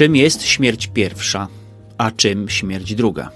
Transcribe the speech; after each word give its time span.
Czym 0.00 0.16
jest 0.16 0.42
śmierć 0.42 0.86
pierwsza, 0.86 1.48
a 1.98 2.10
czym 2.10 2.48
śmierć 2.48 2.94
druga? 2.94 3.30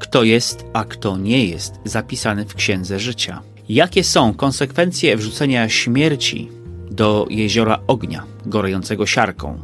Kto 0.00 0.22
jest, 0.22 0.64
a 0.72 0.84
kto 0.84 1.16
nie 1.16 1.46
jest 1.46 1.74
zapisany 1.84 2.44
w 2.44 2.54
księdze 2.54 2.98
życia? 2.98 3.42
Jakie 3.68 4.04
są 4.04 4.34
konsekwencje 4.34 5.16
wrzucenia 5.16 5.68
śmierci 5.68 6.48
do 6.90 7.26
jeziora 7.30 7.78
ognia, 7.86 8.24
gorejącego 8.46 9.06
siarką? 9.06 9.58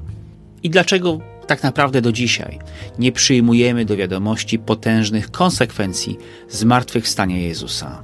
I 0.63 0.71
dlaczego 0.71 1.19
tak 1.47 1.63
naprawdę 1.63 2.03
do 2.03 2.13
dzisiaj 2.13 2.59
nie 2.99 3.13
przyjmujemy 3.13 3.85
do 3.85 3.97
wiadomości 3.97 4.59
potężnych 4.59 5.31
konsekwencji 5.31 6.19
zmartwychwstania 6.49 7.39
Jezusa? 7.39 8.03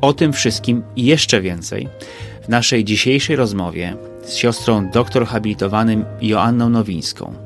O 0.00 0.12
tym 0.12 0.32
wszystkim 0.32 0.82
i 0.96 1.04
jeszcze 1.04 1.40
więcej 1.40 1.88
w 2.42 2.48
naszej 2.48 2.84
dzisiejszej 2.84 3.36
rozmowie 3.36 3.96
z 4.24 4.34
siostrą 4.34 4.90
doktor 4.90 5.26
habilitowanym 5.26 6.04
Joanną 6.20 6.68
Nowińską, 6.68 7.45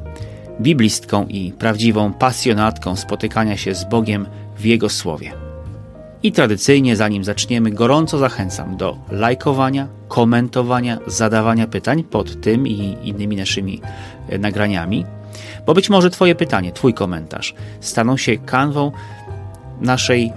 biblistką 0.60 1.26
i 1.26 1.52
prawdziwą 1.52 2.12
pasjonatką 2.12 2.96
spotykania 2.96 3.56
się 3.56 3.74
z 3.74 3.84
Bogiem 3.84 4.26
w 4.56 4.64
Jego 4.64 4.88
Słowie. 4.88 5.32
I 6.22 6.32
tradycyjnie, 6.32 6.96
zanim 6.96 7.24
zaczniemy, 7.24 7.70
gorąco 7.70 8.18
zachęcam 8.18 8.76
do 8.76 8.96
lajkowania, 9.10 9.88
komentowania, 10.08 10.98
zadawania 11.06 11.66
pytań 11.66 12.04
pod 12.04 12.40
tym 12.40 12.68
i 12.68 12.96
innymi 13.02 13.36
naszymi 13.36 13.80
e, 14.28 14.38
nagraniami, 14.38 15.06
bo 15.66 15.74
być 15.74 15.90
może 15.90 16.10
Twoje 16.10 16.34
pytanie, 16.34 16.72
Twój 16.72 16.94
komentarz 16.94 17.54
staną 17.80 18.16
się 18.16 18.36
kanwą 18.36 18.92
naszej, 19.80 20.32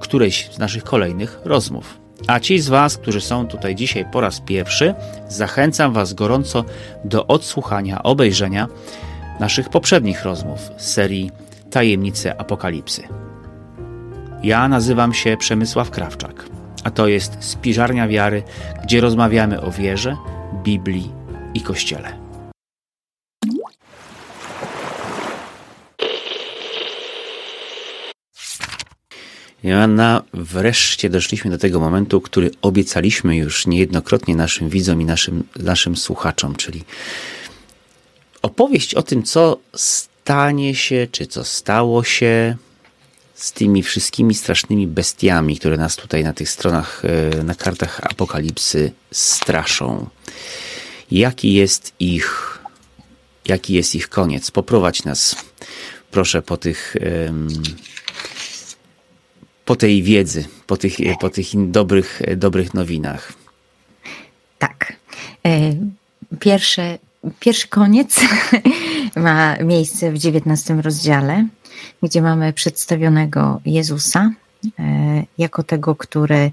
którejś 0.00 0.48
z 0.52 0.58
naszych 0.58 0.84
kolejnych 0.84 1.40
rozmów. 1.44 1.98
A 2.26 2.40
ci 2.40 2.58
z 2.58 2.68
Was, 2.68 2.96
którzy 2.96 3.20
są 3.20 3.46
tutaj 3.46 3.74
dzisiaj 3.74 4.04
po 4.12 4.20
raz 4.20 4.40
pierwszy, 4.40 4.94
zachęcam 5.28 5.92
Was 5.92 6.14
gorąco 6.14 6.64
do 7.04 7.26
odsłuchania, 7.26 8.02
obejrzenia 8.02 8.68
naszych 9.40 9.68
poprzednich 9.68 10.24
rozmów 10.24 10.60
z 10.76 10.92
serii 10.92 11.30
Tajemnice 11.70 12.40
Apokalipsy. 12.40 13.02
Ja 14.42 14.68
nazywam 14.68 15.14
się 15.14 15.36
Przemysław 15.36 15.90
Krawczak, 15.90 16.44
a 16.84 16.90
to 16.90 17.08
jest 17.08 17.36
Spiżarnia 17.40 18.08
Wiary, 18.08 18.42
gdzie 18.82 19.00
rozmawiamy 19.00 19.60
o 19.60 19.70
wierze, 19.70 20.16
Biblii 20.64 21.12
i 21.54 21.60
Kościele. 21.60 22.26
Joanna, 29.64 30.22
wreszcie 30.34 31.10
doszliśmy 31.10 31.50
do 31.50 31.58
tego 31.58 31.80
momentu, 31.80 32.20
który 32.20 32.50
obiecaliśmy 32.62 33.36
już 33.36 33.66
niejednokrotnie 33.66 34.36
naszym 34.36 34.68
widzom 34.68 35.02
i 35.02 35.04
naszym, 35.04 35.42
naszym 35.56 35.96
słuchaczom, 35.96 36.54
czyli 36.54 36.84
opowieść 38.46 38.94
o 38.94 39.02
tym, 39.02 39.22
co 39.22 39.58
stanie 39.74 40.74
się, 40.74 41.06
czy 41.12 41.26
co 41.26 41.44
stało 41.44 42.04
się 42.04 42.56
z 43.34 43.52
tymi 43.52 43.82
wszystkimi 43.82 44.34
strasznymi 44.34 44.86
bestiami, 44.86 45.58
które 45.58 45.76
nas 45.76 45.96
tutaj 45.96 46.24
na 46.24 46.32
tych 46.32 46.48
stronach, 46.48 47.02
e, 47.04 47.42
na 47.42 47.54
kartach 47.54 48.00
apokalipsy 48.02 48.92
straszą. 49.12 50.08
Jaki 51.10 51.52
jest 51.52 51.92
ich, 52.00 52.58
jaki 53.44 53.74
jest 53.74 53.94
ich 53.94 54.08
koniec? 54.08 54.50
Poprowadź 54.50 55.04
nas, 55.04 55.36
proszę, 56.10 56.42
po 56.42 56.56
tych, 56.56 56.96
po 59.64 59.76
tej 59.76 60.02
wiedzy, 60.02 60.44
po 60.66 60.76
tych, 60.76 60.96
po 61.20 61.30
tych 61.30 61.70
dobrych, 61.70 62.22
dobrych 62.36 62.74
nowinach. 62.74 63.32
Tak. 64.58 64.96
E, 65.46 65.74
pierwsze, 66.40 66.98
pierwszy 67.40 67.68
koniec 67.68 68.20
ma 69.16 69.56
miejsce 69.56 70.12
w 70.12 70.14
XIX 70.14 70.80
rozdziale 70.82 71.46
gdzie 72.02 72.22
mamy 72.22 72.52
przedstawionego 72.52 73.60
Jezusa 73.64 74.30
e, 74.78 75.24
jako 75.38 75.62
tego, 75.62 75.94
który 75.94 76.50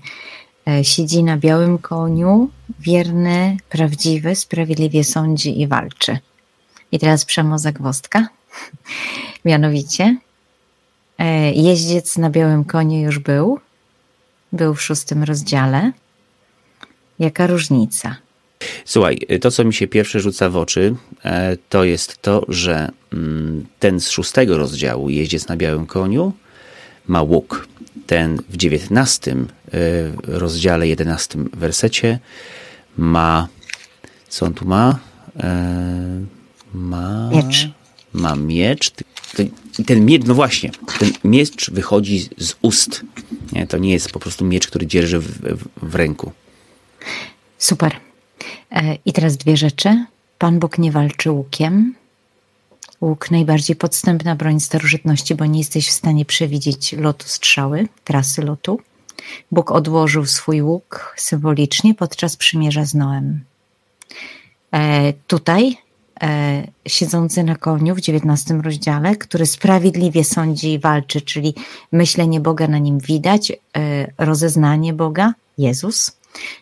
e, 0.68 0.84
siedzi 0.84 1.24
na 1.24 1.38
białym 1.38 1.78
koniu, 1.78 2.50
wierny, 2.80 3.58
prawdziwy, 3.70 4.36
sprawiedliwie 4.36 5.04
sądzi 5.04 5.62
i 5.62 5.68
walczy. 5.68 6.18
I 6.92 7.00
teraz 7.00 7.26
przemozagwostka. 7.26 8.28
Mianowicie, 9.46 10.18
e, 11.18 11.52
jeździec 11.52 12.18
na 12.18 12.30
białym 12.30 12.66
koniu 12.66 13.00
już 13.00 13.20
był, 13.20 13.60
był 14.54 14.74
w 14.74 14.82
szóstym 14.82 15.24
rozdziale. 15.24 15.92
Jaka 17.20 17.48
różnica? 17.48 18.16
Słuchaj, 18.86 19.20
to 19.42 19.52
co 19.52 19.64
mi 19.64 19.74
się 19.74 19.88
pierwsze 19.88 20.20
rzuca 20.20 20.50
w 20.50 20.58
oczy, 20.58 20.96
e, 21.26 21.58
to 21.70 21.84
jest 21.84 22.22
to, 22.22 22.46
że 22.48 22.90
mm, 23.14 23.66
ten 23.80 24.00
z 24.00 24.10
szóstego 24.10 24.58
rozdziału, 24.58 25.10
jeździec 25.10 25.48
na 25.48 25.58
białym 25.58 25.86
koniu, 25.86 26.34
ma 27.08 27.22
łuk. 27.22 27.68
Ten 28.08 28.42
w 28.50 28.58
dziewiętnastym 28.58 29.48
e, 29.74 29.78
rozdziale, 30.24 30.88
jedenastym 30.88 31.50
wersecie 31.54 32.20
ma, 32.98 33.48
co 34.30 34.46
on 34.46 34.54
tu 34.54 34.66
ma? 34.66 35.00
E, 35.40 36.22
ma 36.74 37.30
miecz. 37.30 37.70
Ma 38.14 38.36
miecz. 38.36 38.92
I 39.80 39.86
ten 39.86 40.06
miecz, 40.06 40.26
no 40.26 40.34
właśnie, 40.34 40.72
ten 41.00 41.12
miecz 41.24 41.72
wychodzi 41.72 42.30
z 42.38 42.56
ust. 42.62 43.02
Nie, 43.52 43.68
to 43.68 43.78
nie 43.78 43.92
jest 43.92 44.12
po 44.12 44.20
prostu 44.20 44.46
miecz, 44.46 44.68
który 44.68 44.88
dzierży 44.88 45.20
w, 45.20 45.28
w, 45.28 45.90
w 45.90 45.96
ręku. 45.96 46.32
Super. 47.58 48.03
E, 48.72 48.98
I 49.06 49.14
teraz 49.14 49.38
dwie 49.38 49.58
rzeczy. 49.58 50.06
Pan 50.38 50.60
Bóg 50.60 50.78
nie 50.78 50.92
walczy 50.92 51.32
łukiem. 51.32 51.96
Łuk 53.02 53.32
najbardziej 53.32 53.76
podstępna 53.76 54.36
broń 54.36 54.60
starożytności, 54.60 55.36
bo 55.36 55.46
nie 55.46 55.60
jesteś 55.60 55.88
w 55.88 55.92
stanie 55.92 56.26
przewidzieć 56.26 56.94
lotu 56.94 57.28
strzały, 57.28 57.88
trasy 58.04 58.42
lotu. 58.42 58.80
Bóg 59.52 59.72
odłożył 59.72 60.26
swój 60.26 60.62
łuk 60.62 61.16
symbolicznie 61.18 61.96
podczas 61.96 62.38
przymierza 62.38 62.86
z 62.86 62.94
Noem. 62.94 63.44
E, 64.74 65.14
tutaj 65.28 65.78
e, 66.22 66.68
siedzący 66.88 67.44
na 67.44 67.56
koniu 67.56 67.96
w 67.96 68.00
XIX 68.00 68.62
rozdziale, 68.64 69.16
który 69.16 69.46
sprawiedliwie 69.46 70.24
sądzi 70.24 70.74
i 70.74 70.80
walczy, 70.80 71.22
czyli 71.22 71.54
myślenie 71.92 72.40
Boga 72.40 72.68
na 72.68 72.78
nim 72.78 73.00
widać, 73.00 73.52
e, 73.52 73.56
rozeznanie 74.18 74.94
Boga, 74.94 75.34
Jezus 75.58 76.12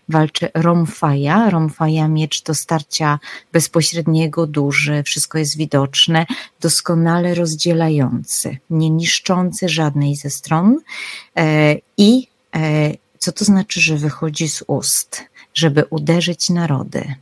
walczy 0.09 0.49
Romfaja. 0.53 1.49
Romfaja 1.49 2.07
miecz 2.07 2.43
do 2.43 2.53
starcia 2.53 3.19
bezpośredniego, 3.53 4.47
duży, 4.47 5.03
wszystko 5.03 5.37
jest 5.37 5.57
widoczne, 5.57 6.25
doskonale 6.61 7.35
rozdzielający, 7.35 8.57
nie 8.69 8.89
niszczący 8.89 9.69
żadnej 9.69 10.15
ze 10.15 10.29
stron 10.29 10.77
e, 11.37 11.75
i 11.97 12.27
e, 12.55 12.91
co 13.19 13.31
to 13.31 13.45
znaczy, 13.45 13.81
że 13.81 13.97
wychodzi 13.97 14.49
z 14.49 14.63
ust, 14.67 15.23
żeby 15.53 15.83
uderzyć 15.89 16.49
narody. 16.49 17.15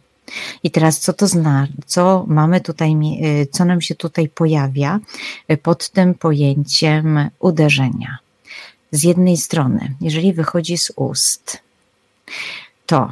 I 0.63 0.71
teraz 0.71 0.99
co 0.99 1.13
to 1.13 1.27
znaczy, 1.27 1.73
co 1.85 2.25
mamy 2.27 2.61
tutaj, 2.61 2.91
e, 2.91 3.45
co 3.45 3.65
nam 3.65 3.81
się 3.81 3.95
tutaj 3.95 4.29
pojawia 4.29 4.99
pod 5.63 5.89
tym 5.89 6.13
pojęciem 6.13 7.29
uderzenia? 7.39 8.17
Z 8.91 9.03
jednej 9.03 9.37
strony, 9.37 9.95
jeżeli 10.01 10.33
wychodzi 10.33 10.77
z 10.77 10.91
ust, 10.95 11.61
to 12.85 13.11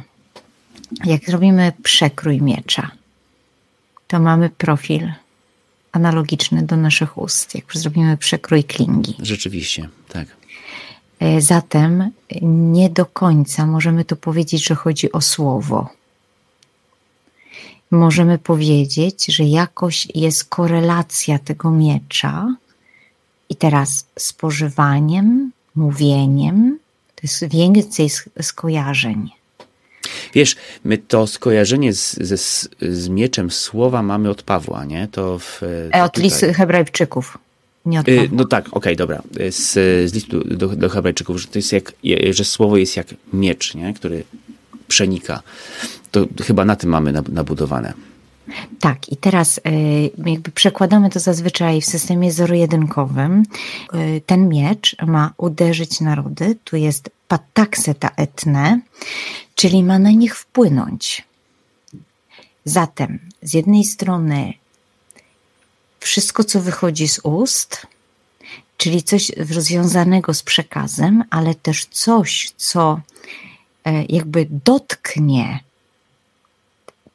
jak 1.04 1.24
zrobimy 1.24 1.72
przekrój 1.82 2.42
miecza, 2.42 2.90
to 4.08 4.20
mamy 4.20 4.50
profil 4.50 5.12
analogiczny 5.92 6.62
do 6.62 6.76
naszych 6.76 7.18
ust, 7.18 7.54
jak 7.54 7.64
zrobimy 7.74 8.16
przekrój 8.16 8.64
klingi. 8.64 9.14
Rzeczywiście, 9.22 9.88
tak. 10.08 10.28
E, 11.20 11.40
zatem 11.40 12.10
nie 12.42 12.90
do 12.90 13.06
końca 13.06 13.66
możemy 13.66 14.04
tu 14.04 14.16
powiedzieć, 14.16 14.66
że 14.66 14.74
chodzi 14.74 15.12
o 15.12 15.20
słowo. 15.20 15.88
Możemy 17.90 18.38
powiedzieć, 18.38 19.26
że 19.26 19.44
jakoś 19.44 20.08
jest 20.14 20.44
korelacja 20.44 21.38
tego 21.38 21.70
miecza 21.70 22.54
i 23.48 23.56
teraz 23.56 24.06
spożywaniem, 24.18 25.52
mówieniem, 25.74 26.77
to 27.20 27.22
jest 27.22 27.44
więcej 27.44 28.08
skojarzeń. 28.42 29.30
Wiesz, 30.34 30.56
my 30.84 30.98
to 30.98 31.26
skojarzenie 31.26 31.92
z, 31.92 32.16
z, 32.16 32.68
z 32.80 33.08
mieczem 33.08 33.50
słowa 33.50 34.02
mamy 34.02 34.30
od 34.30 34.42
Pawła, 34.42 34.84
nie? 34.84 35.08
To 35.12 35.38
w, 35.38 35.62
e, 35.94 36.04
od 36.04 36.16
listu 36.16 36.46
Hebrajczyków. 36.54 37.38
Nie 37.86 38.00
od 38.00 38.08
y, 38.08 38.16
Pawła. 38.16 38.28
No 38.32 38.44
tak, 38.44 38.66
okej, 38.66 38.76
okay, 38.76 38.96
dobra. 38.96 39.22
Z, 39.50 39.72
z 40.10 40.14
listu 40.14 40.44
do, 40.44 40.68
do 40.68 40.88
Hebrajczyków, 40.88 41.38
że 41.38 41.46
to 41.46 41.58
jest 41.58 41.72
jak, 41.72 41.92
że 42.30 42.44
słowo 42.44 42.76
jest 42.76 42.96
jak 42.96 43.06
miecz, 43.32 43.74
nie? 43.74 43.94
który 43.94 44.24
przenika. 44.88 45.42
To 46.10 46.26
chyba 46.42 46.64
na 46.64 46.76
tym 46.76 46.90
mamy 46.90 47.12
nabudowane. 47.12 47.92
Tak, 48.80 49.08
i 49.08 49.16
teraz 49.16 49.60
e, 49.64 49.70
jakby 50.30 50.50
przekładamy 50.50 51.10
to 51.10 51.20
zazwyczaj 51.20 51.80
w 51.80 51.86
systemie 51.86 52.32
zero-jedynkowym. 52.32 53.42
E, 53.92 54.20
ten 54.20 54.48
miecz 54.48 54.96
ma 55.06 55.32
uderzyć 55.36 56.00
narody, 56.00 56.56
tu 56.64 56.76
jest 56.76 57.10
patakseta 57.28 58.10
etne, 58.16 58.80
czyli 59.54 59.82
ma 59.82 59.98
na 59.98 60.10
nich 60.10 60.36
wpłynąć. 60.36 61.24
Zatem 62.64 63.18
z 63.42 63.54
jednej 63.54 63.84
strony 63.84 64.52
wszystko, 66.00 66.44
co 66.44 66.60
wychodzi 66.60 67.08
z 67.08 67.20
ust, 67.22 67.86
czyli 68.76 69.02
coś 69.02 69.32
związanego 69.50 70.34
z 70.34 70.42
przekazem, 70.42 71.24
ale 71.30 71.54
też 71.54 71.86
coś, 71.86 72.52
co 72.56 73.00
e, 73.84 74.04
jakby 74.04 74.46
dotknie 74.64 75.60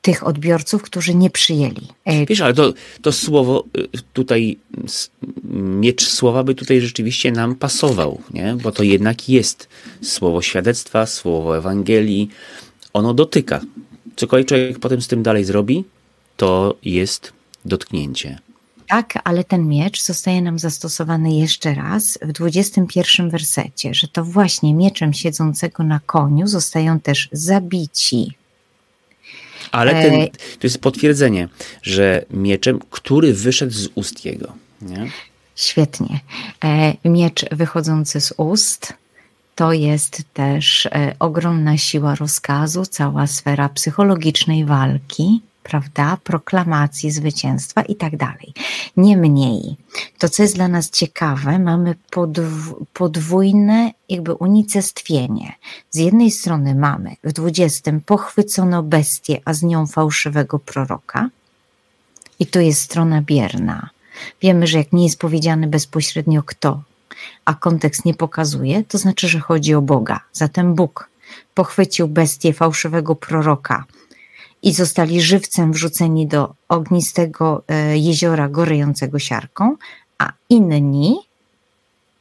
tych 0.03 0.27
odbiorców, 0.27 0.81
którzy 0.81 1.15
nie 1.15 1.29
przyjęli. 1.29 1.87
E, 2.05 2.25
Wiesz, 2.25 2.41
ale 2.41 2.53
to, 2.53 2.73
to 3.01 3.11
słowo 3.11 3.63
y, 3.77 3.87
tutaj, 4.13 4.57
miecz 5.53 6.07
słowa 6.07 6.43
by 6.43 6.55
tutaj 6.55 6.81
rzeczywiście 6.81 7.31
nam 7.31 7.55
pasował, 7.55 8.21
nie? 8.33 8.57
bo 8.63 8.71
to 8.71 8.83
jednak 8.83 9.29
jest 9.29 9.67
słowo 10.01 10.41
świadectwa, 10.41 11.05
słowo 11.05 11.57
Ewangelii. 11.57 12.29
Ono 12.93 13.13
dotyka. 13.13 13.61
Cokolwiek 14.15 14.47
człowiek 14.47 14.79
potem 14.79 15.01
z 15.01 15.07
tym 15.07 15.23
dalej 15.23 15.45
zrobi, 15.45 15.83
to 16.37 16.75
jest 16.83 17.33
dotknięcie. 17.65 18.39
Tak, 18.87 19.19
ale 19.23 19.43
ten 19.43 19.67
miecz 19.67 20.03
zostaje 20.03 20.41
nam 20.41 20.59
zastosowany 20.59 21.35
jeszcze 21.35 21.73
raz 21.73 22.19
w 22.21 22.31
21 22.31 23.29
wersecie, 23.29 23.93
że 23.93 24.07
to 24.07 24.23
właśnie 24.23 24.73
mieczem 24.73 25.13
siedzącego 25.13 25.83
na 25.83 25.99
koniu 25.99 26.47
zostają 26.47 26.99
też 26.99 27.29
zabici. 27.31 28.42
Ale 29.73 29.91
ten, 29.91 30.13
e, 30.13 30.27
to 30.29 30.67
jest 30.67 30.81
potwierdzenie, 30.81 31.47
że 31.81 32.25
mieczem, 32.31 32.79
który 32.89 33.33
wyszedł 33.33 33.73
z 33.73 33.89
ust 33.95 34.25
jego. 34.25 34.53
Nie? 34.81 35.11
Świetnie. 35.55 36.19
E, 36.63 36.93
miecz 37.05 37.45
wychodzący 37.51 38.21
z 38.21 38.33
ust 38.37 38.93
to 39.55 39.73
jest 39.73 40.21
też 40.33 40.85
e, 40.85 41.15
ogromna 41.19 41.77
siła 41.77 42.15
rozkazu, 42.15 42.85
cała 42.85 43.27
sfera 43.27 43.69
psychologicznej 43.69 44.65
walki 44.65 45.41
prawda, 45.63 46.17
proklamacji 46.23 47.11
zwycięstwa 47.11 47.81
i 47.81 47.95
tak 47.95 48.17
dalej. 48.17 48.53
Niemniej, 48.97 49.75
to 50.17 50.29
co 50.29 50.43
jest 50.43 50.55
dla 50.55 50.67
nas 50.67 50.89
ciekawe, 50.89 51.59
mamy 51.59 51.95
podwójne 52.93 53.91
jakby 54.09 54.33
unicestwienie. 54.33 55.53
Z 55.89 55.97
jednej 55.97 56.31
strony 56.31 56.75
mamy 56.75 57.15
w 57.23 57.33
20 57.33 57.91
pochwycono 58.05 58.83
bestię, 58.83 59.41
a 59.45 59.53
z 59.53 59.63
nią 59.63 59.87
fałszywego 59.87 60.59
proroka. 60.59 61.29
I 62.39 62.47
to 62.47 62.59
jest 62.59 62.81
strona 62.81 63.21
bierna. 63.21 63.89
Wiemy, 64.41 64.67
że 64.67 64.77
jak 64.77 64.93
nie 64.93 65.03
jest 65.03 65.19
powiedziane 65.19 65.67
bezpośrednio 65.67 66.43
kto, 66.43 66.81
a 67.45 67.53
kontekst 67.53 68.05
nie 68.05 68.13
pokazuje, 68.13 68.83
to 68.83 68.97
znaczy, 68.97 69.27
że 69.27 69.39
chodzi 69.39 69.73
o 69.73 69.81
Boga. 69.81 70.19
Zatem 70.33 70.75
Bóg 70.75 71.09
pochwycił 71.53 72.07
bestię 72.07 72.53
fałszywego 72.53 73.15
proroka, 73.15 73.83
i 74.63 74.73
zostali 74.73 75.21
żywcem 75.21 75.73
wrzuceni 75.73 76.27
do 76.27 76.55
ognistego 76.69 77.63
e, 77.67 77.97
jeziora 77.97 78.49
gorejącego 78.49 79.19
siarką, 79.19 79.75
a 80.17 80.33
inni 80.49 81.15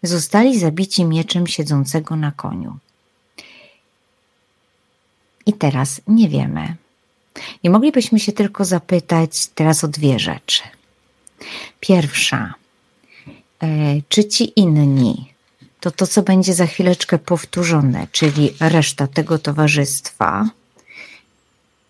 zostali 0.03 0.59
zabici 0.59 1.05
mieczem 1.05 1.47
siedzącego 1.47 2.17
na 2.17 2.33
koniu. 2.33 2.77
I 5.47 5.53
teraz 5.53 6.01
nie 6.07 6.29
wiemy. 6.29 6.77
I 7.63 7.71
moglibyśmy 7.71 8.21
się 8.21 8.33
tylko 8.33 8.65
zapytać 8.65 9.47
teraz 9.47 9.85
o 9.85 9.89
dwie 9.89 10.19
rzeczy. 10.19 10.63
Pierwsza, 11.81 12.55
e, 13.63 13.67
czy 14.09 14.25
ci 14.25 14.61
inni, 14.61 15.33
to 15.81 15.91
to, 15.91 16.07
co 16.07 16.23
będzie 16.23 16.55
za 16.55 16.67
chwileczkę 16.67 17.19
powtórzone, 17.19 18.07
czyli 18.13 18.55
reszta 18.61 19.07
tego 19.07 19.39
towarzystwa, 19.39 20.49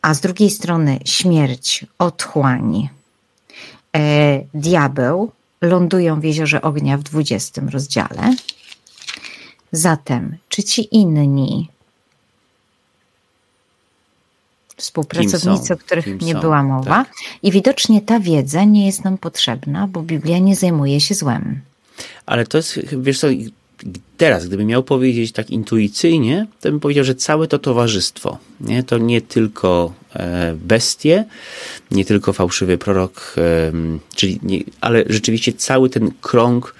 a 0.02 0.14
z 0.14 0.20
drugiej 0.20 0.50
strony 0.50 0.98
śmierć, 1.04 1.86
otchłań, 1.98 2.88
e, 3.96 4.40
diabeł 4.54 5.32
lądują 5.60 6.20
w 6.20 6.24
jeziorze 6.24 6.62
ognia 6.62 6.98
w 6.98 7.02
20 7.02 7.70
rozdziale. 7.70 8.34
Zatem, 9.72 10.36
czy 10.48 10.62
ci 10.62 10.96
inni 10.96 11.68
współpracownicy, 14.76 15.74
o 15.74 15.76
których 15.76 16.20
nie 16.20 16.34
była 16.34 16.62
mowa, 16.62 17.04
tak. 17.04 17.12
i 17.42 17.50
widocznie 17.50 18.00
ta 18.00 18.20
wiedza 18.20 18.64
nie 18.64 18.86
jest 18.86 19.04
nam 19.04 19.18
potrzebna, 19.18 19.88
bo 19.88 20.02
Biblia 20.02 20.38
nie 20.38 20.56
zajmuje 20.56 21.00
się 21.00 21.14
złem. 21.14 21.60
Ale 22.26 22.46
to 22.46 22.58
jest, 22.58 22.78
wiesz 22.96 23.20
co, 23.20 23.26
teraz, 24.16 24.46
gdybym 24.46 24.66
miał 24.66 24.82
powiedzieć 24.82 25.32
tak 25.32 25.50
intuicyjnie, 25.50 26.46
to 26.60 26.70
bym 26.70 26.80
powiedział, 26.80 27.04
że 27.04 27.14
całe 27.14 27.48
to 27.48 27.58
towarzystwo, 27.58 28.38
nie? 28.60 28.82
to 28.82 28.98
nie 28.98 29.20
tylko 29.20 29.94
e, 30.14 30.56
bestie, 30.56 31.24
nie 31.90 32.04
tylko 32.04 32.32
fałszywy 32.32 32.78
prorok, 32.78 33.36
czyli 34.14 34.40
nie, 34.42 34.58
ale 34.80 35.04
rzeczywiście 35.08 35.52
cały 35.52 35.90
ten 35.90 36.10
krąg, 36.20 36.74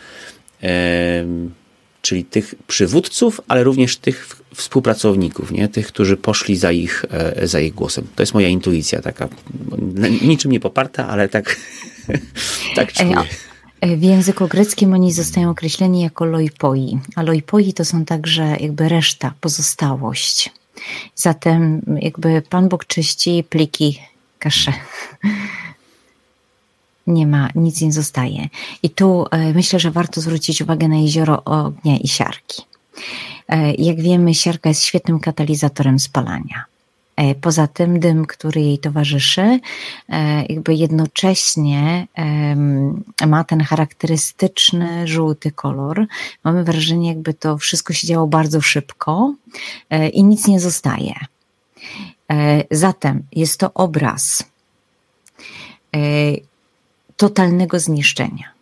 czyli 2.03 2.25
tych 2.25 2.55
przywódców, 2.67 3.41
ale 3.49 3.65
również 3.65 3.97
tych 3.97 4.43
współpracowników, 4.55 5.51
nie? 5.51 5.69
tych, 5.69 5.87
którzy 5.87 6.17
poszli 6.17 6.57
za 6.57 6.73
ich, 6.73 7.05
e, 7.11 7.47
za 7.47 7.61
ich 7.61 7.75
głosem. 7.75 8.07
To 8.17 8.23
jest 8.23 8.35
moja 8.35 8.49
intuicja 8.49 9.03
taka, 9.03 9.29
niczym 10.23 10.53
nie 10.53 10.61
poparta, 10.61 11.09
ale 11.09 11.29
tak, 11.29 11.57
tak 12.77 12.93
czuję. 12.93 13.15
E, 13.83 13.97
w 13.97 14.03
języku 14.03 14.49
greckim 14.49 14.95
oni 14.95 15.13
zostają 15.13 15.51
określeni 15.51 16.03
jako 16.03 16.25
loipoi, 16.25 16.99
a 17.17 17.23
loipoi 17.23 17.73
to 17.73 17.85
są 17.85 18.05
także 18.05 18.57
jakby 18.61 18.89
reszta, 18.89 19.35
pozostałość. 19.41 20.51
Zatem 21.15 21.83
jakby 22.01 22.43
Pan 22.43 22.69
Bóg 22.69 22.87
czyści 22.87 23.45
pliki 23.49 24.01
kasze. 24.39 24.73
Nie 27.07 27.27
ma, 27.27 27.49
nic 27.55 27.81
nie 27.81 27.93
zostaje. 27.93 28.49
I 28.83 28.91
tu 28.91 29.27
e, 29.31 29.53
myślę, 29.53 29.81
że 29.81 29.91
warto 29.91 30.21
zwrócić 30.21 30.63
uwagę 30.63 30.89
na 30.89 30.97
jezioro 30.97 31.45
ognia 31.45 31.97
i 31.97 32.09
siarki. 32.09 32.63
E, 33.49 33.75
jak 33.75 34.01
wiemy, 34.01 34.35
siarka 34.35 34.69
jest 34.69 34.83
świetnym 34.83 35.21
katalizatorem 35.21 35.99
spalania. 35.99 36.65
E, 37.17 37.35
poza 37.35 37.67
tym 37.67 38.01
dym, 38.01 38.27
który 38.27 38.61
jej 38.61 38.79
towarzyszy, 38.79 39.61
e, 40.09 40.45
jakby 40.49 40.75
jednocześnie 40.75 42.07
ma 43.27 43.45
ten 43.45 43.61
charakterystyczny 43.61 45.09
żółty 45.09 45.53
kolor. 45.53 46.07
Mamy 46.45 46.65
wrażenie, 46.65 47.09
jakby 47.09 47.35
to 47.35 47.59
wszystko 47.59 47.93
się 47.93 48.07
działo 48.07 48.27
bardzo 48.27 48.61
szybko 48.61 49.35
e, 49.91 50.09
i 50.09 50.25
nic 50.25 50.47
nie 50.47 50.61
zostaje. 50.61 51.15
Zatem 52.71 53.23
jest 53.33 53.61
to 53.61 53.75
obraz 53.75 54.45
totalnego 57.17 57.81
zniszczenia. 57.81 58.53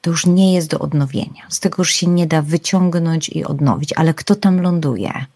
To 0.00 0.10
już 0.10 0.26
nie 0.26 0.54
jest 0.54 0.70
do 0.70 0.78
odnowienia. 0.78 1.46
Z 1.48 1.60
tego 1.60 1.76
już 1.78 1.90
się 1.90 2.06
nie 2.06 2.26
da 2.26 2.42
wyciągnąć 2.42 3.28
i 3.28 3.44
odnowić, 3.44 3.92
ale 3.92 4.14
kto 4.14 4.34
tam 4.34 4.60
ląduje? 4.60 5.26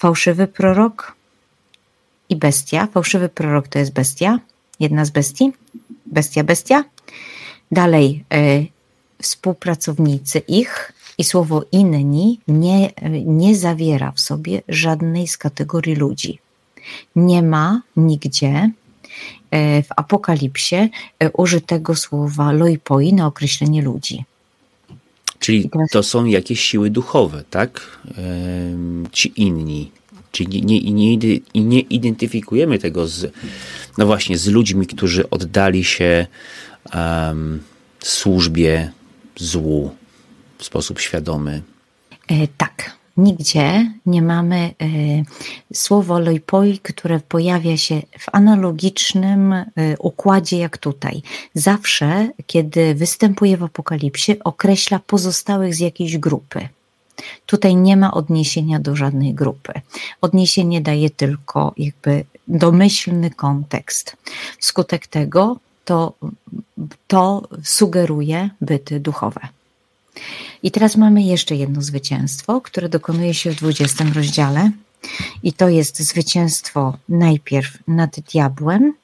E, 0.00 0.02
fałszywy 0.02 0.46
prorok 0.46 1.14
i 2.28 2.36
bestia. 2.36 2.86
Fałszywy 2.86 3.28
prorok 3.28 3.68
to 3.68 3.78
jest 3.78 3.92
bestia, 3.92 4.40
jedna 4.80 5.04
z 5.04 5.10
bestii. 5.10 5.52
Bestia, 6.06 6.44
bestia. 6.44 6.84
Dalej 7.70 8.24
e, 8.32 8.64
współpracownicy 9.22 10.38
ich 10.38 10.92
i 11.18 11.24
słowo 11.24 11.64
inni 11.72 12.40
nie, 12.48 12.90
nie 13.24 13.56
zawiera 13.56 14.12
w 14.12 14.20
sobie 14.20 14.62
żadnej 14.68 15.28
z 15.28 15.36
kategorii 15.36 15.96
ludzi. 15.96 16.38
Nie 17.16 17.42
ma 17.42 17.82
nigdzie 17.96 18.70
e, 19.50 19.82
w 19.82 19.88
Apokalipsie 19.96 20.90
użytego 21.32 21.94
słowa 21.94 22.52
loipoi 22.52 23.12
na 23.12 23.26
określenie 23.26 23.82
ludzi. 23.82 24.24
Czyli 25.40 25.70
to 25.90 26.02
są 26.02 26.24
jakieś 26.24 26.60
siły 26.60 26.90
duchowe, 26.90 27.44
tak? 27.50 27.98
Ci 29.12 29.32
inni. 29.42 29.90
Czyli 30.32 30.64
nie, 30.64 30.80
nie, 30.80 31.40
nie 31.54 31.80
identyfikujemy 31.80 32.78
tego 32.78 33.06
z, 33.06 33.32
no 33.98 34.06
właśnie, 34.06 34.38
z 34.38 34.48
ludźmi, 34.48 34.86
którzy 34.86 35.30
oddali 35.30 35.84
się 35.84 36.26
um, 36.94 37.62
służbie 38.00 38.90
złu 39.36 39.94
w 40.58 40.64
sposób 40.64 41.00
świadomy. 41.00 41.62
E, 42.28 42.48
tak, 42.56 42.96
Nigdzie 43.16 43.92
nie 44.06 44.22
mamy 44.22 44.74
y, 44.82 45.24
słowo 45.74 46.18
które 46.82 47.20
pojawia 47.20 47.76
się 47.76 48.02
w 48.18 48.26
analogicznym 48.32 49.52
y, 49.52 49.64
układzie 49.98 50.58
jak 50.58 50.78
tutaj. 50.78 51.22
Zawsze, 51.54 52.28
kiedy 52.46 52.94
występuje 52.94 53.56
w 53.56 53.64
Apokalipsie, 53.64 54.36
określa 54.44 54.98
pozostałych 54.98 55.74
z 55.74 55.78
jakiejś 55.78 56.18
grupy. 56.18 56.68
Tutaj 57.46 57.76
nie 57.76 57.96
ma 57.96 58.14
odniesienia 58.14 58.80
do 58.80 58.96
żadnej 58.96 59.34
grupy. 59.34 59.72
Odniesienie 60.20 60.80
daje 60.80 61.10
tylko 61.10 61.74
jakby 61.76 62.24
domyślny 62.48 63.30
kontekst. 63.30 64.16
Wskutek 64.58 65.06
tego 65.06 65.56
to, 65.84 66.12
to 67.06 67.48
sugeruje 67.64 68.50
byty 68.60 69.00
duchowe. 69.00 69.40
I 70.62 70.70
teraz 70.70 70.96
mamy 70.96 71.22
jeszcze 71.22 71.56
jedno 71.56 71.82
zwycięstwo, 71.82 72.60
które 72.60 72.88
dokonuje 72.88 73.34
się 73.34 73.50
w 73.50 73.56
20 73.56 74.04
rozdziale. 74.14 74.70
I 75.42 75.52
to 75.52 75.68
jest 75.68 76.02
zwycięstwo 76.02 76.96
najpierw 77.08 77.78
nad 77.88 78.20
diabłem, 78.32 78.94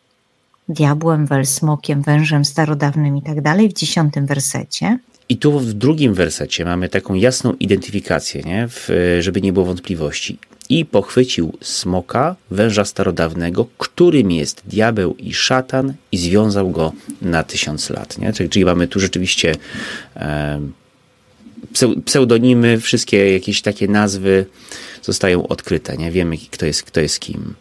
diabłem, 0.69 1.27
welsmokiem, 1.27 2.03
wężem 2.03 2.45
starodawnym 2.45 3.17
i 3.17 3.23
tak 3.23 3.41
dalej 3.41 3.69
w 3.69 3.73
dziesiątym 3.73 4.27
wersecie. 4.27 4.99
I 5.29 5.37
tu 5.37 5.61
w 5.61 5.73
drugim 5.73 6.15
wersecie 6.15 6.65
mamy 6.65 6.89
taką 6.89 7.15
jasną 7.15 7.53
identyfikację, 7.53 8.43
nie? 8.43 8.69
W, 8.69 8.89
żeby 9.21 9.41
nie 9.41 9.53
było 9.53 9.67
wątpliwości. 9.67 10.39
I 10.69 10.85
pochwycił 10.85 11.53
smoka, 11.61 12.37
węża 12.51 12.85
starodawnego, 12.85 13.67
którym 13.79 14.31
jest 14.31 14.63
diabeł 14.67 15.15
i 15.15 15.35
szatan, 15.35 15.95
i 16.13 16.19
związał 16.19 16.71
go 16.71 16.93
na 17.23 17.43
tysiąc 17.43 17.91
lat. 17.91 18.19
Nie? 18.19 18.33
Czyli, 18.33 18.65
mamy 18.65 18.89
tu 18.89 19.01
rzeczywiście 19.01 19.55
e, 20.17 20.61
pseudonimy, 22.05 22.81
wszystkie 22.81 23.33
jakieś 23.33 23.63
takie 23.63 23.89
nazwy 23.89 24.47
zostają 25.03 25.49
odkryte. 25.49 25.97
Nie 25.97 26.11
wiemy, 26.11 26.37
kto 26.51 26.67
jest, 26.67 26.83
kto 26.83 27.01
jest 27.01 27.21
kim. 27.21 27.55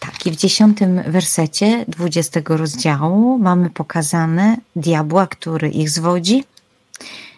Tak, 0.00 0.26
i 0.26 0.30
w 0.30 0.36
dziesiątym 0.36 1.02
wersecie 1.06 1.84
dwudziestego 1.88 2.56
rozdziału 2.56 3.38
mamy 3.38 3.70
pokazane 3.70 4.56
diabła, 4.76 5.26
który 5.26 5.70
ich 5.70 5.90
zwodzi. 5.90 6.44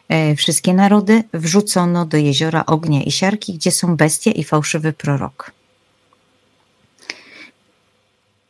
E, 0.09 0.37
wszystkie 0.37 0.75
narody 0.75 1.25
wrzucono 1.35 2.07
do 2.07 2.17
jeziora 2.17 2.67
ognia 2.67 3.03
i 3.03 3.13
siarki, 3.13 3.55
gdzie 3.55 3.71
są 3.71 3.97
bestie 3.97 4.31
i 4.31 4.45
fałszywy 4.45 4.93
prorok. 4.93 5.53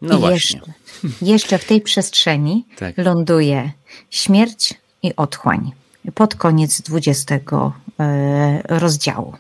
No 0.03 0.17
I 0.17 0.21
właśnie. 0.21 0.61
Jeszcze, 1.03 1.25
jeszcze 1.25 1.59
w 1.59 1.65
tej 1.65 1.81
przestrzeni 1.81 2.65
tak. 2.77 2.99
ląduje 2.99 3.73
śmierć 4.11 4.75
i 5.03 5.17
otchłań 5.17 5.73
pod 6.15 6.35
koniec 6.35 6.81
20 6.81 7.35
e, 7.35 8.63
rozdziału. 8.69 9.35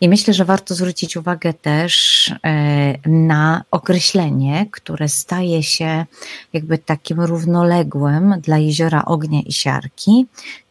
I 0.00 0.08
myślę, 0.08 0.34
że 0.34 0.44
warto 0.44 0.74
zwrócić 0.74 1.16
uwagę 1.16 1.54
też 1.54 2.34
e, 2.44 3.08
na 3.08 3.64
określenie, 3.70 4.66
które 4.70 5.08
staje 5.08 5.62
się 5.62 6.06
jakby 6.52 6.78
takim 6.78 7.20
równoległym 7.20 8.34
dla 8.40 8.58
jeziora 8.58 9.04
ognia 9.04 9.40
i 9.46 9.52
siarki. 9.52 10.26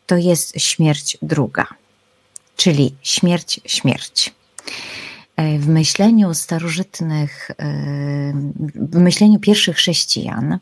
To 0.06 0.18
jest 0.18 0.62
śmierć 0.62 1.18
druga, 1.22 1.68
czyli 2.56 2.96
śmierć, 3.02 3.60
śmierć. 3.66 4.34
E, 5.42 5.60
w 5.60 5.68
myśleniu 5.68 6.34
starożytnych, 6.34 7.52
w 8.76 8.96
myśleniu 8.96 9.40
pierwszych 9.40 9.76
chrześcijan, 9.76 10.60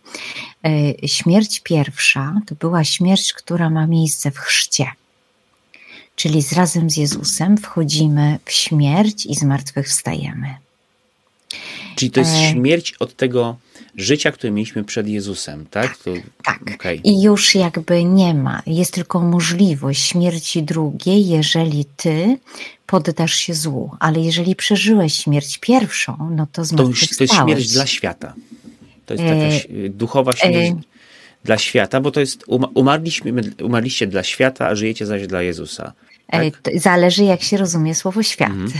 śmierć 1.06 1.60
pierwsza 1.60 2.42
to 2.48 2.56
była 2.56 2.84
śmierć, 2.84 3.34
która 3.34 3.70
ma 3.70 3.88
miejsce 3.88 4.32
w 4.32 4.38
chrzcie 4.38 4.86
czyli 6.20 6.42
z 6.42 6.54
razem 6.54 6.90
z 6.90 6.98
Jezusem 6.98 7.58
wchodzimy 7.58 8.40
w 8.46 8.52
śmierć 8.52 9.26
i 9.26 9.36
zmartwychwstajemy. 9.36 10.56
Czyli 11.96 12.12
to 12.12 12.20
jest 12.20 12.34
e... 12.34 12.52
śmierć 12.52 12.94
od 12.94 13.16
tego 13.16 13.58
życia, 13.96 14.32
które 14.32 14.52
mieliśmy 14.52 14.84
przed 14.84 15.08
Jezusem, 15.08 15.66
tak? 15.72 15.98
To... 15.98 16.12
Tak. 16.44 16.60
Okay. 16.76 16.96
I 16.96 17.22
już 17.22 17.56
jakby 17.56 18.04
nie 18.04 18.34
ma. 18.34 18.62
Jest 18.66 18.94
tylko 18.94 19.20
możliwość 19.20 20.02
śmierci 20.02 20.64
drugiej, 20.64 21.28
jeżeli 21.28 21.86
ty 21.86 22.38
poddasz 22.86 23.34
się 23.34 23.54
złu. 23.54 23.92
Ale 24.00 24.20
jeżeli 24.20 24.56
przeżyłeś 24.56 25.14
śmierć 25.14 25.58
pierwszą, 25.58 26.30
no 26.32 26.48
to 26.52 26.66
zmartwychwstałeś. 26.66 27.10
To, 27.10 27.18
to 27.18 27.24
jest 27.24 27.34
śmierć 27.34 27.74
dla 27.74 27.86
świata. 27.86 28.34
To 29.06 29.14
jest 29.14 29.26
taka 29.26 29.74
e... 29.86 29.90
duchowa 29.90 30.34
śmierć. 30.34 30.70
E 30.70 31.00
dla 31.44 31.58
świata, 31.58 32.02
bo 32.02 32.12
to 32.12 32.20
jest 32.20 32.46
umarliśmy, 32.74 33.34
umarliście 33.64 34.08
dla 34.08 34.24
świata, 34.24 34.68
a 34.68 34.76
żyjecie 34.76 35.06
zaś 35.06 35.28
dla 35.28 35.42
Jezusa. 35.42 35.94
Tak? 36.28 36.44
Zależy, 36.76 37.24
jak 37.24 37.42
się 37.42 37.58
rozumie 37.58 37.96
słowo 37.96 38.24
świat. 38.24 38.50
Mhm. 38.50 38.72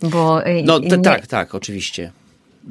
Bo 0.12 0.46
y, 0.46 0.62
no, 0.64 0.78
nie, 0.78 0.98
tak, 0.98 1.26
tak, 1.26 1.54
oczywiście. 1.54 2.12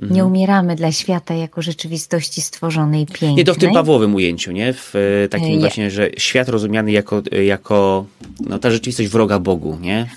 Mhm. 0.01 0.13
Nie 0.13 0.25
umieramy 0.25 0.75
dla 0.75 0.91
świata 0.91 1.33
jako 1.33 1.61
rzeczywistości 1.61 2.41
stworzonej 2.41 3.05
pięknej. 3.05 3.35
Nie, 3.35 3.43
to 3.43 3.53
w 3.53 3.57
tym 3.57 3.73
Pawłowym 3.73 4.15
ujęciu, 4.15 4.51
nie? 4.51 4.73
W 4.73 4.93
e, 4.95 5.29
takim 5.29 5.49
je. 5.49 5.59
właśnie, 5.59 5.91
że 5.91 6.09
świat 6.17 6.49
rozumiany 6.49 6.91
jako, 6.91 7.21
jako 7.45 8.05
no, 8.39 8.59
ta 8.59 8.71
rzeczywistość 8.71 9.09
wroga 9.09 9.39
Bogu, 9.39 9.77
nie? 9.81 10.09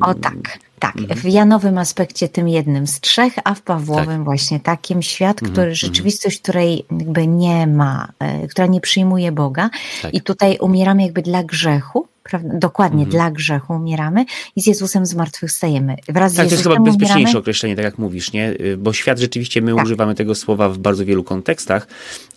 O 0.00 0.14
tak. 0.14 0.58
Tak, 0.78 0.96
mhm. 0.96 1.20
w 1.20 1.24
Janowym 1.24 1.78
aspekcie 1.78 2.28
tym 2.28 2.48
jednym 2.48 2.86
z 2.86 3.00
trzech, 3.00 3.32
a 3.44 3.54
w 3.54 3.62
Pawłowym 3.62 4.06
tak. 4.06 4.24
właśnie 4.24 4.60
takim 4.60 5.02
świat, 5.02 5.42
mhm, 5.42 5.52
który, 5.52 5.66
mhm. 5.66 5.74
rzeczywistość, 5.74 6.40
której 6.40 6.84
jakby 6.98 7.26
nie 7.26 7.66
ma, 7.66 8.08
e, 8.18 8.48
która 8.48 8.66
nie 8.66 8.80
przyjmuje 8.80 9.32
Boga 9.32 9.70
tak. 10.02 10.14
i 10.14 10.20
tutaj 10.20 10.58
umieramy 10.60 11.02
jakby 11.02 11.22
dla 11.22 11.44
grzechu, 11.44 12.08
prawda? 12.28 12.48
dokładnie 12.52 13.04
mhm. 13.04 13.10
dla 13.10 13.30
grzechu 13.30 13.72
umieramy 13.72 14.24
i 14.56 14.62
z 14.62 14.66
Jezusem 14.66 15.06
zmartwychwstajemy. 15.06 15.96
Wraz 16.08 16.34
tak, 16.34 16.46
z 16.46 16.48
to 16.48 16.54
jest 16.54 16.62
chyba 16.68 16.80
bezpieczniejsze 16.80 17.16
umieramy... 17.16 17.38
określenie, 17.38 17.76
tak 17.76 17.84
jak 17.84 17.98
mówisz, 17.98 18.32
nie? 18.32 18.50
Y, 18.50 18.76
bo 18.76 18.92
świat 18.92 19.18
rzeczywiście, 19.18 19.62
my 19.62 19.74
tak. 19.74 19.84
używamy 19.84 20.14
tego 20.14 20.34
słowa 20.34 20.68
w 20.68 20.78
bardzo 20.78 21.04
wielu 21.04 21.24
kontekstach, 21.24 21.86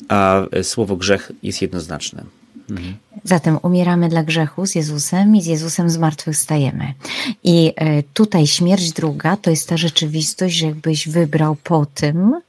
a 0.09 0.41
e, 0.51 0.63
słowo 0.63 0.95
grzech 0.95 1.31
jest 1.43 1.61
jednoznaczne. 1.61 2.23
Mhm. 2.69 2.95
Zatem 3.23 3.57
umieramy 3.61 4.09
dla 4.09 4.23
grzechu 4.23 4.65
z 4.65 4.75
Jezusem 4.75 5.35
i 5.35 5.41
z 5.41 5.45
Jezusem 5.45 5.89
zmartwychwstajemy. 5.89 6.93
I 7.43 7.73
e, 7.75 8.03
tutaj 8.03 8.47
śmierć 8.47 8.91
druga 8.91 9.37
to 9.37 9.49
jest 9.49 9.69
ta 9.69 9.77
rzeczywistość, 9.77 10.55
że 10.55 10.65
jakbyś 10.65 11.09
wybrał 11.09 11.55
po 11.55 11.85
tym 11.85 12.41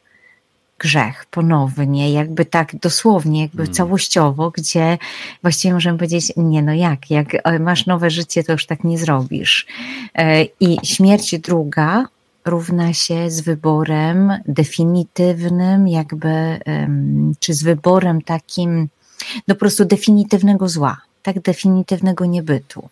grzech 0.82 1.26
ponownie, 1.30 2.12
jakby 2.12 2.44
tak 2.44 2.76
dosłownie, 2.76 3.40
jakby 3.40 3.62
hmm. 3.62 3.74
całościowo, 3.74 4.50
gdzie 4.50 4.98
właściwie 5.42 5.74
możemy 5.74 5.98
powiedzieć, 5.98 6.32
nie 6.36 6.62
no 6.62 6.74
jak, 6.74 7.10
jak 7.10 7.26
e, 7.34 7.58
masz 7.58 7.86
nowe 7.86 8.10
życie, 8.10 8.44
to 8.44 8.52
już 8.52 8.66
tak 8.66 8.84
nie 8.84 8.98
zrobisz. 8.98 9.66
E, 10.14 10.44
I 10.44 10.78
śmierć 10.84 11.38
druga 11.38 12.06
równa 12.44 12.92
się 12.92 13.30
z 13.30 13.40
wyborem 13.40 14.32
definitywnym, 14.46 15.88
jakby, 15.88 16.58
czy 17.40 17.54
z 17.54 17.62
wyborem 17.62 18.22
takim, 18.22 18.88
no 19.48 19.54
po 19.54 19.58
prostu 19.58 19.84
definitywnego 19.84 20.68
zła, 20.68 20.96
tak 21.22 21.40
definitywnego 21.40 22.26
niebytu. 22.26 22.88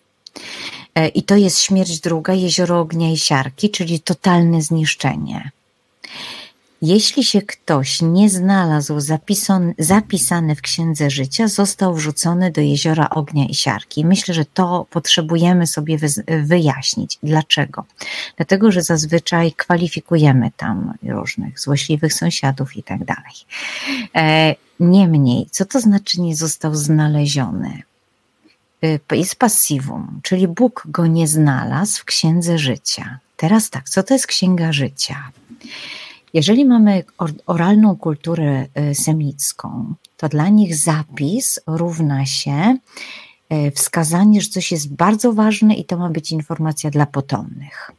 E, 0.95 1.07
I 1.07 1.23
to 1.23 1.35
jest 1.35 1.59
śmierć 1.59 1.99
druga, 1.99 2.33
jezioro 2.33 2.79
ognia 2.79 3.11
i 3.11 3.17
siarki, 3.17 3.69
czyli 3.69 3.99
totalne 3.99 4.61
zniszczenie. 4.61 5.51
Jeśli 6.81 7.23
się 7.23 7.41
ktoś 7.41 8.01
nie 8.01 8.29
znalazł 8.29 8.99
zapisan, 8.99 9.73
zapisany 9.77 10.55
w 10.55 10.61
Księdze 10.61 11.09
Życia, 11.09 11.47
został 11.47 11.95
wrzucony 11.95 12.51
do 12.51 12.61
jeziora 12.61 13.09
ognia 13.09 13.45
i 13.45 13.53
siarki. 13.55 14.05
Myślę, 14.05 14.33
że 14.33 14.45
to 14.45 14.85
potrzebujemy 14.89 15.67
sobie 15.67 15.97
wyjaśnić. 16.43 17.19
Dlaczego? 17.23 17.85
Dlatego, 18.37 18.71
że 18.71 18.81
zazwyczaj 18.81 19.51
kwalifikujemy 19.51 20.51
tam 20.57 20.93
różnych 21.03 21.59
złośliwych 21.59 22.13
sąsiadów 22.13 22.77
i 22.77 22.83
tak 22.83 23.05
dalej. 23.05 23.33
E, 24.15 24.55
niemniej, 24.79 25.47
co 25.51 25.65
to 25.65 25.79
znaczy 25.79 26.21
nie 26.21 26.35
został 26.35 26.75
znaleziony? 26.75 27.83
E, 28.83 29.15
jest 29.15 29.35
passivum, 29.35 30.19
czyli 30.23 30.47
Bóg 30.47 30.83
go 30.85 31.07
nie 31.07 31.27
znalazł 31.27 32.01
w 32.01 32.05
Księdze 32.05 32.57
Życia. 32.57 33.19
Teraz 33.37 33.69
tak, 33.69 33.89
co 33.89 34.03
to 34.03 34.13
jest 34.13 34.27
Księga 34.27 34.73
Życia? 34.73 35.31
Jeżeli 36.33 36.65
mamy 36.65 37.03
oralną 37.45 37.95
kulturę 37.95 38.65
y, 38.91 38.95
semicką, 38.95 39.93
to 40.17 40.29
dla 40.29 40.49
nich 40.49 40.75
zapis 40.75 41.59
równa 41.67 42.25
się 42.25 42.77
y, 43.53 43.71
wskazanie, 43.71 44.41
że 44.41 44.49
coś 44.49 44.71
jest 44.71 44.93
bardzo 44.93 45.33
ważne 45.33 45.75
i 45.75 45.85
to 45.85 45.97
ma 45.97 46.09
być 46.09 46.31
informacja 46.31 46.89
dla 46.89 47.05
potomnych. 47.05 47.91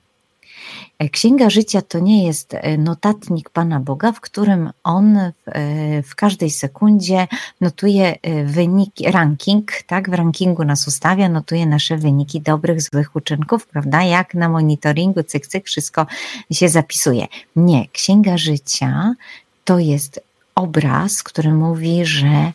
E, 1.03 1.09
Księga 1.09 1.51
Życia 1.51 1.83
to 1.83 1.99
nie 1.99 2.27
jest 2.27 2.55
e, 2.55 2.79
notatnik 2.79 3.51
Pana 3.51 3.81
Boga, 3.81 4.13
w 4.13 4.21
którym 4.21 4.71
on 4.85 5.19
w, 5.47 5.49
e, 5.49 6.03
w, 6.03 6.15
każdej 6.15 6.51
sekundzie 6.51 7.29
notuje 7.61 8.17
wyniki, 8.45 9.11
ranking, 9.11 9.73
tak? 9.87 10.11
W 10.11 10.15
rankingu 10.15 10.65
nas 10.65 10.89
ustawia, 10.89 11.29
notuje 11.29 11.67
nasze 11.67 11.97
wyniki 11.97 12.41
dobrych, 12.41 12.83
złych 12.83 13.17
uczynków, 13.17 13.67
prawda? 13.67 14.03
Jak 14.03 14.35
na 14.35 14.49
monitoringu, 14.49 15.23
cyk, 15.23 15.47
cyk, 15.47 15.67
wszystko 15.67 16.07
się 16.51 16.69
zapisuje. 16.69 17.27
Nie, 17.57 17.89
Księga 17.89 18.39
Życia 18.39 19.15
to 19.65 19.79
jest 19.79 20.21
obraz, 20.55 21.23
który 21.23 21.53
mówi, 21.55 22.07
że 22.07 22.53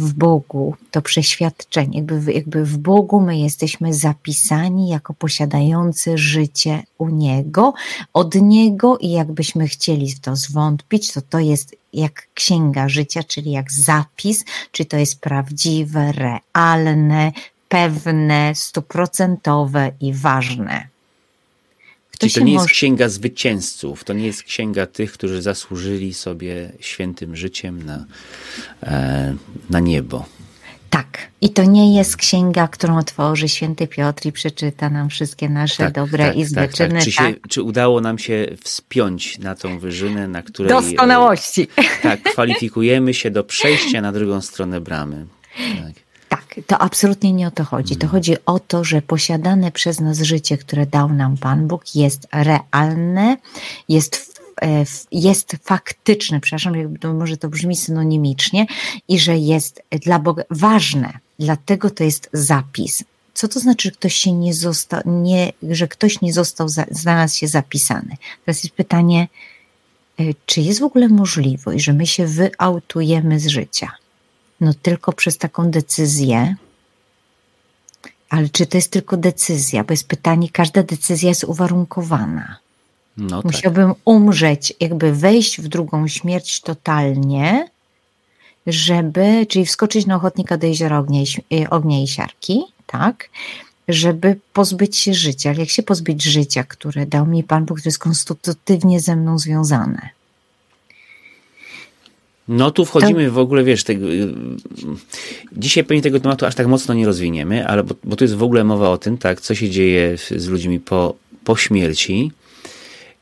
w 0.00 0.12
Bogu, 0.14 0.74
to 0.90 1.02
przeświadczenie, 1.02 1.98
jakby, 1.98 2.32
jakby 2.32 2.64
w 2.64 2.78
Bogu 2.78 3.20
my 3.20 3.38
jesteśmy 3.38 3.94
zapisani 3.94 4.88
jako 4.88 5.14
posiadający 5.14 6.18
życie 6.18 6.82
u 6.98 7.08
Niego, 7.08 7.74
od 8.12 8.34
Niego 8.34 8.98
i 8.98 9.10
jakbyśmy 9.10 9.68
chcieli 9.68 10.12
w 10.12 10.20
to 10.20 10.36
zwątpić, 10.36 11.12
to 11.12 11.20
to 11.22 11.38
jest 11.38 11.76
jak 11.92 12.26
księga 12.34 12.88
życia, 12.88 13.22
czyli 13.22 13.50
jak 13.50 13.72
zapis, 13.72 14.44
czy 14.72 14.84
to 14.84 14.96
jest 14.96 15.20
prawdziwe, 15.20 16.12
realne, 16.12 17.32
pewne, 17.68 18.54
stuprocentowe 18.54 19.92
i 20.00 20.12
ważne. 20.12 20.88
Czyli 22.20 22.32
to 22.32 22.40
nie 22.40 22.52
jest 22.52 22.66
księga 22.66 23.08
zwycięzców, 23.08 24.04
to 24.04 24.12
nie 24.12 24.26
jest 24.26 24.42
księga 24.42 24.86
tych, 24.86 25.12
którzy 25.12 25.42
zasłużyli 25.42 26.14
sobie 26.14 26.72
świętym 26.80 27.36
życiem 27.36 27.82
na, 27.82 28.04
e, 28.82 29.34
na 29.70 29.80
niebo. 29.80 30.24
Tak, 30.90 31.28
I 31.40 31.50
to 31.50 31.64
nie 31.64 31.96
jest 31.96 32.16
księga, 32.16 32.68
którą 32.68 32.98
otworzy 32.98 33.48
święty 33.48 33.86
Piotr 33.86 34.26
i 34.26 34.32
przeczyta 34.32 34.90
nam 34.90 35.10
wszystkie 35.10 35.48
nasze 35.48 35.84
tak, 35.84 35.94
dobre 35.94 36.26
tak, 36.26 36.36
i 36.36 36.44
złe 36.44 36.62
tak, 36.62 36.74
czyny. 36.74 36.94
Tak. 36.94 37.02
Czy, 37.02 37.12
się, 37.12 37.34
czy, 37.48 37.62
udało 37.62 38.00
nam 38.00 38.18
się 38.18 38.46
wspiąć 38.64 39.38
na 39.38 39.54
tą 39.54 39.78
wyżynę, 39.78 40.28
na 40.28 40.42
której... 40.42 40.70
Doskonałości. 40.72 41.68
Tak, 42.02 42.22
kwalifikujemy 42.22 43.14
się 43.14 43.30
do 43.30 43.44
przejścia 43.44 44.00
na 44.00 44.12
drugą 44.12 44.40
stronę 44.40 44.80
bramy. 44.80 45.26
Tak. 45.56 46.09
Tak, 46.54 46.64
to 46.66 46.78
absolutnie 46.78 47.32
nie 47.32 47.46
o 47.46 47.50
to 47.50 47.64
chodzi. 47.64 47.96
To 47.96 48.06
mhm. 48.06 48.10
chodzi 48.10 48.36
o 48.46 48.58
to, 48.58 48.84
że 48.84 49.02
posiadane 49.02 49.72
przez 49.72 50.00
nas 50.00 50.18
życie, 50.18 50.58
które 50.58 50.86
dał 50.86 51.08
nam 51.08 51.36
Pan 51.36 51.66
Bóg, 51.66 51.94
jest 51.94 52.28
realne, 52.32 53.36
jest, 53.88 54.40
e, 54.62 54.84
jest 55.12 55.56
faktyczne, 55.62 56.40
przepraszam, 56.40 56.74
może 57.14 57.36
to 57.36 57.48
brzmi 57.48 57.76
synonimicznie, 57.76 58.66
i 59.08 59.18
że 59.18 59.38
jest 59.38 59.82
dla 59.90 60.18
Boga 60.18 60.42
ważne. 60.50 61.18
Dlatego 61.38 61.90
to 61.90 62.04
jest 62.04 62.30
zapis. 62.32 63.04
Co 63.34 63.48
to 63.48 63.60
znaczy, 63.60 63.88
że 63.88 63.92
ktoś 63.92 64.14
się 64.14 64.32
nie 64.32 64.54
został, 64.54 65.00
nie, 65.06 65.52
że 65.70 65.88
ktoś 65.88 66.20
nie 66.20 66.32
został, 66.32 66.68
znalazł 66.90 67.36
się 67.36 67.48
zapisany? 67.48 68.16
Teraz 68.44 68.64
jest 68.64 68.76
pytanie, 68.76 69.28
e, 70.20 70.24
czy 70.46 70.60
jest 70.60 70.80
w 70.80 70.84
ogóle 70.84 71.08
możliwość, 71.08 71.84
że 71.84 71.92
my 71.92 72.06
się 72.06 72.26
wyautujemy 72.26 73.40
z 73.40 73.46
życia? 73.46 73.92
No 74.60 74.74
tylko 74.74 75.12
przez 75.12 75.38
taką 75.38 75.70
decyzję. 75.70 76.54
Ale 78.28 78.48
czy 78.48 78.66
to 78.66 78.76
jest 78.76 78.92
tylko 78.92 79.16
decyzja? 79.16 79.84
Bo 79.84 79.92
jest 79.92 80.08
pytanie, 80.08 80.48
każda 80.52 80.82
decyzja 80.82 81.28
jest 81.28 81.44
uwarunkowana. 81.44 82.56
No 83.16 83.42
tak. 83.42 83.52
Musiałbym 83.52 83.94
umrzeć, 84.04 84.72
jakby 84.80 85.12
wejść 85.12 85.60
w 85.60 85.68
drugą 85.68 86.08
śmierć 86.08 86.60
totalnie, 86.60 87.68
żeby, 88.66 89.46
czyli 89.48 89.66
wskoczyć 89.66 90.06
na 90.06 90.16
ochotnika 90.16 90.56
do 90.56 90.66
jeziora 90.66 90.98
ognia 90.98 91.22
i, 91.50 91.66
ognia 91.66 92.02
i 92.02 92.08
siarki, 92.08 92.62
tak? 92.86 93.30
Żeby 93.88 94.40
pozbyć 94.52 94.98
się 94.98 95.14
życia. 95.14 95.50
Ale 95.50 95.60
jak 95.60 95.68
się 95.68 95.82
pozbyć 95.82 96.22
życia, 96.22 96.64
które 96.64 97.06
dał 97.06 97.26
mi 97.26 97.44
Pan 97.44 97.64
Bóg, 97.64 97.78
które 97.78 97.88
jest 97.88 97.98
konstytutywnie 97.98 99.00
ze 99.00 99.16
mną 99.16 99.38
związane? 99.38 100.19
No 102.52 102.70
tu 102.70 102.84
wchodzimy 102.84 103.30
w 103.30 103.38
ogóle, 103.38 103.64
wiesz, 103.64 103.84
tego, 103.84 104.06
dzisiaj 105.52 105.84
pewnie 105.84 106.02
tego 106.02 106.20
tematu 106.20 106.46
aż 106.46 106.54
tak 106.54 106.66
mocno 106.66 106.94
nie 106.94 107.06
rozwiniemy, 107.06 107.66
ale 107.66 107.84
bo, 107.84 107.94
bo 108.04 108.16
tu 108.16 108.24
jest 108.24 108.34
w 108.34 108.42
ogóle 108.42 108.64
mowa 108.64 108.90
o 108.90 108.98
tym, 108.98 109.18
tak, 109.18 109.40
co 109.40 109.54
się 109.54 109.70
dzieje 109.70 110.16
z 110.36 110.48
ludźmi 110.48 110.80
po, 110.80 111.14
po 111.44 111.56
śmierci 111.56 112.30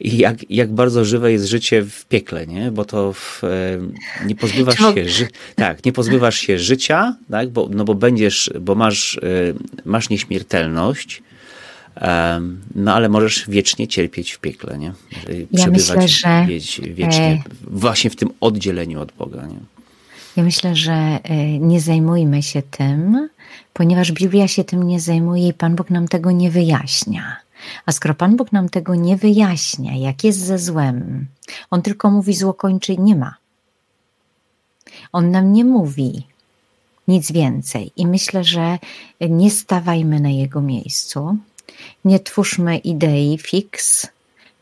i 0.01 0.19
jak, 0.19 0.51
jak 0.51 0.73
bardzo 0.73 1.05
żywe 1.05 1.33
jest 1.33 1.45
życie 1.45 1.83
w 1.83 2.05
piekle, 2.07 2.47
nie? 2.47 2.71
Bo 2.71 2.85
to 2.85 3.13
w, 3.13 3.45
e, 3.45 4.27
nie 4.27 4.35
pozbywasz 4.35 4.79
się, 4.95 5.09
ży, 5.09 5.29
tak, 5.55 5.85
nie 5.85 5.93
pozbywasz 5.93 6.39
się 6.39 6.59
życia, 6.59 7.17
tak? 7.31 7.49
Bo, 7.49 7.69
no 7.73 7.85
bo 7.85 7.95
będziesz, 7.95 8.51
bo 8.61 8.75
masz, 8.75 9.19
e, 9.19 9.21
masz 9.85 10.11
nieśmiertelność, 10.11 11.23
no 12.75 12.95
ale 12.95 13.09
możesz 13.09 13.45
wiecznie 13.49 13.89
cierpieć 13.89 14.33
w 14.33 14.39
piekle, 14.39 14.79
nie? 14.79 14.93
Ja 15.53 15.67
myślę, 15.67 16.09
że 16.09 16.47
wiecznie, 16.95 17.25
e, 17.25 17.43
właśnie 17.63 18.11
w 18.11 18.17
tym 18.17 18.31
oddzieleniu 18.41 19.01
od 19.01 19.13
Boga, 19.13 19.47
nie? 19.47 19.59
Ja 20.37 20.45
myślę, 20.45 20.77
że 20.77 20.93
e, 20.93 21.59
nie 21.59 21.81
zajmujmy 21.81 22.43
się 22.43 22.63
tym, 22.63 23.29
ponieważ 23.73 24.13
Biblia 24.13 24.49
się 24.49 24.65
tym 24.65 24.83
nie 24.83 25.01
zajmuje 25.01 25.49
i 25.49 25.55
Pan 25.55 25.77
Bóg 25.77 25.91
nam 25.91 26.09
tego 26.09 26.31
nie 26.31 26.51
wyjaśnia. 26.51 27.37
A 27.87 27.93
skoro 27.93 28.15
Pan 28.15 28.37
Bóg 28.37 28.53
nam 28.53 28.69
tego 28.69 28.95
nie 28.95 29.17
wyjaśnia, 29.17 29.97
jak 29.97 30.25
jest 30.25 30.39
ze 30.39 30.59
złem, 30.59 31.27
On 31.71 31.83
tylko 31.83 32.11
mówi 32.11 32.35
zło 32.35 32.55
kończy 32.55 32.97
nie 32.97 33.17
ma. 33.17 33.35
On 35.13 35.31
nam 35.31 35.53
nie 35.53 35.65
mówi 35.65 36.23
nic 37.09 37.33
więcej. 37.33 37.93
I 37.97 38.07
myślę, 38.07 38.45
że 38.45 38.79
nie 39.21 39.51
stawajmy 39.51 40.21
na 40.21 40.31
Jego 40.31 40.61
miejscu, 40.61 41.37
nie 42.05 42.21
twórzmy 42.21 42.79
idei 42.79 43.39
fix, 43.39 44.07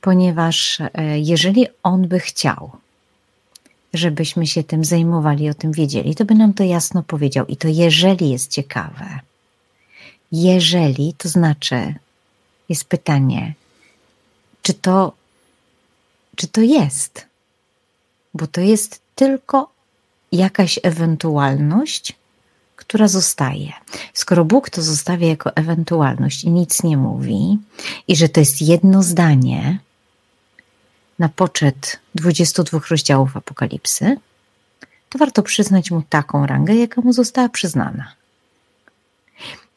ponieważ 0.00 0.80
e, 0.80 1.18
jeżeli 1.18 1.66
on 1.82 2.08
by 2.08 2.20
chciał, 2.20 2.70
żebyśmy 3.94 4.46
się 4.46 4.64
tym 4.64 4.85
zajmowali, 4.85 5.50
o 5.50 5.54
tym 5.54 5.73
wiedzieli, 5.73 6.14
to 6.14 6.25
by 6.25 6.35
nam 6.35 6.54
to 6.54 6.64
jasno 6.64 7.02
powiedział. 7.02 7.46
I 7.46 7.56
to 7.56 7.68
jeżeli 7.68 8.30
jest 8.30 8.50
ciekawe. 8.50 9.20
Jeżeli, 10.32 11.14
to 11.19 11.28
znaczy, 11.28 11.95
jest 12.69 12.84
pytanie, 12.84 13.54
czy 14.62 14.75
to, 14.75 15.12
czy 16.36 16.49
to 16.49 16.60
jest? 16.60 17.26
Bo 18.34 18.47
to 18.47 18.60
jest 18.60 19.00
tylko 19.14 19.71
jakaś 20.32 20.78
ewentualność, 20.82 22.12
która 22.86 23.08
zostaje. 23.08 23.72
Skoro 24.14 24.44
Bóg 24.44 24.70
to 24.70 24.82
zostawia 24.82 25.28
jako 25.28 25.56
ewentualność 25.56 26.44
i 26.44 26.50
nic 26.50 26.82
nie 26.82 26.96
mówi, 26.96 27.58
i 28.08 28.16
że 28.16 28.28
to 28.28 28.40
jest 28.40 28.62
jedno 28.62 29.02
zdanie 29.02 29.78
na 31.18 31.28
poczet 31.28 32.00
22 32.14 32.80
rozdziałów 32.90 33.36
Apokalipsy, 33.36 34.16
to 35.08 35.18
warto 35.18 35.42
przyznać 35.42 35.90
mu 35.90 36.02
taką 36.02 36.46
rangę, 36.46 36.75
jaka 36.75 37.00
mu 37.00 37.12
została 37.12 37.49
przyznana. 37.49 38.12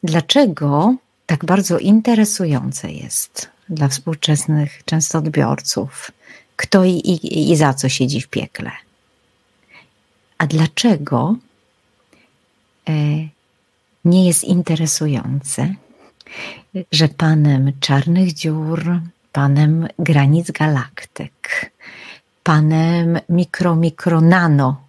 Dlaczego 0.02 0.94
tak 1.26 1.44
bardzo 1.44 1.78
interesujące 1.78 2.92
jest 2.92 3.48
dla 3.68 3.88
współczesnych 3.88 4.84
często 4.84 5.18
odbiorców, 5.18 6.10
kto 6.56 6.84
i, 6.84 6.90
i, 6.90 7.50
i 7.52 7.56
za 7.56 7.74
co 7.74 7.88
siedzi 7.88 8.20
w 8.20 8.28
piekle? 8.28 8.70
A 10.38 10.46
dlaczego 10.46 11.36
nie 14.04 14.26
jest 14.26 14.44
interesujące, 14.44 15.74
że 16.92 17.08
panem 17.08 17.72
czarnych 17.80 18.32
dziur, 18.32 19.00
panem 19.32 19.88
granic 19.98 20.50
galaktyk, 20.50 21.70
panem 22.42 23.18
mikro, 23.28 23.76
mikro, 23.76 24.20
nano, 24.20 24.82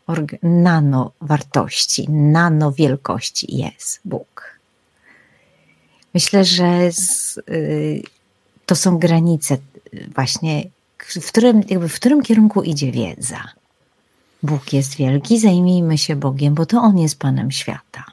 nano 0.43 1.11
wartości, 1.21 2.09
nano 2.09 2.71
wielkości 2.71 3.57
jest 3.57 3.99
Bóg. 4.05 4.59
Myślę, 6.13 6.45
że 6.45 6.91
z, 6.91 7.37
y, 7.37 8.03
to 8.65 8.75
są 8.75 8.97
granice 8.97 9.57
właśnie, 10.15 10.63
w 11.21 11.27
którym, 11.27 11.63
jakby 11.69 11.89
w 11.89 11.95
którym 11.95 12.21
kierunku 12.21 12.63
idzie 12.63 12.91
wiedza. 12.91 13.60
Bóg 14.43 14.73
jest 14.73 14.95
wielki, 14.95 15.39
zajmijmy 15.39 15.97
się 15.97 16.15
Bogiem, 16.15 16.53
bo 16.53 16.65
to 16.65 16.81
On 16.81 16.97
jest 16.97 17.19
Panem 17.19 17.51
świata. 17.51 18.03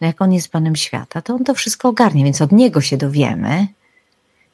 No 0.00 0.06
jak 0.06 0.22
On 0.22 0.32
jest 0.32 0.48
Panem 0.48 0.76
świata, 0.76 1.22
to 1.22 1.34
On 1.34 1.44
to 1.44 1.54
wszystko 1.54 1.88
ogarnie, 1.88 2.24
więc 2.24 2.42
od 2.42 2.52
Niego 2.52 2.80
się 2.80 2.96
dowiemy. 2.96 3.66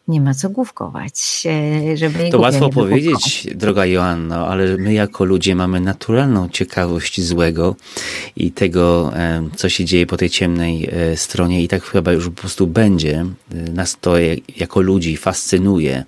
Nie 0.09 0.21
ma 0.21 0.35
co 0.35 0.51
główkować, 0.51 1.47
e, 1.47 1.97
żeby 1.97 2.31
To 2.31 2.41
łatwo 2.41 2.71
powiedzieć, 2.71 3.47
droga 3.55 3.87
Joanno, 3.87 4.49
ale 4.49 4.77
my 4.77 4.93
jako 4.93 5.25
ludzie 5.25 5.55
mamy 5.55 5.81
naturalną 5.81 6.49
ciekawość 6.49 7.21
złego 7.21 7.77
i 8.37 8.53
tego, 8.53 9.13
e, 9.17 9.49
co 9.57 9.69
się 9.69 9.85
dzieje 9.85 10.07
po 10.07 10.17
tej 10.17 10.31
ciemnej 10.31 10.89
e, 10.93 11.17
stronie 11.17 11.63
i 11.63 11.69
tak 11.69 11.85
chyba 11.85 12.13
już 12.13 12.25
po 12.25 12.31
prostu 12.31 12.67
będzie. 12.67 13.25
Nas 13.75 13.97
to 14.01 14.15
jako 14.57 14.81
ludzi 14.81 15.17
fascynuje. 15.17 16.05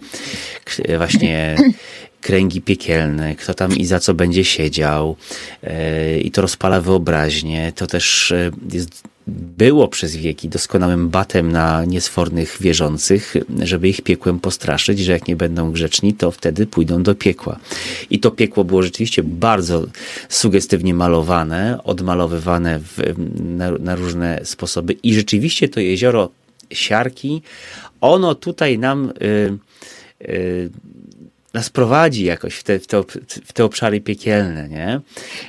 Właśnie 0.96 1.57
kręgi 2.27 2.61
piekielne, 2.61 3.37
kto 3.37 3.55
tam 3.55 3.77
i 3.77 3.87
za 3.87 4.01
co 4.01 4.15
będzie 4.15 4.45
siedział 4.45 5.17
e, 5.62 6.19
i 6.19 6.31
to 6.31 6.43
rozpala 6.43 6.81
wyobraźnię. 6.81 7.73
To 7.77 7.87
też 7.87 8.33
e, 8.33 8.51
jest 8.73 9.03
było 9.59 9.89
przez 9.89 10.17
wieki 10.17 10.49
doskonałym 10.49 11.09
batem 11.09 11.53
na 11.53 11.85
niesfornych 11.85 12.57
wierzących, 12.61 13.35
żeby 13.62 13.89
ich 13.89 14.03
piekłem 14.03 14.41
postraszyć, 14.41 14.99
że 14.99 15.12
jak 15.12 15.29
nie 15.29 15.37
będą 15.37 15.73
grzeczni, 15.73 16.15
to 16.15 16.31
wtedy 16.31 16.67
pójdą 16.67 17.03
do 17.03 17.15
piekła. 17.15 17.59
I 18.11 18.19
to 18.19 18.31
piekło 18.31 18.65
było 18.65 18.83
rzeczywiście 18.83 19.23
bardzo 19.23 19.87
sugestywnie 20.29 20.95
malowane, 20.95 21.79
odmalowywane 21.85 22.81
w, 22.81 23.15
na, 23.43 23.71
na 23.71 23.97
różne 23.97 24.41
sposoby. 24.45 24.93
I 24.93 25.15
rzeczywiście 25.15 25.69
to 25.69 25.81
jezioro 25.81 26.31
Siarki, 26.71 27.43
ono 28.01 28.35
tutaj 28.35 28.79
nam 28.79 29.12
y, 29.23 29.59
y, 30.29 30.71
nas 31.57 31.71
prowadzi 31.71 32.25
jakoś 32.25 32.55
w 32.55 32.62
te, 32.62 32.79
w 32.79 32.87
te, 32.87 33.03
w 33.45 33.53
te 33.53 33.64
obszary 33.64 34.01
piekielne, 34.01 34.69
nie? 34.69 35.01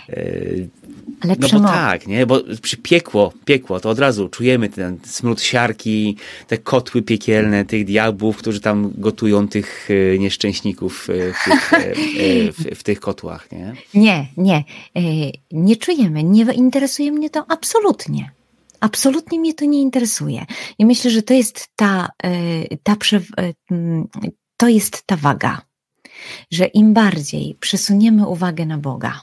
Yy, 0.09 0.69
Ale 1.21 1.35
no 1.39 1.47
bo 1.49 1.59
tak, 1.59 2.07
nie? 2.07 2.25
Bo 2.25 2.41
przy 2.61 2.77
piekło, 2.77 3.33
piekło, 3.45 3.79
to 3.79 3.89
od 3.89 3.99
razu 3.99 4.29
czujemy 4.29 4.69
ten 4.69 4.97
smród 5.05 5.41
siarki, 5.41 6.17
te 6.47 6.57
kotły 6.57 7.01
piekielne, 7.01 7.65
tych 7.65 7.85
diabłów, 7.85 8.37
którzy 8.37 8.61
tam 8.61 8.93
gotują 8.97 9.47
tych 9.47 9.89
e, 10.15 10.19
nieszczęśników 10.19 11.09
e, 11.09 11.33
w 11.33 11.45
tych, 11.45 11.73
e, 11.73 11.93
w, 12.51 12.79
w 12.79 12.83
tych 12.83 12.99
kotłach, 12.99 13.51
nie? 13.51 13.73
Nie, 13.93 14.27
nie. 14.37 14.63
Nie 15.51 15.75
czujemy, 15.75 16.23
nie 16.23 16.53
interesuje 16.53 17.11
mnie 17.11 17.29
to 17.29 17.45
absolutnie. 17.49 18.31
Absolutnie 18.79 19.39
mnie 19.39 19.53
to 19.53 19.65
nie 19.65 19.81
interesuje. 19.81 20.45
I 20.79 20.85
myślę, 20.85 21.11
że 21.11 21.21
to 21.21 21.33
jest 21.33 21.67
ta, 21.75 22.09
ta 22.83 22.95
to 24.57 24.67
jest 24.67 25.03
ta 25.05 25.15
waga 25.15 25.66
że 26.51 26.65
im 26.65 26.93
bardziej 26.93 27.55
przesuniemy 27.59 28.27
uwagę 28.27 28.65
na 28.65 28.77
Boga, 28.77 29.21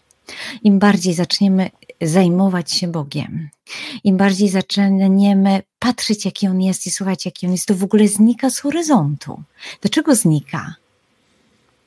im 0.62 0.78
bardziej 0.78 1.14
zaczniemy 1.14 1.70
zajmować 2.02 2.72
się 2.72 2.88
Bogiem, 2.88 3.48
im 4.04 4.16
bardziej 4.16 4.48
zaczniemy 4.48 5.62
patrzeć, 5.78 6.24
jaki 6.24 6.48
On 6.48 6.62
jest 6.62 6.86
i 6.86 6.90
słuchać, 6.90 7.26
jaki 7.26 7.46
On 7.46 7.52
jest, 7.52 7.66
to 7.66 7.74
w 7.74 7.84
ogóle 7.84 8.08
znika 8.08 8.50
z 8.50 8.58
horyzontu. 8.58 9.42
Dlaczego 9.80 10.14
znika? 10.14 10.74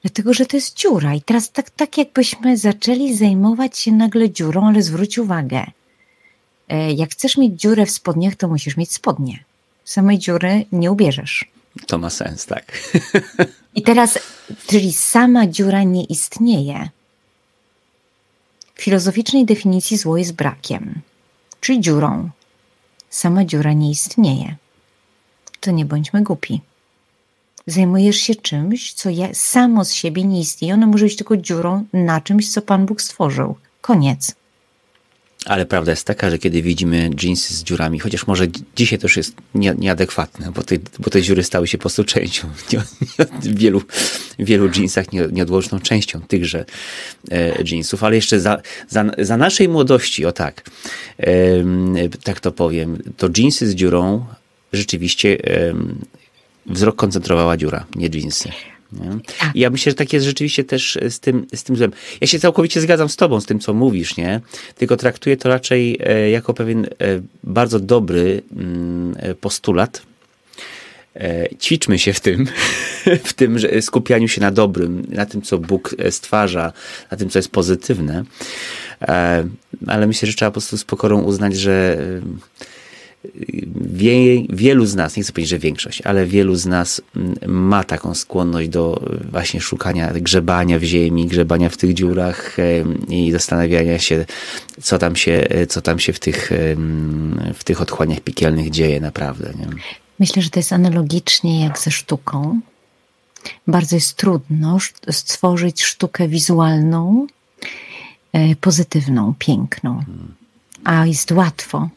Dlatego, 0.01 0.33
że 0.33 0.45
to 0.45 0.57
jest 0.57 0.77
dziura. 0.77 1.15
I 1.15 1.21
teraz 1.21 1.51
tak, 1.51 1.69
tak 1.69 1.97
jakbyśmy 1.97 2.57
zaczęli 2.57 3.15
zajmować 3.15 3.79
się 3.79 3.91
nagle 3.91 4.29
dziurą, 4.29 4.67
ale 4.67 4.81
zwróć 4.81 5.17
uwagę, 5.17 5.65
e, 6.69 6.93
jak 6.93 7.11
chcesz 7.11 7.37
mieć 7.37 7.61
dziurę 7.61 7.85
w 7.85 7.91
spodniach, 7.91 8.35
to 8.35 8.47
musisz 8.47 8.77
mieć 8.77 8.91
spodnie. 8.93 9.43
Samej 9.85 10.19
dziury 10.19 10.65
nie 10.71 10.91
ubierzesz. 10.91 11.56
To 11.87 11.97
ma 11.97 12.09
sens, 12.09 12.45
tak. 12.45 12.91
I 13.75 13.81
teraz, 13.81 14.19
czyli 14.67 14.93
sama 14.93 15.47
dziura 15.47 15.83
nie 15.83 16.03
istnieje. 16.03 16.89
W 18.75 18.81
filozoficznej 18.81 19.45
definicji 19.45 19.97
zło 19.97 20.17
jest 20.17 20.33
brakiem, 20.33 21.01
czyli 21.61 21.79
dziurą. 21.81 22.29
Sama 23.09 23.45
dziura 23.45 23.73
nie 23.73 23.91
istnieje. 23.91 24.55
To 25.59 25.71
nie 25.71 25.85
bądźmy 25.85 26.23
głupi. 26.23 26.61
Zajmujesz 27.67 28.17
się 28.17 28.35
czymś, 28.35 28.93
co 28.93 29.09
ja, 29.09 29.33
samo 29.33 29.85
z 29.85 29.93
siebie 29.93 30.23
nie 30.23 30.39
istnieje. 30.39 30.73
Ono 30.73 30.87
może 30.87 31.05
być 31.05 31.15
tylko 31.15 31.37
dziurą 31.37 31.85
na 31.93 32.21
czymś, 32.21 32.51
co 32.51 32.61
Pan 32.61 32.85
Bóg 32.85 33.01
stworzył. 33.01 33.55
Koniec. 33.81 34.35
Ale 35.47 35.65
prawda 35.65 35.91
jest 35.91 36.07
taka, 36.07 36.29
że 36.29 36.39
kiedy 36.39 36.61
widzimy 36.61 37.09
jeansy 37.23 37.53
z 37.53 37.63
dziurami, 37.63 37.99
chociaż 37.99 38.27
może 38.27 38.47
dzisiaj 38.75 38.99
to 38.99 39.05
już 39.05 39.17
jest 39.17 39.35
nie, 39.55 39.75
nieadekwatne, 39.77 40.51
bo 40.51 40.63
te, 40.63 40.75
bo 40.99 41.09
te 41.09 41.21
dziury 41.21 41.43
stały 41.43 41.67
się 41.67 41.77
po 41.77 41.81
prostu 41.81 42.03
częścią, 42.03 42.47
nie, 42.73 42.79
nie, 43.19 43.53
wielu, 43.53 43.81
wielu 44.39 44.69
jeansach 44.75 45.11
nie, 45.11 45.27
nieodłączną 45.31 45.79
częścią 45.79 46.21
tychże 46.21 46.65
e, 47.31 47.63
jeansów, 47.63 48.03
ale 48.03 48.15
jeszcze 48.15 48.39
za, 48.39 48.61
za, 48.89 49.05
za 49.17 49.37
naszej 49.37 49.69
młodości, 49.69 50.25
o 50.25 50.31
tak, 50.31 50.63
e, 51.19 51.29
tak 52.23 52.39
to 52.39 52.51
powiem, 52.51 52.97
to 53.17 53.29
jeansy 53.37 53.67
z 53.67 53.75
dziurą 53.75 54.25
rzeczywiście 54.73 55.37
e, 55.43 55.73
wzrok 56.65 56.95
koncentrowała 56.95 57.57
dziura, 57.57 57.85
nie 57.95 58.09
jeansy. 58.13 58.49
Tak. 59.39 59.55
I 59.55 59.59
ja 59.59 59.69
myślę, 59.69 59.91
że 59.91 59.95
tak 59.95 60.13
jest 60.13 60.25
rzeczywiście 60.25 60.63
też 60.63 60.97
z 61.09 61.19
tym, 61.19 61.47
z 61.55 61.63
tym 61.63 61.75
złem. 61.75 61.91
Ja 62.21 62.27
się 62.27 62.39
całkowicie 62.39 62.81
zgadzam 62.81 63.09
z 63.09 63.15
tobą, 63.15 63.41
z 63.41 63.45
tym, 63.45 63.59
co 63.59 63.73
mówisz, 63.73 64.17
nie? 64.17 64.41
Tylko 64.75 64.97
traktuję 64.97 65.37
to 65.37 65.49
raczej 65.49 65.97
e, 65.99 66.29
jako 66.29 66.53
pewien 66.53 66.85
e, 66.85 66.89
bardzo 67.43 67.79
dobry 67.79 68.41
mm, 68.55 69.15
e, 69.19 69.35
postulat. 69.35 70.01
Ćwiczmy 71.61 71.99
się 71.99 72.13
w 72.13 72.19
tym, 72.19 72.47
w 73.23 73.33
tym 73.33 73.59
że 73.59 73.81
skupianiu 73.81 74.27
się 74.27 74.41
na 74.41 74.51
dobrym, 74.51 75.05
na 75.09 75.25
tym, 75.25 75.41
co 75.41 75.57
Bóg 75.57 75.95
stwarza, 76.09 76.73
na 77.11 77.17
tym, 77.17 77.29
co 77.29 77.39
jest 77.39 77.51
pozytywne. 77.51 78.23
Ale 79.87 80.07
myślę, 80.07 80.27
że 80.27 80.33
trzeba 80.33 80.51
po 80.51 80.53
prostu 80.53 80.77
z 80.77 80.83
pokorą 80.83 81.21
uznać, 81.21 81.55
że 81.55 81.97
wie, 83.75 84.43
wielu 84.49 84.85
z 84.85 84.95
nas, 84.95 85.17
nie 85.17 85.23
chcę 85.23 85.33
powiedzieć, 85.33 85.49
że 85.49 85.59
większość, 85.59 86.01
ale 86.01 86.25
wielu 86.25 86.55
z 86.55 86.65
nas 86.65 87.01
mm, 87.15 87.35
ma 87.47 87.83
taką 87.83 88.13
skłonność 88.13 88.69
do 88.69 89.09
właśnie 89.31 89.61
szukania, 89.61 90.13
grzebania 90.13 90.79
w 90.79 90.83
ziemi, 90.83 91.27
grzebania 91.27 91.69
w 91.69 91.77
tych 91.77 91.93
dziurach 91.93 92.57
i 93.09 93.31
zastanawiania 93.31 93.99
się, 93.99 94.25
co 94.81 94.97
tam 94.97 95.15
się, 95.15 95.47
co 95.69 95.81
tam 95.81 95.99
się 95.99 96.13
w 96.13 96.19
tych, 96.19 96.51
w 97.53 97.63
tych 97.63 97.81
otchłaniach 97.81 98.19
piekielnych 98.19 98.69
dzieje 98.69 98.99
naprawdę. 98.99 99.53
Nie? 99.59 99.67
Myślę, 100.19 100.41
że 100.41 100.49
to 100.49 100.59
jest 100.59 100.73
analogicznie 100.73 101.63
jak 101.63 101.79
ze 101.79 101.91
sztuką. 101.91 102.59
Bardzo 103.67 103.95
jest 103.95 104.13
trudno 104.13 104.77
stworzyć 105.11 105.83
sztukę 105.83 106.27
wizualną, 106.27 107.27
e, 108.33 108.55
pozytywną, 108.55 109.33
piękną, 109.39 110.03
a 110.83 111.05
jest 111.05 111.31
łatwo 111.31 111.89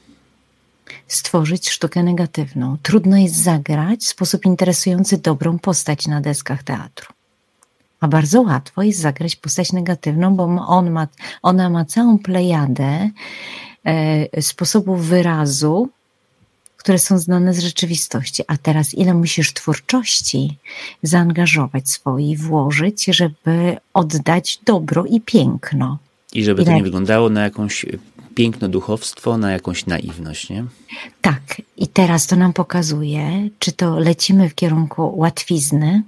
stworzyć 1.09 1.71
sztukę 1.71 2.03
negatywną. 2.03 2.77
Trudno 2.83 3.17
jest 3.17 3.35
zagrać 3.35 4.01
w 4.01 4.09
sposób 4.09 4.47
interesujący 4.47 5.19
dobrą 5.19 5.59
postać 5.59 6.07
na 6.07 6.21
deskach 6.21 6.63
teatru. 6.63 7.07
A 8.01 8.09
bardzo 8.09 8.43
łatwo 8.43 8.83
jest 8.83 9.01
zagrać 9.01 9.37
postać 9.37 9.73
negatywną, 9.73 10.37
bo 10.37 10.45
on 10.67 10.91
ma, 10.91 11.09
ona 11.43 11.71
ma 11.71 11.85
całą 11.85 12.19
plejadę 12.19 13.11
e, 13.85 14.43
sposobów 14.43 15.07
wyrazu, 15.07 15.89
które 16.77 16.99
są 16.99 17.19
znane 17.19 17.55
z 17.55 17.59
rzeczywistości. 17.59 18.43
A 18.47 18.57
teraz, 18.57 18.95
ile 18.95 19.15
musisz 19.15 19.55
twórczości 19.55 20.57
zaangażować 21.03 21.91
swojej, 21.91 22.37
włożyć, 22.37 23.05
żeby 23.05 23.77
oddać 23.95 24.61
dobro 24.67 25.05
i 25.05 25.21
piękno. 25.21 25.99
I 26.33 26.45
żeby 26.45 26.65
to 26.65 26.73
nie 26.73 26.83
wyglądało 26.83 27.31
na 27.31 27.43
jakąś 27.43 27.87
piękno 28.35 28.69
duchowstwo 28.69 29.39
na 29.39 29.53
jakąś 29.53 29.87
naiwność, 29.87 30.51
nie? 30.51 30.65
Tak. 31.21 31.63
I 31.77 31.89
teraz 31.89 32.27
to 32.27 32.37
nam 32.37 32.53
pokazuje, 32.53 33.49
czy 33.59 33.73
to 33.73 33.99
lecimy 33.99 34.49
w 34.49 34.55
kierunku 34.55 35.13
łatwizny, 35.17 36.03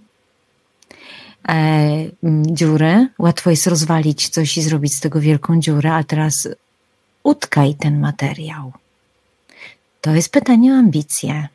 e, 1.48 2.10
dziury. 2.46 3.08
Łatwo 3.18 3.50
jest 3.50 3.66
rozwalić 3.66 4.28
coś 4.28 4.58
i 4.58 4.62
zrobić 4.62 4.94
z 4.94 5.00
tego 5.00 5.20
wielką 5.20 5.60
dziurę, 5.60 5.94
a 5.94 6.04
teraz 6.04 6.48
utkaj 7.22 7.74
ten 7.74 8.00
materiał. 8.00 8.72
To 10.00 10.10
jest 10.14 10.32
pytanie 10.32 10.72
o 10.72 10.76
ambicje. 10.76 11.48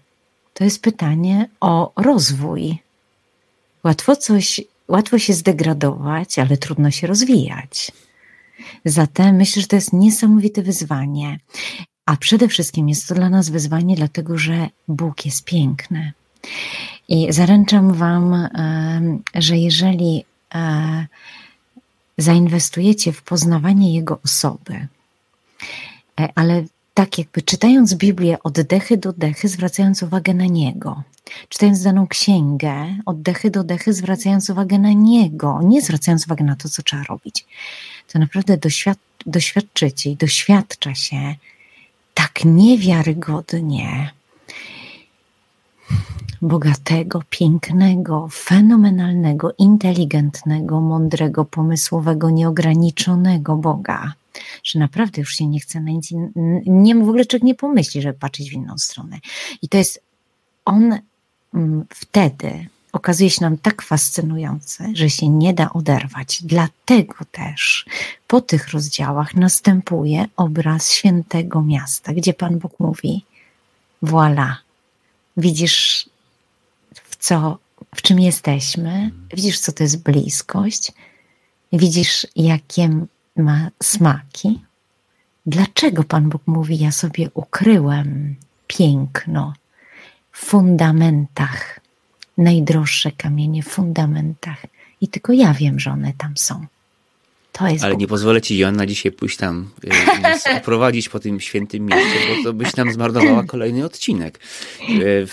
To 0.53 0.63
jest 0.63 0.82
pytanie 0.82 1.49
o 1.60 1.91
rozwój. 1.95 2.77
Łatwo 3.84 4.15
coś, 4.15 4.62
łatwo 4.88 5.19
się 5.19 5.34
zdegradować, 5.34 6.39
ale 6.39 6.58
trudno 6.58 6.91
się 6.91 7.08
rozwijać. 7.08 7.91
Zatem 8.86 9.36
myślę, 9.36 9.62
że 9.62 9.67
to 9.67 9.76
jest 9.76 9.93
niesamowite 9.93 10.62
wyzwanie. 10.62 11.39
A 12.06 12.17
przede 12.17 12.48
wszystkim 12.48 12.89
jest 12.89 13.08
to 13.08 13.15
dla 13.15 13.30
nas 13.30 13.50
wyzwanie, 13.50 13.96
dlatego 13.96 14.38
że 14.38 14.70
Bóg 14.88 15.26
jest 15.26 15.46
piękny. 15.46 16.13
I 17.08 17.34
zaręczam 17.34 17.93
Wam, 17.93 18.48
że 19.36 19.58
jeżeli 19.58 20.26
e, 20.56 21.08
zainwestujecie 22.17 23.13
w 23.13 23.22
poznawanie 23.22 23.93
Jego 23.93 24.20
osoby, 24.26 24.88
e, 26.20 26.30
ale 26.36 26.63
tak 26.93 27.17
jakby 27.17 27.41
czytając 27.41 27.96
Biblię 27.96 28.38
od 28.43 28.62
dechy 28.62 28.98
do 28.98 29.13
dechy, 29.13 29.48
zwracając 29.48 30.04
uwagę 30.04 30.34
na 30.34 30.46
Niego, 30.46 31.04
czytając 31.50 31.84
daną 31.84 32.08
księgę 32.08 32.98
od 33.06 33.22
dechy 33.22 33.52
do 33.52 33.63
dechy, 33.63 33.93
zwracając 33.93 34.50
uwagę 34.50 34.80
na 34.80 34.93
Niego, 34.93 35.60
nie 35.63 35.82
zwracając 35.82 36.26
uwagi 36.26 36.43
na 36.43 36.56
to, 36.56 36.70
co 36.70 36.84
trzeba 36.84 37.04
robić, 37.04 37.46
to 38.08 38.20
naprawdę 38.20 38.58
doświad 38.58 38.98
doświadczycie 39.26 40.10
i 40.10 40.15
doświadcza 40.15 40.96
się 40.96 41.36
tak 42.13 42.46
niewiarygodnie 42.46 44.12
bogatego, 46.41 47.22
pięknego, 47.30 48.28
fenomenalnego, 48.32 49.54
inteligentnego, 49.58 50.82
mądrego, 50.82 51.46
pomysłowego, 51.46 52.30
nieograniczonego 52.30 53.56
Boga, 53.56 54.13
że 54.63 54.80
naprawdę 54.80 55.22
już 55.22 55.36
się 55.36 55.48
nie 55.48 55.60
chce 55.60 55.80
na 55.80 55.91
nic 55.91 56.10
nie 56.65 56.96
w 56.96 57.10
ogóle 57.10 57.26
czego 57.26 57.46
nie 57.46 57.56
pomyśli, 57.56 58.02
żeby 58.02 58.20
patrzeć 58.20 58.50
w 58.50 58.54
inną 58.54 58.78
stronę. 58.78 59.20
I 59.62 59.70
to 59.70 59.78
jest 59.78 60.04
on 60.65 61.00
mm, 61.54 61.86
wtedy 61.89 62.67
okazuje 62.97 63.29
się 63.29 63.41
nam 63.41 63.57
tak 63.57 63.81
fascynujące, 63.81 64.89
że 64.93 65.10
się 65.10 65.29
nie 65.29 65.53
da 65.53 65.73
oderwać. 65.73 66.43
Dlatego 66.43 67.15
też 67.31 67.86
po 68.27 68.41
tych 68.41 68.69
rozdziałach 68.69 69.36
następuje 69.36 70.25
obraz 70.36 70.91
świętego 70.91 71.62
miasta, 71.62 72.13
gdzie 72.13 72.33
Pan 72.33 72.60
Bóg 72.60 72.79
mówi: 72.79 73.25
Voilà, 74.03 74.53
widzisz, 75.38 76.10
w 76.93 77.15
co, 77.15 77.57
w 77.95 78.01
czym 78.01 78.19
jesteśmy, 78.19 79.12
widzisz, 79.33 79.60
co 79.60 79.71
to 79.71 79.83
jest 79.83 80.03
bliskość, 80.03 80.91
widzisz, 81.73 82.27
jakie 82.36 83.05
ma 83.36 83.69
smaki. 83.83 84.62
Dlaczego 85.45 86.03
Pan 86.03 86.29
Bóg 86.29 86.41
mówi: 86.45 86.79
Ja 86.79 86.91
sobie 86.91 87.29
ukryłem 87.33 88.36
piękno 88.67 89.53
w 90.31 90.45
fundamentach 90.45 91.87
najdroższe 92.38 93.12
kamienie 93.12 93.63
w 93.63 93.67
fundamentach 93.67 94.65
i 95.02 95.08
tylko 95.08 95.34
ja 95.34 95.54
wiem, 95.54 95.80
że 95.80 95.91
one 95.91 96.13
tam 96.17 96.38
są. 96.38 96.65
To 97.52 97.67
jest 97.67 97.84
Ale 97.84 97.93
Bóg. 97.93 98.02
nie 98.02 98.08
pozwolę 98.08 98.41
ci, 98.41 98.58
Joanna, 98.58 98.86
dzisiaj 98.86 99.12
pójść 99.12 99.38
tam 99.38 99.69
y, 99.84 101.10
po 101.12 101.19
tym 101.19 101.39
świętym 101.39 101.86
mieście, 101.86 102.19
bo 102.30 102.43
to 102.43 102.54
byś 102.54 102.76
nam 102.76 102.91
zmarnowała 102.91 103.43
kolejny 103.43 103.86
odcinek, 103.86 104.39
y, 104.89 105.28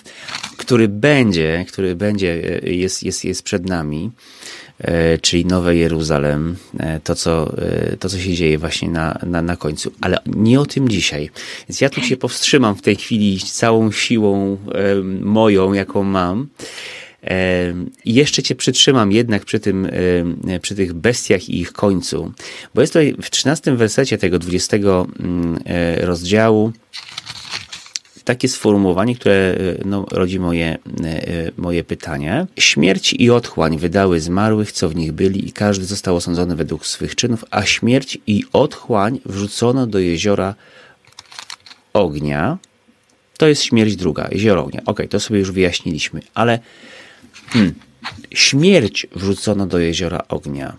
który 0.57 0.89
będzie, 0.89 1.65
który 1.69 1.97
będzie, 1.97 2.61
y, 2.65 2.75
jest, 2.75 3.03
jest, 3.03 3.25
jest 3.25 3.43
przed 3.43 3.69
nami, 3.69 4.11
czyli 5.21 5.47
Nowe 5.47 5.77
Jeruzalem, 5.77 6.57
to 7.05 7.15
co, 7.15 7.53
to, 7.99 8.09
co 8.09 8.19
się 8.19 8.35
dzieje 8.35 8.59
właśnie 8.59 8.89
na, 8.89 9.19
na, 9.27 9.43
na 9.43 9.57
końcu. 9.57 9.93
Ale 10.01 10.19
nie 10.27 10.61
o 10.61 10.67
tym 10.67 10.89
dzisiaj. 10.89 11.31
Więc 11.69 11.81
ja 11.81 11.89
tu 11.91 12.01
się 12.01 12.17
powstrzymam 12.17 12.77
w 12.77 12.83
tej 12.83 12.97
chwili 12.97 13.41
całą 13.41 13.93
siłą 13.93 14.59
moją, 15.21 15.73
jaką 15.73 16.03
mam 16.03 16.49
I 18.05 18.15
jeszcze 18.15 18.43
cię 18.43 18.55
przytrzymam 18.55 19.13
jednak 19.13 19.45
przy, 19.45 19.61
tym, 19.61 19.89
przy 20.63 20.75
tych 20.75 20.93
bestiach 20.93 21.49
i 21.49 21.61
ich 21.61 21.73
końcu, 21.73 22.33
bo 22.75 22.81
jest 22.81 22.93
tutaj 22.93 23.15
w 23.23 23.31
13 23.31 23.77
wersecie 23.77 24.19
tego 24.19 24.39
20 24.39 24.77
mm, 24.77 25.59
e, 25.67 26.07
rozdziału 26.07 26.73
takie 28.25 28.49
sformułowanie, 28.49 29.15
które 29.15 29.35
e, 29.35 29.57
no, 29.85 30.07
rodzi 30.11 30.41
moje, 30.41 30.79
e, 31.05 31.51
moje 31.57 31.85
pytanie. 31.85 32.47
Śmierć 32.59 33.13
i 33.19 33.31
otchłań 33.31 33.79
wydały 33.79 34.21
zmarłych, 34.21 34.73
co 34.73 34.89
w 34.89 34.97
nich 34.97 35.13
byli, 35.13 35.49
i 35.49 35.53
każdy 35.53 35.85
został 35.85 36.17
osądzony 36.17 36.57
według 36.57 36.87
swych 36.87 37.15
czynów, 37.15 37.45
a 37.51 37.65
śmierć 37.65 38.19
i 38.27 38.45
otchłań 38.53 39.21
wrzucono 39.27 39.87
do 39.87 39.99
jeziora 39.99 40.55
ognia. 41.93 42.59
To 43.39 43.49
jest 43.49 43.63
śmierć 43.63 43.97
druga, 43.97 44.29
jezioro 44.33 44.65
ognia. 44.65 44.83
Ok, 44.87 45.03
to 45.11 45.21
sobie 45.21 45.39
już 45.39 45.53
wyjaśniliśmy, 45.53 46.21
ale 46.35 46.59
hmm, 47.47 47.75
śmierć 48.31 49.07
wrzucono 49.13 49.67
do 49.67 49.79
jeziora 49.79 50.23
ognia. 50.29 50.77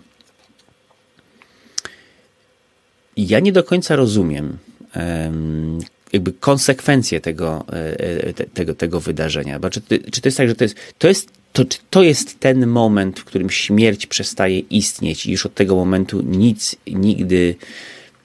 Ja 3.16 3.40
nie 3.40 3.52
do 3.52 3.64
końca 3.64 3.96
rozumiem 3.96 4.58
um, 4.96 5.78
jakby 6.16 6.32
konsekwencje 6.32 7.20
tego, 7.20 7.64
e, 7.72 8.00
e, 8.00 8.32
te, 8.32 8.44
tego, 8.44 8.74
tego 8.74 9.00
wydarzenia. 9.00 9.58
Bo 9.58 9.70
czy, 9.70 9.80
czy 10.12 10.20
to 10.20 10.28
jest 10.28 10.36
tak, 10.36 10.48
że 10.48 10.54
to 10.54 10.64
jest, 10.64 10.76
to 10.98 11.08
jest 11.08 11.30
to, 11.52 11.64
to 11.90 12.02
jest 12.02 12.40
ten 12.40 12.66
moment, 12.66 13.20
w 13.20 13.24
którym 13.24 13.50
śmierć 13.50 14.06
przestaje 14.06 14.58
istnieć 14.58 15.26
i 15.26 15.32
już 15.32 15.46
od 15.46 15.54
tego 15.54 15.76
momentu 15.76 16.22
nic 16.22 16.76
nigdy 16.86 17.54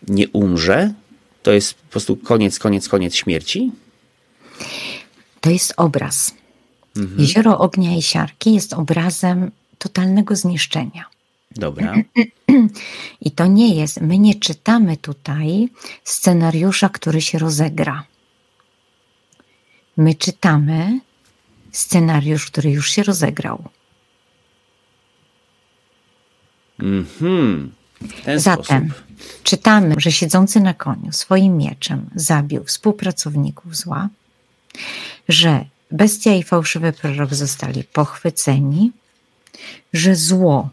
nie 0.08 0.30
umrze? 0.30 0.94
To 1.44 1.52
jest 1.52 1.74
po 1.74 1.92
prostu 1.92 2.18
koniec, 2.18 2.60
koniec, 2.60 2.90
koniec 2.90 3.16
śmierci? 3.16 3.72
To 5.42 5.50
jest 5.50 5.74
obraz. 5.78 6.34
Mhm. 6.98 7.22
Jezioro 7.22 7.60
ognia 7.60 7.96
i 7.96 8.02
siarki 8.02 8.54
jest 8.54 8.74
obrazem 8.74 9.52
totalnego 9.78 10.36
zniszczenia. 10.36 11.06
Dobra. 11.56 11.96
I 13.22 13.32
to 13.32 13.48
nie 13.48 13.76
jest, 13.76 14.02
my 14.02 14.18
nie 14.18 14.36
czytamy 14.36 14.98
tutaj 14.98 15.70
scenariusza, 16.04 16.90
który 16.90 17.22
się 17.22 17.40
rozegra. 17.40 18.04
My 19.98 20.16
czytamy 20.16 21.00
scenariusz, 21.72 22.46
który 22.46 22.72
już 22.72 22.92
się 22.92 23.04
rozegrał. 23.04 23.64
Mhm. 26.80 27.72
Zatem 28.36 28.90
sposób. 28.90 29.04
czytamy, 29.44 29.96
że 29.98 30.12
siedzący 30.12 30.60
na 30.60 30.74
koniu 30.74 31.12
swoim 31.12 31.58
mieczem 31.58 32.10
zabił 32.16 32.64
współpracowników 32.64 33.76
zła, 33.76 34.10
że 35.30 35.66
bestia 35.92 36.34
i 36.34 36.44
fałszywy 36.44 36.94
prorok 36.94 37.34
zostali 37.34 37.84
pochwyceni, 37.84 38.92
że 39.94 40.16
zło 40.16 40.70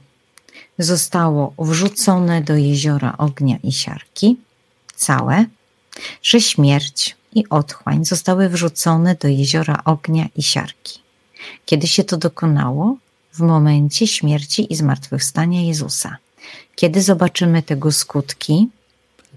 zostało 0.78 1.54
wrzucone 1.58 2.42
do 2.42 2.56
jeziora 2.56 3.14
ognia 3.18 3.56
i 3.62 3.72
siarki, 3.72 4.36
całe, 4.96 5.44
że 6.22 6.40
śmierć 6.40 7.16
i 7.34 7.48
otchłań 7.50 8.04
zostały 8.04 8.48
wrzucone 8.48 9.14
do 9.14 9.28
jeziora 9.28 9.82
ognia 9.84 10.26
i 10.36 10.42
siarki. 10.42 11.00
Kiedy 11.66 11.86
się 11.86 12.04
to 12.04 12.16
dokonało? 12.16 12.96
W 13.32 13.40
momencie 13.40 14.06
śmierci 14.06 14.72
i 14.72 14.76
zmartwychwstania 14.76 15.60
Jezusa. 15.60 16.16
Kiedy 16.74 17.02
zobaczymy 17.02 17.62
tego 17.62 17.92
skutki? 17.92 18.68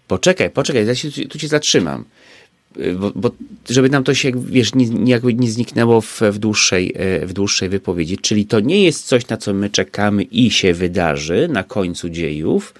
Poczekaj, 0.07 0.49
poczekaj, 0.49 0.87
ja 0.87 0.95
się, 0.95 1.11
tu 1.11 1.39
cię 1.39 1.47
zatrzymam. 1.47 2.05
Bo, 2.99 3.11
bo, 3.15 3.31
żeby 3.69 3.89
nam 3.89 4.03
to 4.03 4.13
się, 4.13 4.31
wiesz, 4.35 4.75
nie, 4.75 5.11
jakby 5.11 5.33
nie 5.33 5.51
zniknęło 5.51 6.01
w, 6.01 6.21
w, 6.21 6.37
dłuższej, 6.37 6.93
e, 6.95 7.25
w 7.25 7.33
dłuższej 7.33 7.69
wypowiedzi. 7.69 8.17
Czyli 8.17 8.45
to 8.45 8.59
nie 8.59 8.83
jest 8.83 9.07
coś, 9.07 9.27
na 9.27 9.37
co 9.37 9.53
my 9.53 9.69
czekamy 9.69 10.23
i 10.23 10.51
się 10.51 10.73
wydarzy 10.73 11.47
na 11.51 11.63
końcu 11.63 12.09
dziejów, 12.09 12.73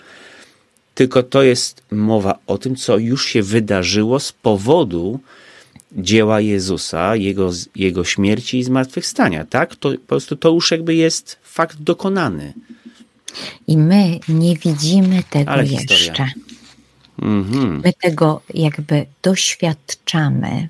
tylko 0.96 1.24
to 1.24 1.44
jest 1.44 1.84
mowa 1.92 2.40
o 2.48 2.58
tym, 2.58 2.76
co 2.76 2.98
już 2.98 3.26
się 3.26 3.44
wydarzyło 3.44 4.20
z 4.20 4.32
powodu 4.32 5.20
dzieła 5.92 6.42
Jezusa, 6.42 7.16
Jego, 7.16 7.52
Jego 7.76 8.04
śmierci 8.04 8.60
i 8.60 8.64
zmartwychwstania, 8.64 9.46
tak? 9.46 9.76
To 9.76 9.92
po 9.92 9.98
prostu 9.98 10.36
to 10.36 10.50
już 10.50 10.72
jakby 10.72 10.96
jest 10.96 11.38
fakt 11.44 11.78
dokonany. 11.82 12.54
I 13.68 13.78
my 13.78 14.20
nie 14.30 14.56
widzimy 14.56 15.24
tego 15.30 15.52
Ale 15.52 15.64
jeszcze. 15.64 15.96
Historia. 15.96 16.34
Mhm. 17.22 17.82
My 17.84 17.94
tego 17.94 18.42
jakby 18.54 19.06
doświadczamy, 19.22 20.70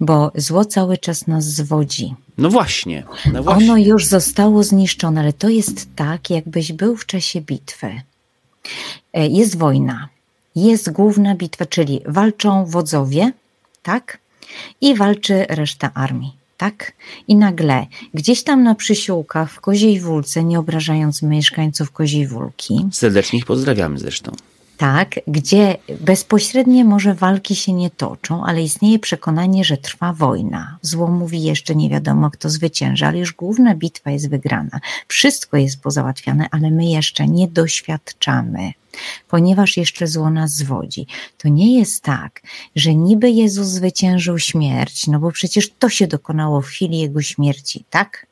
bo 0.00 0.32
zło 0.34 0.64
cały 0.64 0.98
czas 0.98 1.26
nas 1.26 1.44
zwodzi. 1.44 2.14
No 2.38 2.50
właśnie, 2.50 3.04
no 3.32 3.42
właśnie. 3.42 3.64
Ono 3.64 3.76
już 3.76 4.06
zostało 4.06 4.62
zniszczone, 4.62 5.20
ale 5.20 5.32
to 5.32 5.48
jest 5.48 5.88
tak, 5.96 6.30
jakbyś 6.30 6.72
był 6.72 6.96
w 6.96 7.06
czasie 7.06 7.40
bitwy. 7.40 8.02
E, 9.12 9.26
jest 9.26 9.58
wojna, 9.58 10.08
jest 10.56 10.90
główna 10.90 11.34
bitwa, 11.34 11.66
czyli 11.66 12.00
walczą 12.06 12.66
wodzowie, 12.66 13.32
tak? 13.82 14.18
I 14.80 14.94
walczy 14.94 15.46
reszta 15.48 15.90
armii, 15.94 16.32
tak? 16.56 16.92
I 17.28 17.36
nagle 17.36 17.86
gdzieś 18.14 18.42
tam 18.42 18.62
na 18.62 18.74
przysiłkach 18.74 19.52
w 19.52 19.60
Koziej 19.60 20.00
Wólce, 20.00 20.44
nie 20.44 20.58
obrażając 20.58 21.22
mieszkańców 21.22 21.90
Koziej 21.90 22.26
Wólki. 22.26 22.86
Serdecznie 22.92 23.38
ich 23.38 23.46
pozdrawiamy 23.46 23.98
zresztą 23.98 24.32
tak, 24.82 25.20
gdzie 25.26 25.76
bezpośrednie 26.00 26.84
może 26.84 27.14
walki 27.14 27.56
się 27.56 27.72
nie 27.72 27.90
toczą, 27.90 28.44
ale 28.44 28.62
istnieje 28.62 28.98
przekonanie, 28.98 29.64
że 29.64 29.76
trwa 29.76 30.12
wojna. 30.12 30.78
Zło 30.82 31.06
mówi 31.06 31.42
jeszcze 31.42 31.74
nie 31.74 31.90
wiadomo, 31.90 32.30
kto 32.30 32.50
zwycięży, 32.50 33.06
ale 33.06 33.18
już 33.18 33.32
główna 33.32 33.74
bitwa 33.74 34.10
jest 34.10 34.30
wygrana. 34.30 34.80
Wszystko 35.08 35.56
jest 35.56 35.80
pozałatwiane, 35.82 36.46
ale 36.50 36.70
my 36.70 36.84
jeszcze 36.84 37.28
nie 37.28 37.48
doświadczamy, 37.48 38.72
ponieważ 39.28 39.76
jeszcze 39.76 40.06
zło 40.06 40.30
nas 40.30 40.54
zwodzi. 40.54 41.06
To 41.38 41.48
nie 41.48 41.78
jest 41.78 42.02
tak, 42.02 42.42
że 42.76 42.94
niby 42.94 43.30
Jezus 43.30 43.66
zwyciężył 43.66 44.38
śmierć, 44.38 45.06
no 45.06 45.18
bo 45.18 45.32
przecież 45.32 45.70
to 45.78 45.88
się 45.88 46.06
dokonało 46.06 46.60
w 46.60 46.66
chwili 46.66 46.98
Jego 46.98 47.22
śmierci, 47.22 47.84
tak? 47.90 48.26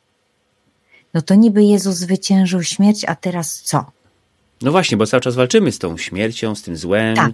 No 1.15 1.23
to 1.23 1.35
niby 1.35 1.65
Jezus 1.65 1.97
zwyciężył 1.97 2.63
śmierć, 2.63 3.05
a 3.05 3.15
teraz 3.15 3.63
co? 3.63 4.00
No 4.63 4.71
właśnie, 4.71 4.97
bo 4.97 5.07
cały 5.07 5.21
czas 5.21 5.35
walczymy 5.35 5.73
z 5.73 5.79
tą 5.79 5.97
śmiercią, 5.97 6.55
z 6.55 6.63
tym 6.63 6.77
złem. 6.77 7.17
Tak. 7.17 7.31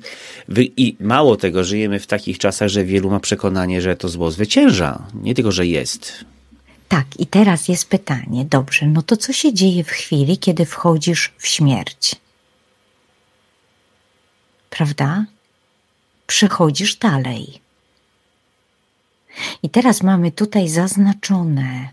I 0.57 0.97
mało 1.01 1.37
tego, 1.37 1.65
żyjemy 1.65 2.01
w 2.01 2.07
takich 2.07 2.39
czasach, 2.39 2.69
że 2.69 2.85
wielu 2.85 3.11
ma 3.11 3.21
przekonanie, 3.21 3.83
że 3.83 3.97
to 3.97 4.09
zło 4.09 4.31
zwycięża. 4.31 5.07
Nie 5.15 5.35
tylko, 5.35 5.53
że 5.53 5.67
jest. 5.67 6.25
Tak, 6.89 7.07
i 7.19 7.27
teraz 7.27 7.69
jest 7.69 7.89
pytanie, 7.89 8.45
dobrze, 8.45 8.87
no 8.87 9.03
to 9.03 9.17
co 9.17 9.33
się 9.33 9.55
dzieje 9.55 9.85
w 9.85 9.89
chwili, 9.89 10.39
kiedy 10.39 10.67
wchodzisz 10.67 11.33
w 11.39 11.47
śmierć? 11.47 12.17
Prawda? 14.71 15.25
Przechodzisz 16.27 16.97
dalej. 16.97 17.61
I 19.63 19.71
teraz 19.71 20.03
mamy 20.03 20.33
tutaj 20.33 20.69
zaznaczone 20.69 21.89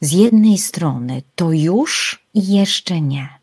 z 0.00 0.12
jednej 0.12 0.58
strony 0.58 1.22
to 1.34 1.52
już 1.52 2.22
i 2.34 2.52
jeszcze 2.54 3.00
nie 3.00 3.41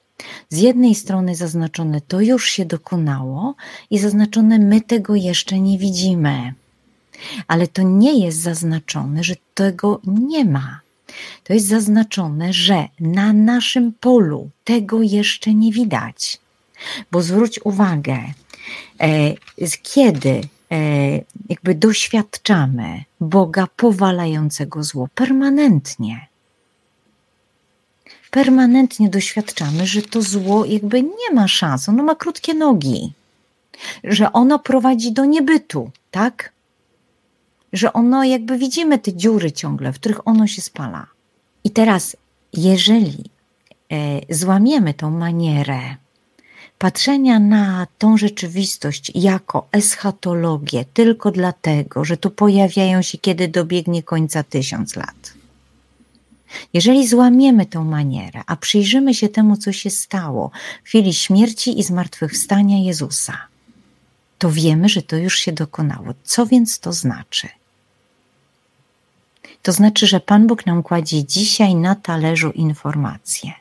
z 0.49 0.57
jednej 0.57 0.95
strony 0.95 1.35
zaznaczone 1.35 2.01
to 2.01 2.21
już 2.21 2.49
się 2.49 2.65
dokonało 2.65 3.55
i 3.89 3.99
zaznaczone 3.99 4.59
my 4.59 4.81
tego 4.81 5.15
jeszcze 5.15 5.59
nie 5.59 5.77
widzimy. 5.77 6.53
Ale 7.47 7.67
to 7.67 7.81
nie 7.81 8.25
jest 8.25 8.41
zaznaczone, 8.41 9.23
że 9.23 9.35
tego 9.53 10.01
nie 10.05 10.45
ma. 10.45 10.79
To 11.43 11.53
jest 11.53 11.67
zaznaczone, 11.67 12.53
że 12.53 12.87
na 12.99 13.33
naszym 13.33 13.93
polu 13.93 14.49
tego 14.63 15.01
jeszcze 15.01 15.53
nie 15.53 15.71
widać. 15.71 16.37
Bo 17.11 17.21
zwróć 17.21 17.59
uwagę, 17.63 18.19
e, 19.01 19.33
kiedy 19.83 20.41
e, 20.71 20.79
jakby 21.49 21.75
doświadczamy 21.75 23.03
Boga 23.19 23.67
powalającego 23.75 24.83
zło 24.83 25.07
permanentnie 25.15 26.28
permanentnie 28.31 29.09
doświadczamy, 29.09 29.87
że 29.87 30.01
to 30.01 30.21
zło 30.21 30.65
jakby 30.65 31.01
nie 31.03 31.29
ma 31.33 31.47
szans, 31.47 31.89
ono 31.89 32.03
ma 32.03 32.15
krótkie 32.15 32.53
nogi, 32.53 33.13
że 34.03 34.33
ono 34.33 34.59
prowadzi 34.59 35.11
do 35.11 35.25
niebytu, 35.25 35.91
tak? 36.11 36.51
Że 37.73 37.93
ono 37.93 38.23
jakby 38.23 38.57
widzimy 38.57 38.99
te 38.99 39.13
dziury 39.13 39.51
ciągle, 39.51 39.93
w 39.93 39.99
których 39.99 40.27
ono 40.27 40.47
się 40.47 40.61
spala. 40.61 41.07
I 41.63 41.69
teraz, 41.69 42.17
jeżeli 42.53 43.23
e, 43.91 44.35
złamiemy 44.35 44.93
tą 44.93 45.11
manierę 45.11 45.79
patrzenia 46.77 47.39
na 47.39 47.87
tą 47.97 48.17
rzeczywistość 48.17 49.11
jako 49.15 49.67
eschatologię 49.71 50.85
tylko 50.93 51.31
dlatego, 51.31 52.05
że 52.05 52.17
tu 52.17 52.29
pojawiają 52.29 53.01
się, 53.01 53.17
kiedy 53.17 53.47
dobiegnie 53.47 54.03
końca 54.03 54.43
tysiąc 54.43 54.95
lat 54.95 55.38
jeżeli 56.73 57.07
złamiemy 57.07 57.65
tę 57.65 57.79
manierę, 57.79 58.41
a 58.47 58.55
przyjrzymy 58.55 59.13
się 59.13 59.29
temu, 59.29 59.57
co 59.57 59.71
się 59.71 59.89
stało 59.89 60.51
w 60.83 60.87
chwili 60.87 61.13
śmierci 61.13 61.79
i 61.79 61.83
zmartwychwstania 61.83 62.77
Jezusa, 62.77 63.37
to 64.37 64.51
wiemy, 64.51 64.89
że 64.89 65.01
to 65.01 65.17
już 65.17 65.37
się 65.37 65.51
dokonało. 65.51 66.13
Co 66.23 66.45
więc 66.45 66.79
to 66.79 66.93
znaczy? 66.93 67.47
To 69.63 69.71
znaczy, 69.71 70.07
że 70.07 70.19
Pan 70.19 70.47
Bóg 70.47 70.65
nam 70.65 70.83
kładzie 70.83 71.25
dzisiaj 71.25 71.75
na 71.75 71.95
talerzu 71.95 72.51
informacje. 72.51 73.51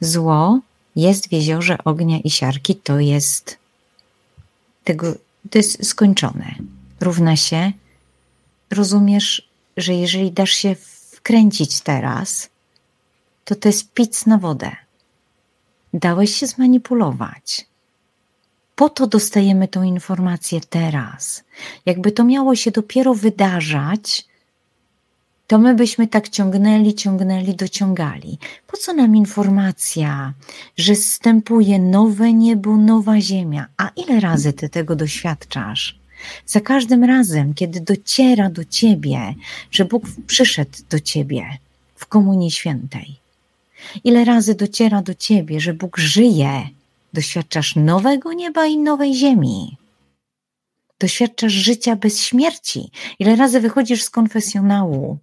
Zło 0.00 0.60
jest 0.96 1.28
w 1.28 1.32
jeziorze 1.32 1.78
ognia 1.84 2.18
i 2.18 2.30
siarki, 2.30 2.76
to 2.76 3.00
jest 3.00 3.58
tego, 4.84 5.14
to 5.50 5.58
jest 5.58 5.86
skończone. 5.86 6.54
Równa 7.00 7.36
się, 7.36 7.72
rozumiesz, 8.70 9.48
że 9.76 9.94
jeżeli 9.94 10.32
dasz 10.32 10.50
się 10.50 10.76
wkręcić 11.20 11.80
teraz, 11.80 12.50
to 13.44 13.54
to 13.54 13.68
jest 13.68 13.92
pic 13.92 14.26
na 14.26 14.38
wodę. 14.38 14.70
Dałeś 15.94 16.34
się 16.34 16.46
zmanipulować. 16.46 17.66
Po 18.76 18.88
to 18.88 19.06
dostajemy 19.06 19.68
tą 19.68 19.82
informację 19.82 20.60
teraz. 20.60 21.44
Jakby 21.86 22.12
to 22.12 22.24
miało 22.24 22.56
się 22.56 22.70
dopiero 22.70 23.14
wydarzać, 23.14 24.24
to 25.46 25.58
my 25.58 25.74
byśmy 25.74 26.08
tak 26.08 26.28
ciągnęli, 26.28 26.94
ciągnęli, 26.94 27.54
dociągali. 27.54 28.38
Po 28.66 28.76
co 28.76 28.92
nam 28.92 29.16
informacja, 29.16 30.34
że 30.76 30.94
zstępuje 30.94 31.78
nowe 31.78 32.32
niebo, 32.32 32.76
nowa 32.76 33.20
ziemia? 33.20 33.66
A 33.76 33.90
ile 33.96 34.20
razy 34.20 34.52
ty 34.52 34.68
tego 34.68 34.96
doświadczasz? 34.96 35.99
Za 36.46 36.60
każdym 36.60 37.04
razem, 37.04 37.54
kiedy 37.54 37.80
dociera 37.80 38.50
do 38.50 38.64
ciebie, 38.64 39.34
że 39.70 39.84
Bóg 39.84 40.04
przyszedł 40.26 40.78
do 40.90 41.00
ciebie 41.00 41.58
w 41.94 42.06
Komunii 42.06 42.50
Świętej, 42.50 43.16
ile 44.04 44.24
razy 44.24 44.54
dociera 44.54 45.02
do 45.02 45.14
ciebie, 45.14 45.60
że 45.60 45.74
Bóg 45.74 45.98
żyje, 45.98 46.68
doświadczasz 47.12 47.76
nowego 47.76 48.32
nieba 48.32 48.66
i 48.66 48.78
nowej 48.78 49.14
ziemi. 49.14 49.76
Doświadczasz 50.98 51.52
życia 51.52 51.96
bez 51.96 52.20
śmierci. 52.20 52.90
Ile 53.18 53.36
razy 53.36 53.60
wychodzisz 53.60 54.02
z 54.02 54.10
konfesjonału 54.10 55.18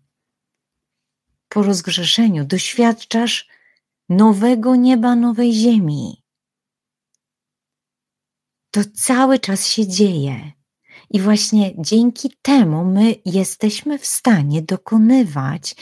po 1.50 1.64
rozgrzeszeniu, 1.64 2.46
doświadczasz 2.46 3.48
nowego 4.10 4.76
nieba, 4.76 5.16
nowej 5.16 5.54
ziemi. 5.54 6.24
To 8.72 8.82
cały 8.96 9.40
czas 9.40 9.68
się 9.68 9.88
dzieje. 9.88 10.52
I 11.10 11.22
właśnie 11.22 11.74
dzięki 11.78 12.32
temu 12.42 12.86
my 12.86 13.16
jesteśmy 13.26 14.00
w 14.00 14.06
stanie 14.06 14.62
dokonywać 14.62 15.76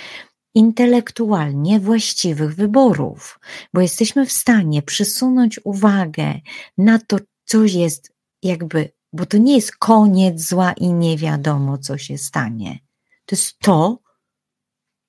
intelektualnie 0.53 1.79
właściwych 1.79 2.55
wyborów, 2.55 3.39
bo 3.73 3.81
jesteśmy 3.81 4.25
w 4.25 4.31
stanie 4.31 4.81
przysunąć 4.81 5.59
uwagę 5.63 6.39
na 6.77 6.99
to, 6.99 7.17
co 7.45 7.63
jest 7.63 8.13
jakby, 8.43 8.91
bo 9.13 9.25
to 9.25 9.37
nie 9.37 9.55
jest 9.55 9.75
koniec 9.75 10.41
zła 10.41 10.73
i 10.73 10.93
nie 10.93 11.17
wiadomo, 11.17 11.77
co 11.77 11.97
się 11.97 12.17
stanie. 12.17 12.79
To 13.25 13.35
jest 13.35 13.59
to, 13.59 13.99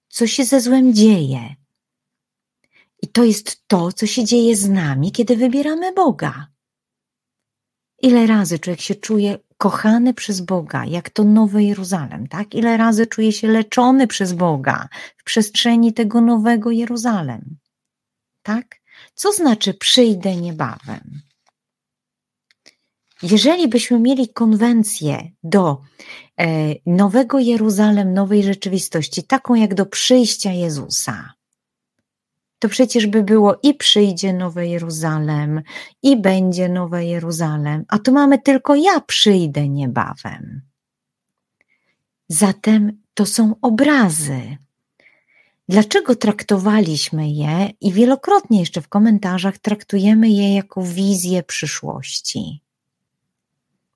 co 0.09 0.27
się 0.27 0.45
ze 0.45 0.61
złem 0.61 0.95
dzieje. 0.95 1.55
I 3.03 3.09
to 3.09 3.25
jest 3.25 3.69
to, 3.69 3.93
co 3.93 4.07
się 4.07 4.25
dzieje 4.25 4.57
z 4.57 4.69
nami, 4.69 5.13
kiedy 5.13 5.37
wybieramy 5.37 5.93
Boga. 5.93 6.47
Ile 8.03 8.27
razy 8.27 8.59
człowiek 8.59 8.81
się 8.81 8.95
czuje 8.95 9.39
kochany 9.59 10.15
przez 10.15 10.41
Boga, 10.41 10.85
jak 10.85 11.11
to 11.11 11.25
Nowy 11.25 11.65
Jeruzalem, 11.65 12.27
tak? 12.27 12.55
Ile 12.55 12.77
razy 12.77 13.07
czuje 13.07 13.33
się 13.33 13.49
leczony 13.49 14.07
przez 14.07 14.33
Boga 14.33 14.89
w 15.17 15.25
przestrzeni 15.25 15.93
tego 15.93 16.21
Nowego 16.21 16.71
Jeruzalem, 16.71 17.57
tak? 18.43 18.81
Co 19.15 19.33
znaczy 19.33 19.75
przyjdę 19.75 20.37
niebawem? 20.37 21.21
Jeżeli 23.23 23.69
byśmy 23.69 23.99
mieli 23.99 24.29
konwencję 24.29 25.31
do 25.43 25.83
e, 26.41 26.75
Nowego 26.87 27.39
Jeruzalem, 27.39 28.13
nowej 28.15 28.43
rzeczywistości, 28.43 29.25
taką 29.25 29.55
jak 29.55 29.75
do 29.75 29.87
przyjścia 29.87 30.53
Jezusa, 30.53 31.36
to 32.59 32.69
przecież 32.69 33.07
by 33.07 33.23
było 33.23 33.59
i 33.63 33.75
przyjdzie 33.75 34.33
Nowe 34.33 34.67
Jeruzalem, 34.67 35.63
i 36.03 36.17
będzie 36.17 36.69
Nowe 36.69 37.05
Jeruzalem, 37.05 37.85
a 37.89 37.99
tu 37.99 38.13
mamy 38.13 38.39
tylko 38.39 38.75
ja 38.75 39.01
przyjdę 39.01 39.69
niebawem. 39.69 40.63
Zatem 42.29 43.03
to 43.15 43.27
są 43.27 43.55
obrazy. 43.63 44.57
Dlaczego 45.69 46.17
traktowaliśmy 46.17 47.31
je 47.31 47.71
i 47.81 47.93
wielokrotnie 47.93 48.61
jeszcze 48.61 48.81
w 48.81 48.89
komentarzach 48.89 49.59
traktujemy 49.59 50.29
je 50.29 50.55
jako 50.55 50.83
wizję 50.83 51.43
przyszłości? 51.43 52.61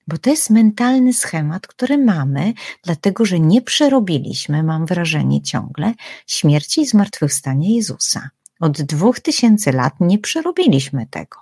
Bo 0.09 0.19
to 0.19 0.31
jest 0.31 0.51
mentalny 0.51 1.13
schemat, 1.13 1.67
który 1.67 1.99
mamy, 1.99 2.53
dlatego 2.85 3.25
że 3.25 3.41
nie 3.41 3.63
przerobiliśmy, 3.63 4.63
mam 4.63 4.87
wrażenie 4.87 5.43
ciągle, 5.43 5.95
śmierci 6.27 6.81
i 6.81 6.87
zmartwychwstania 6.87 7.69
Jezusa. 7.69 8.31
Od 8.61 8.83
dwóch 8.83 9.21
tysięcy 9.21 9.73
lat 9.73 9.95
nie 10.01 10.19
przerobiliśmy 10.19 11.07
tego. 11.07 11.41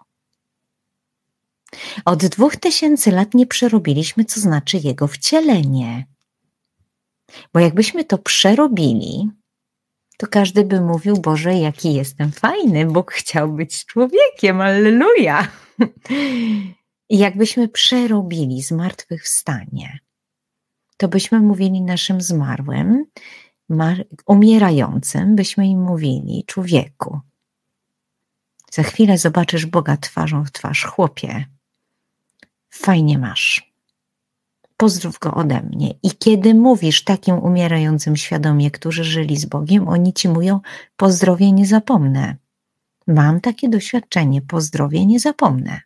Od 2.04 2.26
dwóch 2.26 2.56
tysięcy 2.56 3.10
lat 3.10 3.34
nie 3.34 3.46
przerobiliśmy, 3.46 4.24
co 4.24 4.40
znaczy 4.40 4.78
jego 4.78 5.06
wcielenie. 5.06 6.06
Bo 7.54 7.60
jakbyśmy 7.60 8.04
to 8.04 8.18
przerobili, 8.18 9.30
to 10.16 10.26
każdy 10.26 10.64
by 10.64 10.80
mówił: 10.80 11.16
Boże, 11.16 11.54
jaki 11.54 11.94
jestem 11.94 12.32
fajny, 12.32 12.86
Bóg 12.86 13.12
chciał 13.12 13.52
być 13.52 13.86
człowiekiem, 13.86 14.60
alleluja. 14.60 15.48
I 17.08 17.18
jakbyśmy 17.18 17.68
przerobili 17.68 18.62
zmartwychwstanie, 18.62 19.98
to 20.96 21.08
byśmy 21.08 21.40
mówili 21.40 21.82
naszym 21.82 22.20
zmarłym: 22.20 23.04
umierającym, 24.26 25.36
byśmy 25.36 25.66
im 25.66 25.82
mówili, 25.82 26.44
człowieku, 26.46 27.20
za 28.72 28.82
chwilę 28.82 29.18
zobaczysz 29.18 29.66
Boga 29.66 29.96
twarzą 29.96 30.44
w 30.44 30.50
twarz, 30.50 30.84
chłopie, 30.84 31.46
fajnie 32.70 33.18
masz. 33.18 33.72
Pozdrów 34.76 35.18
go 35.18 35.34
ode 35.34 35.62
mnie. 35.62 35.94
I 36.02 36.10
kiedy 36.10 36.54
mówisz 36.54 37.04
takim 37.04 37.38
umierającym 37.38 38.16
świadomie, 38.16 38.70
którzy 38.70 39.04
żyli 39.04 39.36
z 39.36 39.44
Bogiem, 39.44 39.88
oni 39.88 40.12
ci 40.12 40.28
mówią: 40.28 40.60
Pozdrowie 40.96 41.52
nie 41.52 41.66
zapomnę. 41.66 42.36
Mam 43.06 43.40
takie 43.40 43.68
doświadczenie, 43.68 44.42
pozdrowie 44.42 45.06
nie 45.06 45.20
zapomnę. 45.20 45.80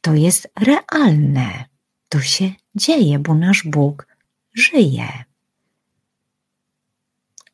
To 0.00 0.14
jest 0.14 0.50
realne. 0.60 1.64
To 2.08 2.20
się 2.20 2.50
dzieje, 2.74 3.18
bo 3.18 3.34
nasz 3.34 3.62
Bóg 3.66 4.06
żyje. 4.54 5.08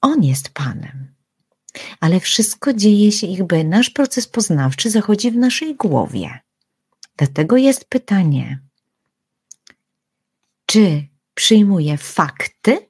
On 0.04 0.22
jest 0.22 0.48
Panem. 0.48 1.14
Ale 2.00 2.20
wszystko 2.20 2.72
dzieje 2.72 3.12
się 3.12 3.26
jakby 3.26 3.64
nasz 3.64 3.90
proces 3.90 4.26
poznawczy 4.26 4.90
zachodzi 4.90 5.30
w 5.30 5.36
naszej 5.36 5.74
głowie. 5.74 6.40
Dlatego 7.16 7.56
jest 7.56 7.84
pytanie, 7.84 8.60
czy 10.66 11.08
przyjmuję 11.34 11.98
fakty? 11.98 12.88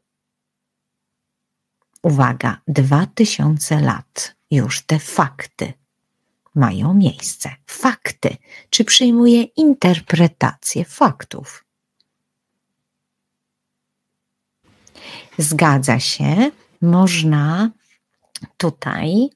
Uwaga, 2.02 2.60
dwa 2.68 3.06
tysiące 3.06 3.80
lat 3.80 4.36
już 4.50 4.82
te 4.82 4.98
fakty 4.98 5.72
mają 6.54 6.94
miejsce. 6.94 7.50
Fakty. 7.66 8.36
Czy 8.70 8.84
przyjmuję 8.84 9.42
interpretację 9.42 10.84
faktów? 10.84 11.64
Zgadza 15.38 16.00
się, 16.00 16.50
można 16.82 17.70
tutaj, 18.56 19.30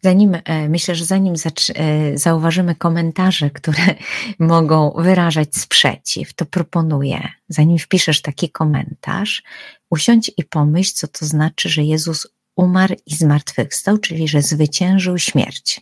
zanim 0.00 0.36
e, 0.44 0.68
myślę, 0.68 0.94
że 0.94 1.04
zanim 1.04 1.34
e, 1.34 2.18
zauważymy 2.18 2.74
komentarze, 2.74 3.50
które 3.50 3.94
mogą 4.38 4.92
wyrażać 4.98 5.56
sprzeciw, 5.56 6.34
to 6.34 6.46
proponuję, 6.46 7.28
zanim 7.48 7.78
wpiszesz 7.78 8.22
taki 8.22 8.50
komentarz, 8.50 9.42
usiądź 9.90 10.30
i 10.36 10.44
pomyśl, 10.44 10.92
co 10.94 11.08
to 11.08 11.26
znaczy, 11.26 11.68
że 11.68 11.82
Jezus 11.82 12.26
umarł 12.56 12.94
i 13.06 13.14
zmartwychwstał, 13.14 13.98
czyli 13.98 14.28
że 14.28 14.42
zwyciężył 14.42 15.18
śmierć. 15.18 15.80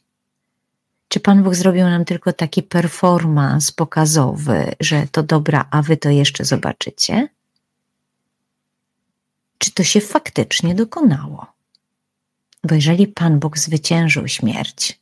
Czy 1.09 1.21
Pan 1.21 1.43
Bóg 1.43 1.55
zrobił 1.55 1.85
nam 1.85 2.05
tylko 2.05 2.33
taki 2.33 2.63
performance 2.63 3.73
pokazowy, 3.77 4.73
że 4.81 5.07
to 5.13 5.23
dobra, 5.23 5.69
a 5.71 5.83
wy 5.83 5.97
to 5.97 6.11
jeszcze 6.11 6.45
zobaczycie? 6.45 7.29
Czy 9.65 9.73
to 9.73 9.85
się 9.85 10.01
faktycznie 10.01 10.75
dokonało. 10.75 11.47
Bo 12.65 12.75
jeżeli 12.75 13.07
Pan 13.07 13.39
Bóg 13.39 13.59
zwyciężył 13.59 14.29
śmierć, 14.29 15.01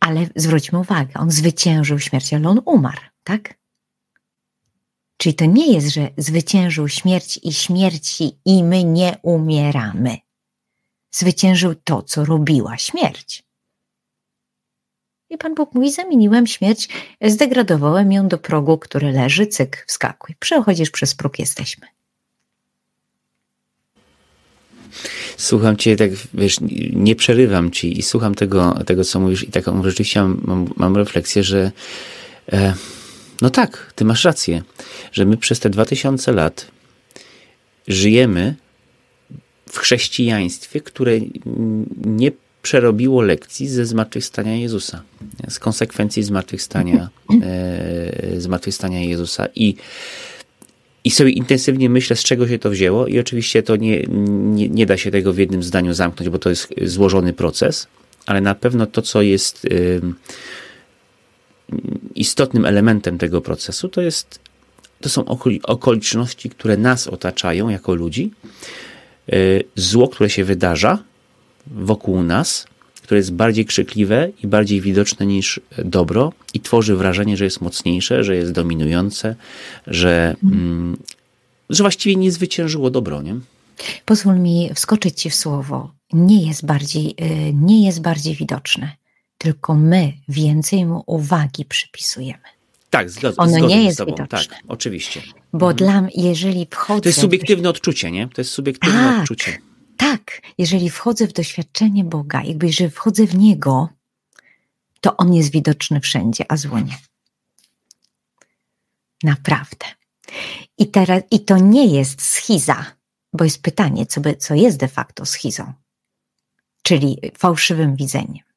ale 0.00 0.26
zwróćmy 0.36 0.78
uwagę, 0.78 1.14
on 1.14 1.30
zwyciężył 1.30 1.98
śmierć, 1.98 2.34
ale 2.34 2.48
on 2.48 2.60
umarł, 2.64 3.00
tak? 3.24 3.54
Czyli 5.16 5.34
to 5.34 5.44
nie 5.44 5.72
jest, 5.72 5.88
że 5.88 6.10
zwyciężył 6.16 6.88
śmierć 6.88 7.40
i 7.42 7.52
śmierci 7.52 8.38
i 8.44 8.64
my 8.64 8.84
nie 8.84 9.18
umieramy. 9.22 10.18
Zwyciężył 11.10 11.74
to, 11.74 12.02
co 12.02 12.24
robiła 12.24 12.78
śmierć. 12.78 13.49
I 15.30 15.38
Pan 15.38 15.54
Bóg 15.54 15.74
mówi, 15.74 15.92
zamieniłem 15.92 16.46
śmierć, 16.46 16.88
zdegradowałem 17.22 18.12
ją 18.12 18.28
do 18.28 18.38
progu, 18.38 18.78
który 18.78 19.12
leży, 19.12 19.46
cyk, 19.46 19.84
wskakuj. 19.88 20.34
Przechodzisz 20.38 20.90
przez 20.90 21.14
próg, 21.14 21.38
jesteśmy. 21.38 21.86
Słucham 25.36 25.76
cię, 25.76 25.96
tak 25.96 26.10
wiesz, 26.34 26.56
nie 26.92 27.16
przerywam 27.16 27.70
ci 27.70 27.98
i 27.98 28.02
słucham 28.02 28.34
tego, 28.34 28.78
tego 28.86 29.04
co 29.04 29.20
mówisz 29.20 29.42
i 29.42 29.50
taką 29.50 29.82
rzeczywiście 29.82 30.22
mam, 30.22 30.68
mam 30.76 30.96
refleksję, 30.96 31.44
że 31.44 31.72
e, 32.52 32.74
no 33.40 33.50
tak, 33.50 33.92
ty 33.96 34.04
masz 34.04 34.24
rację, 34.24 34.62
że 35.12 35.24
my 35.26 35.36
przez 35.36 35.60
te 35.60 35.70
2000 35.70 36.32
lat 36.32 36.70
żyjemy 37.88 38.54
w 39.68 39.78
chrześcijaństwie, 39.78 40.80
które 40.80 41.12
nie 41.96 42.30
przerobiło 42.62 43.22
lekcji 43.22 43.68
ze 43.68 43.86
zmartwychwstania 43.86 44.56
Jezusa, 44.56 45.02
z 45.48 45.58
konsekwencji 45.58 46.22
zmartwychwstania, 46.22 47.08
e, 47.42 48.40
zmartwychwstania 48.40 49.00
Jezusa. 49.00 49.48
I 49.54 49.76
i 51.04 51.10
sobie 51.10 51.30
intensywnie 51.30 51.90
myślę, 51.90 52.16
z 52.16 52.22
czego 52.22 52.48
się 52.48 52.58
to 52.58 52.70
wzięło, 52.70 53.06
i 53.06 53.18
oczywiście 53.18 53.62
to 53.62 53.76
nie, 53.76 54.02
nie, 54.08 54.68
nie, 54.68 54.86
da 54.86 54.96
się 54.96 55.10
tego 55.10 55.32
w 55.32 55.38
jednym 55.38 55.62
zdaniu 55.62 55.94
zamknąć, 55.94 56.30
bo 56.30 56.38
to 56.38 56.50
jest 56.50 56.68
złożony 56.82 57.32
proces, 57.32 57.86
ale 58.26 58.40
na 58.40 58.54
pewno 58.54 58.86
to, 58.86 59.02
co 59.02 59.22
jest 59.22 59.64
y, 59.64 60.00
istotnym 62.14 62.64
elementem 62.64 63.18
tego 63.18 63.40
procesu, 63.40 63.88
to, 63.88 64.00
jest, 64.00 64.40
to 65.00 65.08
są 65.08 65.24
okoliczności, 65.62 66.50
które 66.50 66.76
nas 66.76 67.06
otaczają 67.06 67.68
jako 67.68 67.94
ludzi, 67.94 68.30
y, 69.32 69.64
zło, 69.76 70.08
które 70.08 70.30
się 70.30 70.44
wydarza 70.44 70.98
wokół 71.70 72.22
nas, 72.22 72.66
które 73.02 73.18
jest 73.18 73.32
bardziej 73.32 73.64
krzykliwe 73.64 74.30
i 74.42 74.46
bardziej 74.46 74.80
widoczne 74.80 75.26
niż 75.26 75.60
dobro 75.84 76.32
i 76.54 76.60
tworzy 76.60 76.96
wrażenie, 76.96 77.36
że 77.36 77.44
jest 77.44 77.60
mocniejsze, 77.60 78.24
że 78.24 78.36
jest 78.36 78.52
dominujące, 78.52 79.36
że, 79.86 80.36
mm, 80.42 80.96
że 81.70 81.84
właściwie 81.84 82.16
nie 82.16 82.32
zwyciężyło 82.32 82.90
dobro, 82.90 83.22
nie? 83.22 83.36
Pozwól 84.04 84.38
mi 84.38 84.70
wskoczyć 84.74 85.20
ci 85.20 85.30
w 85.30 85.34
słowo. 85.34 85.90
Nie 86.12 86.46
jest 86.46 86.66
bardziej, 86.66 87.14
y, 87.20 87.52
nie 87.54 87.86
jest 87.86 88.00
bardziej 88.00 88.34
widoczne, 88.34 88.90
tylko 89.38 89.74
my 89.74 90.12
więcej 90.28 90.86
mu 90.86 91.02
uwagi 91.06 91.64
przypisujemy. 91.64 92.42
Tak, 92.90 93.10
zgadzam 93.10 93.44
Ono 93.48 93.58
zgodzę 93.58 93.74
nie 93.76 93.84
jest 93.84 93.94
z 93.94 93.98
tobą. 93.98 94.12
widoczne. 94.12 94.56
Tak, 94.56 94.64
oczywiście. 94.68 95.22
Bo 95.52 95.70
mhm. 95.70 95.76
dla 95.76 96.08
jeżeli 96.24 96.66
wchodzę... 96.70 97.00
To 97.00 97.08
jest 97.08 97.20
subiektywne 97.20 97.68
odczucie, 97.68 98.10
nie? 98.10 98.28
To 98.28 98.40
jest 98.40 98.50
subiektywne 98.50 98.98
tak, 98.98 99.20
odczucie. 99.20 99.58
Tak, 100.00 100.42
jeżeli 100.58 100.90
wchodzę 100.90 101.26
w 101.26 101.32
doświadczenie 101.32 102.04
Boga, 102.04 102.42
jakby 102.42 102.66
jeżeli 102.66 102.90
wchodzę 102.90 103.26
w 103.26 103.34
Niego, 103.34 103.88
to 105.00 105.16
On 105.16 105.34
jest 105.34 105.52
widoczny 105.52 106.00
wszędzie, 106.00 106.44
a 106.48 106.56
zło 106.56 106.80
nie. 106.80 106.98
Naprawdę. 109.22 109.86
I, 110.78 110.90
teraz, 110.90 111.22
I 111.30 111.40
to 111.40 111.58
nie 111.58 111.86
jest 111.86 112.22
schiza, 112.22 112.86
bo 113.32 113.44
jest 113.44 113.62
pytanie, 113.62 114.06
co, 114.06 114.20
by, 114.20 114.36
co 114.36 114.54
jest 114.54 114.76
de 114.76 114.88
facto 114.88 115.26
schizą, 115.26 115.72
czyli 116.82 117.18
fałszywym 117.38 117.96
widzeniem. 117.96 118.49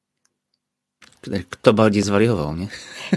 Kto 1.50 1.74
bardziej 1.74 2.04
zwariował, 2.04 2.56
nie? 2.56 2.68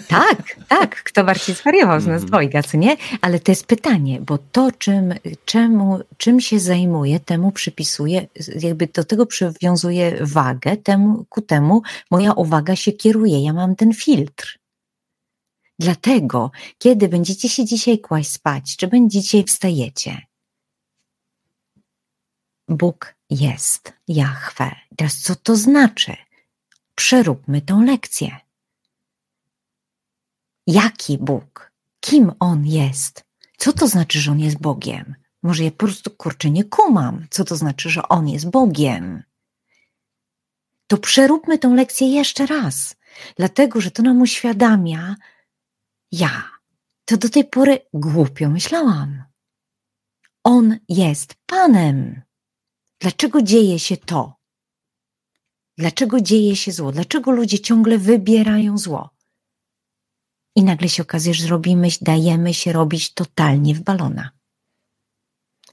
Tak, 0.09 0.57
tak, 0.69 1.03
kto 1.03 1.25
bardziej 1.25 1.55
zwariował 1.55 2.01
z 2.01 2.07
nas 2.07 2.23
mhm. 2.23 2.29
dwojga, 2.29 2.63
co 2.63 2.77
nie? 2.77 2.97
Ale 3.21 3.41
to 3.41 3.53
jest 3.53 3.67
pytanie, 3.67 4.21
bo 4.21 4.39
to, 4.39 4.73
czym, 4.79 5.15
czemu, 5.45 6.01
czym 6.17 6.41
się 6.41 6.61
zajmuje, 6.61 7.21
temu 7.21 7.53
przypisuje, 7.53 8.27
jakby 8.61 8.87
do 8.87 9.05
tego 9.05 9.27
przywiązuje 9.27 10.19
wagę, 10.21 10.77
temu, 10.77 11.25
ku 11.29 11.43
temu 11.43 11.83
moja 12.11 12.33
uwaga 12.33 12.77
się 12.77 12.93
kieruje. 12.93 13.45
Ja 13.45 13.53
mam 13.53 13.77
ten 13.77 13.95
filtr. 13.95 14.59
Dlatego, 15.79 16.51
kiedy 16.79 17.09
będziecie 17.09 17.49
się 17.49 17.65
dzisiaj 17.65 17.99
kłaść 17.99 18.31
spać, 18.31 18.77
czy 18.77 18.89
będziecie 18.89 19.45
wstajecie, 19.45 20.27
Bóg 22.69 23.15
jest, 23.31 23.93
Jahwe. 24.09 24.71
Teraz 24.97 25.21
co 25.21 25.35
to 25.37 25.57
znaczy? 25.57 26.17
Przeróbmy 26.97 27.61
tą 27.61 27.83
lekcję. 27.83 28.37
Jaki 30.67 31.19
Bóg? 31.19 31.73
Kim 32.01 32.33
On 32.41 32.67
jest? 32.67 33.25
Co 33.57 33.73
to 33.73 33.89
znaczy, 33.89 34.21
że 34.21 34.31
On 34.33 34.41
jest 34.41 34.59
Bogiem? 34.61 35.15
Może 35.43 35.65
ja 35.65 35.71
po 35.71 35.77
prostu 35.77 36.11
kurczę 36.11 36.51
nie 36.51 36.65
kumam, 36.65 37.27
co 37.31 37.45
to 37.45 37.57
znaczy, 37.57 37.91
że 37.91 38.09
On 38.09 38.29
jest 38.29 38.51
Bogiem. 38.51 39.23
To 40.87 40.99
przeróbmy 40.99 41.59
tą 41.59 41.75
lekcję 41.75 42.09
jeszcze 42.09 42.47
raz, 42.47 42.97
dlatego 43.37 43.81
że 43.81 43.91
to 43.91 44.03
nam 44.03 44.21
uświadamia, 44.21 45.17
ja 46.13 46.51
to 47.05 47.17
do 47.17 47.29
tej 47.29 47.45
pory 47.45 47.79
głupio 47.95 48.49
myślałam. 48.49 49.25
On 50.45 50.79
jest 50.89 51.35
Panem. 51.47 52.23
Dlaczego 53.01 53.43
dzieje 53.43 53.79
się 53.79 53.97
to? 53.97 54.36
Dlaczego 55.79 56.21
dzieje 56.21 56.57
się 56.57 56.73
zło? 56.73 56.93
Dlaczego 56.93 57.31
ludzie 57.31 57.59
ciągle 57.59 57.99
wybierają 57.99 58.79
zło? 58.79 59.11
I 60.57 60.65
nagle 60.65 60.89
się 60.89 61.03
okazuje, 61.03 61.35
że 61.35 61.43
zrobimy, 61.43 61.89
dajemy 62.01 62.55
się 62.55 62.73
robić 62.73 63.15
totalnie 63.15 63.75
w 63.75 63.81
balona. 63.81 64.31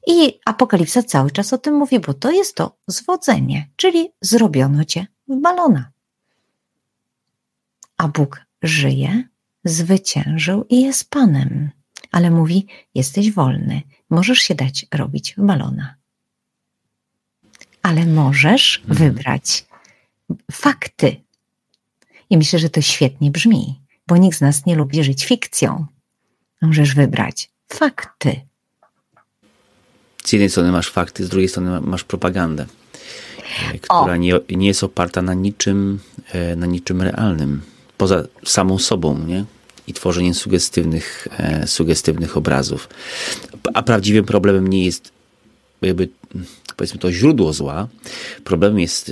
I 0.07 0.39
Apokalipsa 0.45 1.03
cały 1.03 1.31
czas 1.31 1.53
o 1.53 1.57
tym 1.57 1.75
mówi, 1.75 1.99
bo 1.99 2.13
to 2.13 2.31
jest 2.31 2.55
to 2.55 2.77
zwodzenie, 2.87 3.69
czyli 3.75 4.09
zrobiono 4.21 4.85
cię 4.85 5.07
w 5.27 5.41
balona. 5.41 5.91
A 7.97 8.07
Bóg 8.07 8.41
żyje, 8.61 9.23
zwyciężył 9.63 10.65
i 10.69 10.81
jest 10.81 11.09
Panem, 11.09 11.71
ale 12.11 12.31
mówi: 12.31 12.67
Jesteś 12.95 13.31
wolny, 13.31 13.81
możesz 14.09 14.39
się 14.39 14.55
dać 14.55 14.85
robić 14.93 15.35
w 15.37 15.45
balona. 15.45 15.95
Ale 17.81 18.05
możesz 18.05 18.79
mhm. 18.79 18.97
wybrać 18.97 19.65
fakty. 20.51 21.15
I 22.29 22.37
myślę, 22.37 22.59
że 22.59 22.69
to 22.69 22.81
świetnie 22.81 23.31
brzmi, 23.31 23.81
bo 24.07 24.17
nikt 24.17 24.37
z 24.37 24.41
nas 24.41 24.65
nie 24.65 24.75
lubi 24.75 25.03
żyć 25.03 25.25
fikcją. 25.25 25.85
Możesz 26.61 26.95
wybrać 26.95 27.49
fakty. 27.73 28.41
Z 30.23 30.33
jednej 30.33 30.49
strony 30.49 30.71
masz 30.71 30.89
fakty, 30.89 31.25
z 31.25 31.29
drugiej 31.29 31.49
strony 31.49 31.81
masz 31.81 32.03
propagandę, 32.03 32.65
e, 33.73 33.79
która 33.79 34.17
nie, 34.17 34.33
nie 34.49 34.67
jest 34.67 34.83
oparta 34.83 35.21
na 35.21 35.33
niczym, 35.33 35.99
e, 36.31 36.55
na 36.55 36.65
niczym 36.65 37.01
realnym, 37.01 37.61
poza 37.97 38.23
samą 38.45 38.79
sobą, 38.79 39.19
nie? 39.19 39.45
I 39.87 39.93
tworzeniem 39.93 40.33
sugestywnych, 40.33 41.27
e, 41.37 41.67
sugestywnych 41.67 42.37
obrazów. 42.37 42.89
A 43.73 43.83
prawdziwym 43.83 44.25
problemem 44.25 44.67
nie 44.67 44.85
jest 44.85 45.11
jakby, 45.81 46.09
powiedzmy 46.77 46.99
to 46.99 47.11
źródło 47.11 47.53
zła. 47.53 47.87
Problemem 48.43 48.79
jest 48.79 49.11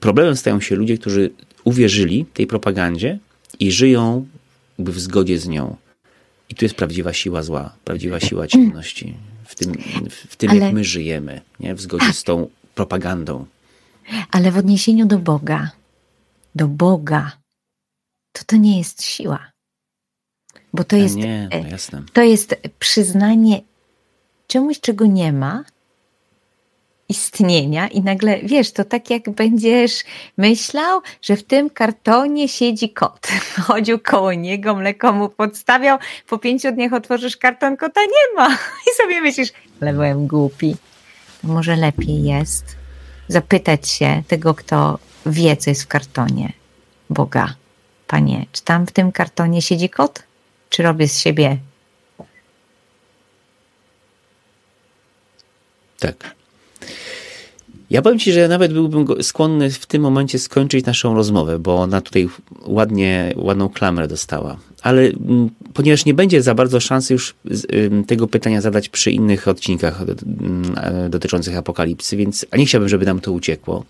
problemem 0.00 0.36
stają 0.36 0.60
się 0.60 0.76
ludzie, 0.76 0.98
którzy 0.98 1.30
uwierzyli 1.64 2.26
tej 2.34 2.46
propagandzie 2.46 3.18
i 3.60 3.72
żyją 3.72 4.26
w 4.78 5.00
zgodzie 5.00 5.38
z 5.38 5.48
nią. 5.48 5.76
I 6.48 6.54
tu 6.54 6.64
jest 6.64 6.74
prawdziwa 6.74 7.12
siła 7.12 7.42
zła, 7.42 7.74
prawdziwa 7.84 8.20
siła 8.20 8.46
ciemności. 8.46 9.14
W 9.44 9.54
tym, 9.54 9.72
w 10.28 10.36
tym 10.36 10.50
Ale... 10.50 10.58
jak 10.58 10.74
my 10.74 10.84
żyjemy, 10.84 11.40
nie? 11.60 11.74
w 11.74 11.80
zgodzie 11.80 12.12
z 12.12 12.24
tą 12.24 12.48
propagandą. 12.74 13.46
Ale 14.30 14.50
w 14.50 14.56
odniesieniu 14.56 15.06
do 15.06 15.18
Boga, 15.18 15.70
do 16.54 16.68
Boga, 16.68 17.32
to 18.32 18.42
to 18.46 18.56
nie 18.56 18.78
jest 18.78 19.02
siła. 19.02 19.50
Bo 20.72 20.84
to 20.84 20.96
jest, 20.96 21.16
nie, 21.16 21.48
no 21.62 21.68
jasne. 21.68 22.02
to 22.12 22.22
jest 22.22 22.56
przyznanie 22.78 23.62
czemuś, 24.46 24.80
czego 24.80 25.06
nie 25.06 25.32
ma, 25.32 25.64
istnienia 27.10 27.88
i 27.88 28.00
nagle, 28.00 28.38
wiesz, 28.42 28.72
to 28.72 28.84
tak 28.84 29.10
jak 29.10 29.30
będziesz 29.30 30.04
myślał, 30.36 31.00
że 31.22 31.36
w 31.36 31.44
tym 31.44 31.70
kartonie 31.70 32.48
siedzi 32.48 32.90
kot. 32.90 33.28
Chodził 33.66 33.98
koło 33.98 34.32
niego, 34.32 34.74
mleko 34.74 35.12
mu 35.12 35.28
podstawiał, 35.28 35.98
po 36.28 36.38
pięciu 36.38 36.72
dniach 36.72 36.92
otworzysz 36.92 37.36
karton, 37.36 37.76
kota 37.76 38.00
nie 38.00 38.36
ma. 38.36 38.48
I 38.92 39.02
sobie 39.02 39.20
myślisz, 39.20 39.48
ale 39.82 39.92
byłem 39.92 40.26
głupi. 40.26 40.76
To 41.42 41.48
może 41.48 41.76
lepiej 41.76 42.22
jest 42.22 42.76
zapytać 43.28 43.88
się 43.88 44.22
tego, 44.28 44.54
kto 44.54 44.98
wie, 45.26 45.56
co 45.56 45.70
jest 45.70 45.82
w 45.82 45.86
kartonie. 45.86 46.52
Boga. 47.10 47.54
Panie, 48.06 48.46
czy 48.52 48.64
tam 48.64 48.86
w 48.86 48.92
tym 48.92 49.12
kartonie 49.12 49.62
siedzi 49.62 49.90
kot? 49.90 50.22
Czy 50.70 50.82
robię 50.82 51.08
z 51.08 51.18
siebie 51.18 51.58
tak. 56.00 56.39
Ja 57.90 58.02
powiem 58.02 58.18
Ci, 58.18 58.32
że 58.32 58.48
nawet 58.48 58.72
byłbym 58.72 59.22
skłonny 59.22 59.70
w 59.70 59.86
tym 59.86 60.02
momencie 60.02 60.38
skończyć 60.38 60.86
naszą 60.86 61.14
rozmowę, 61.14 61.58
bo 61.58 61.76
ona 61.76 62.00
tutaj 62.00 62.28
ładnie, 62.66 63.32
ładną 63.36 63.68
klamrę 63.68 64.08
dostała. 64.08 64.56
Ale 64.82 65.02
m, 65.02 65.50
ponieważ 65.74 66.04
nie 66.04 66.14
będzie 66.14 66.42
za 66.42 66.54
bardzo 66.54 66.80
szansy 66.80 67.12
już 67.12 67.34
tego 68.06 68.26
pytania 68.26 68.60
zadać 68.60 68.88
przy 68.88 69.10
innych 69.10 69.48
odcinkach 69.48 70.00
m, 70.00 70.62
dotyczących 71.10 71.56
apokalipsy, 71.56 72.16
więc 72.16 72.46
nie 72.58 72.66
chciałbym, 72.66 72.88
żeby 72.88 73.06
nam 73.06 73.20
to 73.20 73.32
uciekło. 73.32 73.84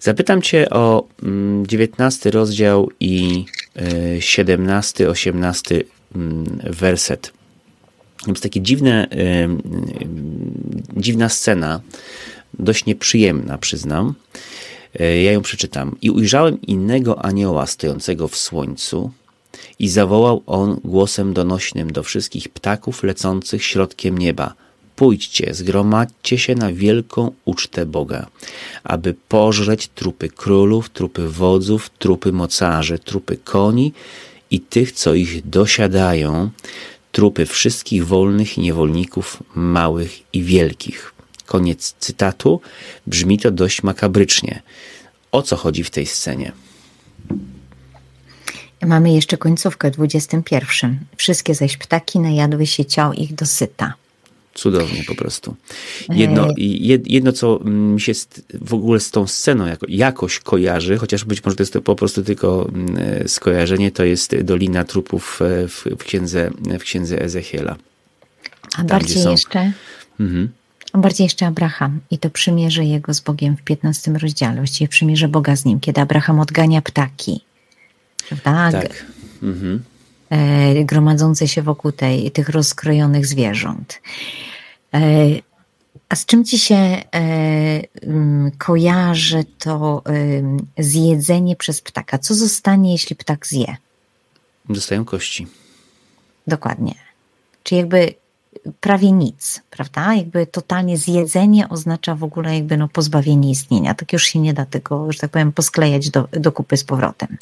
Zapytam 0.00 0.42
Cię 0.42 0.70
o 0.70 1.06
19 1.66 2.28
mm, 2.28 2.34
rozdział 2.40 2.90
i 3.00 3.44
17, 4.20 5.08
18 5.08 5.82
mm, 6.14 6.62
Jest 8.26 8.42
takie 8.42 8.60
dziwne, 8.60 9.08
dziwna 10.96 11.28
scena, 11.28 11.80
dość 12.58 12.86
nieprzyjemna, 12.86 13.58
przyznam. 13.58 14.14
E, 15.00 15.22
ja 15.22 15.32
ją 15.32 15.42
przeczytam. 15.42 15.96
I 16.02 16.10
ujrzałem 16.10 16.60
innego 16.62 17.24
anioła 17.24 17.66
stojącego 17.66 18.28
w 18.28 18.36
słońcu, 18.36 19.10
i 19.78 19.88
zawołał 19.88 20.42
on 20.46 20.80
głosem 20.84 21.34
donośnym 21.34 21.92
do 21.92 22.02
wszystkich 22.02 22.48
ptaków 22.48 23.02
lecących 23.02 23.64
środkiem 23.64 24.18
nieba. 24.18 24.54
Pójdźcie, 24.96 25.54
zgromadźcie 25.54 26.38
się 26.38 26.54
na 26.54 26.72
wielką 26.72 27.32
ucztę 27.44 27.86
Boga, 27.86 28.26
aby 28.84 29.14
pożreć 29.28 29.88
trupy 29.88 30.28
królów, 30.28 30.90
trupy 30.90 31.28
wodzów, 31.28 31.90
trupy 31.98 32.32
mocarzy, 32.32 32.98
trupy 32.98 33.36
koni 33.36 33.92
i 34.50 34.60
tych, 34.60 34.92
co 34.92 35.14
ich 35.14 35.48
dosiadają, 35.48 36.50
trupy 37.12 37.46
wszystkich 37.46 38.06
wolnych 38.06 38.58
i 38.58 38.60
niewolników, 38.60 39.42
małych 39.54 40.34
i 40.34 40.42
wielkich. 40.42 41.14
Koniec 41.46 41.94
cytatu. 41.98 42.60
Brzmi 43.06 43.38
to 43.38 43.50
dość 43.50 43.82
makabrycznie. 43.82 44.62
O 45.32 45.42
co 45.42 45.56
chodzi 45.56 45.84
w 45.84 45.90
tej 45.90 46.06
scenie? 46.06 46.52
Mamy 48.86 49.12
jeszcze 49.12 49.36
końcówkę 49.36 49.90
21. 49.90 50.98
Wszystkie 51.16 51.54
zaś 51.54 51.76
ptaki 51.76 52.18
najadły 52.18 52.66
się 52.66 52.84
ciał 52.84 53.12
ich 53.12 53.34
dosyta. 53.34 53.94
Cudownie 54.54 55.04
po 55.04 55.14
prostu. 55.14 55.56
Jedno, 56.08 56.48
jedno, 57.06 57.32
co 57.32 57.58
mi 57.64 58.00
się 58.00 58.12
w 58.60 58.74
ogóle 58.74 59.00
z 59.00 59.10
tą 59.10 59.26
sceną 59.26 59.66
jako, 59.66 59.86
jakoś 59.88 60.38
kojarzy, 60.38 60.96
chociaż 60.96 61.24
być 61.24 61.44
może 61.44 61.56
to 61.56 61.62
jest 61.62 61.72
to 61.72 61.82
po 61.82 61.96
prostu 61.96 62.22
tylko 62.22 62.68
mm, 62.68 63.28
skojarzenie, 63.28 63.90
to 63.90 64.04
jest 64.04 64.40
Dolina 64.42 64.84
Trupów 64.84 65.40
e, 65.42 65.68
w, 65.68 65.84
w, 65.98 66.04
księdze, 66.04 66.50
w 66.78 66.82
księdze 66.82 67.22
Ezechiela. 67.22 67.76
A 68.72 68.76
Tam, 68.76 68.86
bardziej 68.86 69.24
jeszcze... 69.24 69.72
Mhm. 70.20 70.48
Bardziej 70.94 71.24
jeszcze 71.24 71.46
Abraham 71.46 72.00
i 72.10 72.18
to 72.18 72.30
przymierze 72.30 72.84
jego 72.84 73.14
z 73.14 73.20
Bogiem 73.20 73.56
w 73.56 73.62
15 73.62 74.12
rozdziale, 74.12 74.56
właściwie 74.56 74.88
przymierze 74.88 75.28
Boga 75.28 75.56
z 75.56 75.64
nim, 75.64 75.80
kiedy 75.80 76.00
Abraham 76.00 76.40
odgania 76.40 76.82
ptaki. 76.82 77.40
Prawda? 78.28 78.80
Tak. 78.80 79.06
Mhm. 79.42 79.82
E, 80.32 80.84
gromadzące 80.84 81.48
się 81.48 81.62
wokół 81.62 81.92
tej, 81.92 82.30
tych 82.30 82.48
rozkrojonych 82.48 83.26
zwierząt. 83.26 84.00
E, 84.94 85.00
a 86.08 86.16
z 86.16 86.26
czym 86.26 86.44
ci 86.44 86.58
się 86.58 86.74
e, 86.74 87.02
kojarzy 88.58 89.44
to 89.58 90.02
zjedzenie 90.78 91.56
przez 91.56 91.80
ptaka? 91.80 92.18
Co 92.18 92.34
zostanie, 92.34 92.92
jeśli 92.92 93.16
ptak 93.16 93.46
zje? 93.46 93.76
Dostają 94.68 95.04
kości. 95.04 95.46
Dokładnie. 96.46 96.94
Czy 97.62 97.74
jakby 97.74 98.14
prawie 98.80 99.12
nic, 99.12 99.60
prawda? 99.70 100.14
Jakby 100.14 100.46
totalnie 100.46 100.98
zjedzenie 100.98 101.68
oznacza 101.68 102.14
w 102.14 102.24
ogóle 102.24 102.54
jakby 102.54 102.76
no 102.76 102.88
pozbawienie 102.88 103.50
istnienia. 103.50 103.94
Tak 103.94 104.12
już 104.12 104.24
się 104.24 104.38
nie 104.38 104.54
da 104.54 104.66
tego, 104.66 105.12
że 105.12 105.18
tak 105.18 105.30
powiem, 105.30 105.52
posklejać 105.52 106.10
do, 106.10 106.28
do 106.32 106.52
kupy 106.52 106.76
z 106.76 106.84
powrotem. 106.84 107.36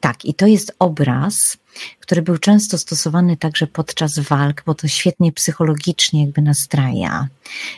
Tak, 0.00 0.24
i 0.24 0.34
to 0.34 0.46
jest 0.46 0.74
obraz, 0.78 1.56
który 2.00 2.22
był 2.22 2.38
często 2.38 2.78
stosowany 2.78 3.36
także 3.36 3.66
podczas 3.66 4.18
walk, 4.18 4.62
bo 4.66 4.74
to 4.74 4.88
świetnie 4.88 5.32
psychologicznie 5.32 6.24
jakby 6.24 6.42
nastraja 6.42 7.28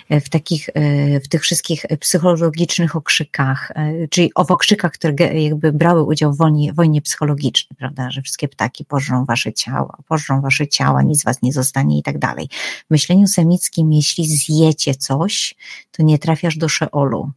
e, 0.08 0.20
w 0.20 0.28
takich, 0.28 0.68
e, 0.74 1.20
w 1.20 1.28
tych 1.28 1.42
wszystkich 1.42 1.84
psychologicznych 2.00 2.96
okrzykach, 2.96 3.72
czyli 4.10 4.34
o 4.34 4.46
okrzykach, 4.48 4.92
które 4.92 5.40
jakby 5.42 5.72
brały 5.72 6.02
udział 6.02 6.32
w 6.32 6.36
wojnie, 6.36 6.72
wojnie 6.72 7.02
psychologicznej, 7.02 7.76
prawda, 7.78 8.10
że 8.10 8.22
wszystkie 8.22 8.48
ptaki 8.48 8.84
pożrą 8.84 9.24
wasze 9.24 9.52
ciała, 9.52 9.96
pożrą 10.08 10.40
wasze 10.40 10.68
ciała, 10.68 11.02
nic 11.02 11.24
was 11.24 11.42
nie 11.42 11.52
zostanie 11.52 11.98
i 11.98 12.02
tak 12.02 12.18
dalej. 12.18 12.48
W 12.86 12.90
myśleniu 12.90 13.26
semickim, 13.26 13.92
jeśli 13.92 14.36
zjecie 14.36 14.94
coś, 14.94 15.54
to 15.90 16.02
nie 16.02 16.18
trafiasz 16.18 16.56
do 16.56 16.68
Szeolu. 16.68 17.30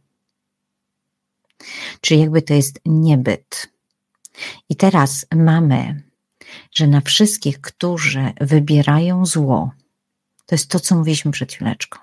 Czyli 2.00 2.20
jakby 2.20 2.42
to 2.42 2.54
jest 2.54 2.80
niebyt 2.86 3.68
i 4.68 4.76
teraz 4.76 5.26
mamy, 5.34 6.02
że 6.74 6.86
na 6.86 7.00
wszystkich, 7.00 7.60
którzy 7.60 8.32
wybierają 8.40 9.26
zło, 9.26 9.70
to 10.46 10.54
jest 10.54 10.70
to, 10.70 10.80
co 10.80 10.96
mówiliśmy 10.96 11.30
przed 11.30 11.52
chwileczką, 11.52 11.98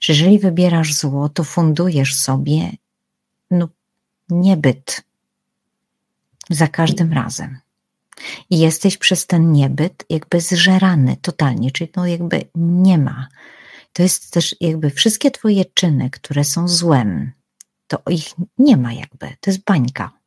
że 0.00 0.12
jeżeli 0.12 0.38
wybierasz 0.38 0.94
zło, 0.94 1.28
to 1.28 1.44
fundujesz 1.44 2.14
sobie 2.14 2.70
no, 3.50 3.68
niebyt 4.28 5.02
za 6.50 6.68
każdym 6.68 7.12
razem. 7.12 7.58
I 8.50 8.58
jesteś 8.58 8.96
przez 8.96 9.26
ten 9.26 9.52
niebyt 9.52 10.04
jakby 10.10 10.40
zżerany 10.40 11.16
totalnie, 11.16 11.70
czyli 11.70 11.90
no 11.96 12.06
jakby 12.06 12.44
nie 12.54 12.98
ma. 12.98 13.28
To 13.92 14.02
jest 14.02 14.32
też 14.32 14.56
jakby 14.60 14.90
wszystkie 14.90 15.30
twoje 15.30 15.64
czyny, 15.64 16.10
które 16.10 16.44
są 16.44 16.68
złem, 16.68 17.32
to 17.86 18.02
ich 18.10 18.24
nie 18.58 18.76
ma 18.76 18.92
jakby. 18.92 19.36
To 19.40 19.50
jest 19.50 19.64
bańka 19.64 20.18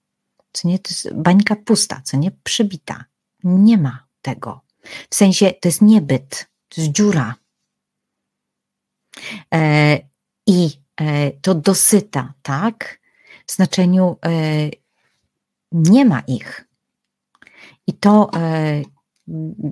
co 0.53 0.67
nie, 0.67 0.79
to 0.79 0.89
jest 0.89 1.13
bańka 1.13 1.55
pusta, 1.55 2.01
co 2.03 2.17
nie, 2.17 2.31
przybita. 2.43 3.05
Nie 3.43 3.77
ma 3.77 4.07
tego. 4.21 4.61
W 5.09 5.15
sensie 5.15 5.51
to 5.51 5.67
jest 5.67 5.81
niebyt, 5.81 6.49
to 6.69 6.81
jest 6.81 6.93
dziura. 6.93 7.35
E, 9.53 9.99
I 10.47 10.69
e, 11.01 11.31
to 11.31 11.55
dosyta, 11.55 12.33
tak? 12.41 12.99
W 13.47 13.51
znaczeniu 13.51 14.17
e, 14.25 14.31
nie 15.71 16.05
ma 16.05 16.19
ich. 16.19 16.67
I 17.87 17.93
to 17.93 18.29
e, 18.35 18.81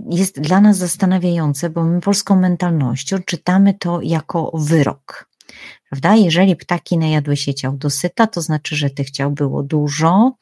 jest 0.09 0.39
dla 0.41 0.61
nas 0.61 0.77
zastanawiające, 0.77 1.69
bo 1.69 1.83
my 1.83 2.01
polską 2.01 2.35
mentalnością 2.35 3.17
czytamy 3.25 3.73
to 3.73 4.01
jako 4.01 4.51
wyrok. 4.53 5.28
Prawda? 5.89 6.15
Jeżeli 6.15 6.55
ptaki 6.55 6.97
najadły 6.97 7.37
się 7.37 7.53
ciał 7.53 7.77
dosyta, 7.77 8.27
to 8.27 8.41
znaczy, 8.41 8.75
że 8.75 8.89
tych 8.89 9.11
ciał 9.11 9.31
było 9.31 9.63
dużo, 9.63 10.35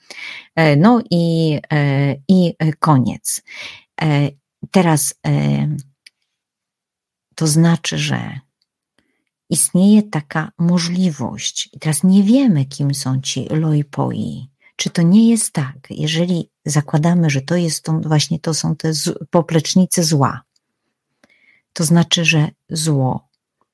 e, 0.56 0.76
no 0.76 1.02
i, 1.12 1.60
e, 1.72 2.16
i 2.28 2.54
koniec. 2.80 3.42
E, 4.02 4.30
teraz 4.72 5.14
to 7.36 7.48
znaczy, 7.48 7.98
że 7.98 8.40
istnieje 9.50 10.04
taka 10.04 10.52
możliwość, 10.58 11.70
i 11.74 11.80
teraz 11.80 12.04
nie 12.04 12.24
wiemy, 12.24 12.66
kim 12.66 12.94
są 12.94 13.22
ci 13.22 13.48
loipoi. 13.50 14.48
Czy 14.76 14.90
to 14.90 15.02
nie 15.02 15.30
jest 15.30 15.54
tak, 15.54 15.88
jeżeli 15.90 16.50
zakładamy, 16.66 17.30
że 17.30 17.42
to 17.42 17.56
jest 17.56 17.84
to, 17.84 17.94
właśnie 17.94 18.40
to 18.40 18.54
są 18.54 18.76
te 18.76 18.92
poplecznice 19.30 20.04
zła, 20.04 20.42
to 21.74 21.84
znaczy, 21.84 22.26
że 22.26 22.50
zło 22.70 23.27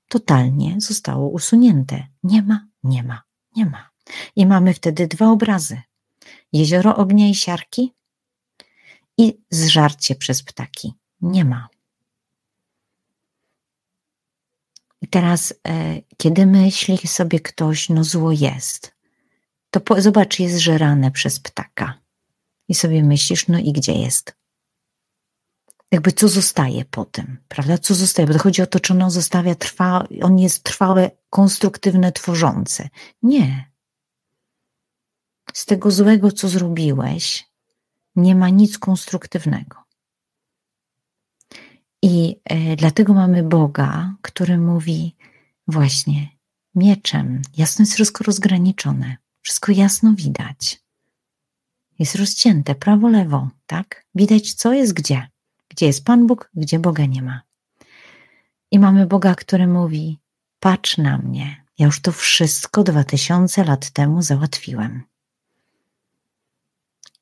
totalnie 0.07 0.75
zostało 0.81 1.29
usunięte. 1.29 2.07
Nie 2.23 2.41
ma, 2.41 2.67
nie 2.83 3.03
ma, 3.03 3.23
nie 3.55 3.65
ma. 3.65 3.89
I 4.35 4.45
mamy 4.45 4.73
wtedy 4.73 5.07
dwa 5.07 5.29
obrazy: 5.29 5.81
jezioro 6.53 6.95
ognia 6.95 7.27
i 7.27 7.35
siarki 7.35 7.93
i 9.17 9.37
zżarcie 9.49 10.15
przez 10.15 10.43
ptaki. 10.43 10.93
Nie 11.21 11.45
ma. 11.45 11.67
I 15.01 15.07
teraz, 15.07 15.53
e, 15.67 16.01
kiedy 16.17 16.45
myśli 16.45 17.07
sobie 17.07 17.39
ktoś, 17.39 17.89
no 17.89 18.03
zło 18.03 18.31
jest, 18.31 18.95
to 19.69 19.79
po, 19.81 20.01
zobacz, 20.01 20.39
jest 20.39 20.57
żerane 20.57 21.11
przez 21.11 21.39
ptaka. 21.39 21.99
I 22.67 22.75
sobie 22.75 23.03
myślisz, 23.03 23.47
no 23.47 23.59
i 23.59 23.73
gdzie 23.73 23.93
jest? 23.93 24.35
Jakby 25.93 26.11
co 26.11 26.27
zostaje 26.27 26.85
po 26.85 27.05
tym, 27.05 27.37
prawda? 27.47 27.77
Co 27.77 27.95
zostaje? 27.95 28.27
Bo 28.27 28.39
chodzi 28.39 28.61
o 28.61 28.67
to, 28.67 28.79
czy 28.79 28.93
ono 28.93 29.11
zostawia 29.11 29.55
trwa, 29.55 30.07
on 30.21 30.39
jest 30.39 30.63
trwałe, 30.63 31.11
konstruktywne, 31.29 32.11
tworzące. 32.11 32.89
Nie. 33.23 33.71
Z 35.53 35.65
tego 35.65 35.91
złego, 35.91 36.31
co 36.31 36.49
zrobiłeś, 36.49 37.49
nie 38.15 38.35
ma 38.35 38.49
nic 38.49 38.77
konstruktywnego. 38.77 39.83
I 42.01 42.39
e, 42.45 42.75
dlatego 42.75 43.13
mamy 43.13 43.43
Boga, 43.43 44.15
który 44.21 44.57
mówi 44.57 45.15
właśnie 45.67 46.29
mieczem. 46.75 47.41
Jasno 47.57 47.83
jest 47.83 47.93
wszystko 47.93 48.23
rozgraniczone, 48.23 49.17
wszystko 49.41 49.71
jasno 49.71 50.13
widać. 50.13 50.83
Jest 51.99 52.15
rozcięte 52.15 52.75
prawo, 52.75 53.09
lewo, 53.09 53.49
tak? 53.65 54.05
Widać, 54.15 54.53
co 54.53 54.73
jest 54.73 54.93
gdzie. 54.93 55.32
Gdzie 55.75 55.85
jest 55.85 56.05
Pan 56.05 56.27
Bóg, 56.27 56.49
gdzie 56.53 56.79
Boga 56.79 57.05
nie 57.05 57.21
ma. 57.21 57.41
I 58.71 58.79
mamy 58.79 59.07
Boga, 59.07 59.35
który 59.35 59.67
mówi: 59.67 60.19
Patrz 60.59 60.97
na 60.97 61.17
mnie, 61.17 61.65
ja 61.79 61.85
już 61.85 62.01
to 62.01 62.11
wszystko 62.11 62.83
dwa 62.83 63.03
tysiące 63.03 63.63
lat 63.63 63.89
temu 63.89 64.21
załatwiłem. 64.21 65.03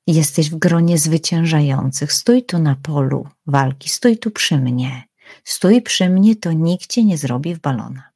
Jesteś 0.07 0.49
w 0.49 0.55
gronie 0.55 0.97
zwyciężających. 0.97 2.13
Stój 2.13 2.43
tu 2.43 2.59
na 2.59 2.75
polu 2.75 3.27
walki, 3.47 3.89
stój 3.89 4.17
tu 4.17 4.31
przy 4.31 4.57
mnie. 4.57 5.03
Stój 5.43 5.81
przy 5.81 6.09
mnie, 6.09 6.35
to 6.35 6.53
nikt 6.53 6.87
cię 6.87 7.03
nie 7.03 7.17
zrobi 7.17 7.55
w 7.55 7.59
balona. 7.59 8.11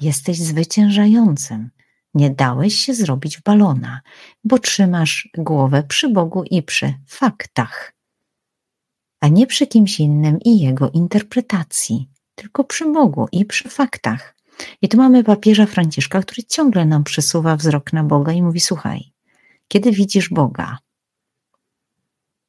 Jesteś 0.00 0.38
zwyciężającym. 0.38 1.70
Nie 2.14 2.30
dałeś 2.30 2.74
się 2.74 2.94
zrobić 2.94 3.38
w 3.38 3.42
balona, 3.42 4.00
bo 4.44 4.58
trzymasz 4.58 5.28
głowę 5.38 5.82
przy 5.82 6.08
Bogu 6.08 6.44
i 6.44 6.62
przy 6.62 6.94
faktach, 7.06 7.95
a 9.26 9.28
nie 9.28 9.46
przy 9.46 9.66
kimś 9.66 10.00
innym 10.00 10.38
i 10.44 10.60
jego 10.60 10.90
interpretacji, 10.90 12.08
tylko 12.34 12.64
przy 12.64 12.92
Bogu 12.92 13.28
i 13.32 13.44
przy 13.44 13.68
faktach. 13.68 14.36
I 14.82 14.88
tu 14.88 14.96
mamy 14.96 15.24
papieża 15.24 15.66
Franciszka, 15.66 16.22
który 16.22 16.42
ciągle 16.42 16.84
nam 16.84 17.04
przesuwa 17.04 17.56
wzrok 17.56 17.92
na 17.92 18.04
Boga 18.04 18.32
i 18.32 18.42
mówi: 18.42 18.60
Słuchaj, 18.60 19.12
kiedy 19.68 19.92
widzisz 19.92 20.28
Boga, 20.28 20.78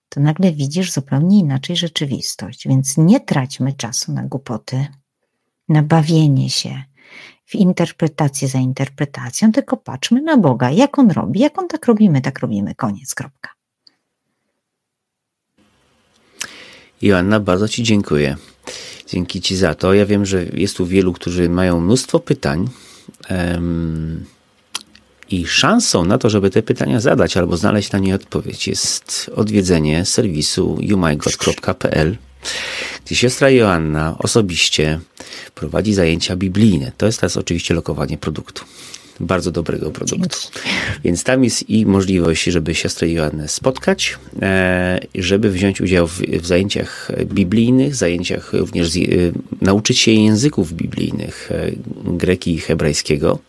to 0.09 0.19
nagle 0.19 0.51
widzisz 0.51 0.91
zupełnie 0.91 1.39
inaczej 1.39 1.75
rzeczywistość. 1.75 2.67
Więc 2.67 2.97
nie 2.97 3.19
traćmy 3.19 3.73
czasu 3.73 4.13
na 4.13 4.23
głupoty, 4.23 4.87
na 5.69 5.83
bawienie 5.83 6.49
się 6.49 6.83
w 7.45 7.55
interpretację 7.55 8.47
za 8.47 8.59
interpretacją, 8.59 9.51
tylko 9.51 9.77
patrzmy 9.77 10.21
na 10.21 10.37
Boga, 10.37 10.71
jak 10.71 10.99
On 10.99 11.11
robi, 11.11 11.39
jak 11.39 11.59
On 11.59 11.67
tak 11.67 11.85
robi, 11.85 12.09
my 12.09 12.21
tak 12.21 12.39
robimy, 12.39 12.75
koniec, 12.75 13.15
kropka. 13.15 13.56
Joanna, 17.01 17.39
bardzo 17.39 17.67
Ci 17.67 17.83
dziękuję. 17.83 18.37
Dzięki 19.07 19.41
Ci 19.41 19.55
za 19.55 19.75
to. 19.75 19.93
Ja 19.93 20.05
wiem, 20.05 20.25
że 20.25 20.45
jest 20.53 20.77
tu 20.77 20.85
wielu, 20.85 21.13
którzy 21.13 21.49
mają 21.49 21.79
mnóstwo 21.79 22.19
pytań. 22.19 22.69
Um, 23.29 24.25
i 25.29 25.47
szansą 25.47 26.05
na 26.05 26.17
to, 26.17 26.29
żeby 26.29 26.49
te 26.49 26.63
pytania 26.63 26.99
zadać 26.99 27.37
albo 27.37 27.57
znaleźć 27.57 27.91
na 27.91 27.99
nie 27.99 28.15
odpowiedź 28.15 28.67
jest 28.67 29.31
odwiedzenie 29.35 30.05
serwisu 30.05 30.77
youmygod.pl, 30.81 32.17
gdzie 33.05 33.15
siostra 33.15 33.49
Joanna 33.49 34.15
osobiście 34.19 34.99
prowadzi 35.55 35.93
zajęcia 35.93 36.35
biblijne. 36.35 36.91
To 36.97 37.05
jest 37.05 37.19
teraz 37.19 37.37
oczywiście 37.37 37.73
lokowanie 37.73 38.17
produktu. 38.17 38.63
Bardzo 39.19 39.51
dobrego 39.51 39.91
produktu. 39.91 40.37
Więc 41.03 41.23
tam 41.23 41.43
jest 41.43 41.69
i 41.69 41.85
możliwość, 41.85 42.43
żeby 42.43 42.75
siostrę 42.75 43.09
Joannę 43.09 43.47
spotkać, 43.47 44.17
e, 44.41 44.99
żeby 45.15 45.51
wziąć 45.51 45.81
udział 45.81 46.07
w, 46.07 46.21
w 46.21 46.45
zajęciach 46.45 47.11
biblijnych, 47.25 47.95
zajęciach 47.95 48.53
również 48.53 48.89
z, 48.89 48.97
e, 48.97 49.01
nauczyć 49.61 49.99
się 49.99 50.11
języków 50.11 50.73
biblijnych, 50.73 51.49
e, 51.51 51.71
greki 52.05 52.53
i 52.53 52.59
hebrajskiego 52.59 53.39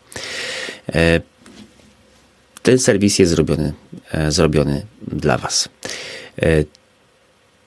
ten 2.63 2.79
serwis 2.79 3.19
jest 3.19 3.31
zrobiony, 3.31 3.73
zrobiony 4.29 4.85
dla 5.07 5.37
Was. 5.37 5.69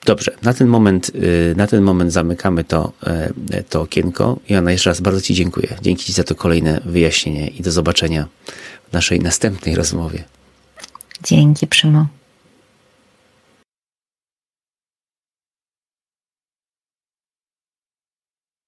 Dobrze, 0.05 0.31
na 0.41 0.53
ten 0.53 0.67
moment, 0.67 1.11
e, 1.51 1.55
na 1.55 1.67
ten 1.67 1.83
moment 1.83 2.13
zamykamy 2.13 2.63
to, 2.63 2.91
to 3.69 3.81
okienko. 3.81 4.39
Jana, 4.49 4.71
jeszcze 4.71 4.89
raz 4.89 5.01
bardzo 5.01 5.21
Ci 5.21 5.33
dziękuję. 5.33 5.67
Dzięki 5.81 6.05
Ci 6.05 6.13
za 6.13 6.23
to 6.23 6.35
kolejne 6.35 6.81
wyjaśnienie 6.85 7.47
i 7.47 7.61
do 7.61 7.71
zobaczenia 7.71 8.27
w 8.89 8.93
naszej 8.93 9.19
następnej 9.19 9.75
rozmowie. 9.75 10.23
Dzięki, 11.23 11.67
Przymo. 11.67 12.07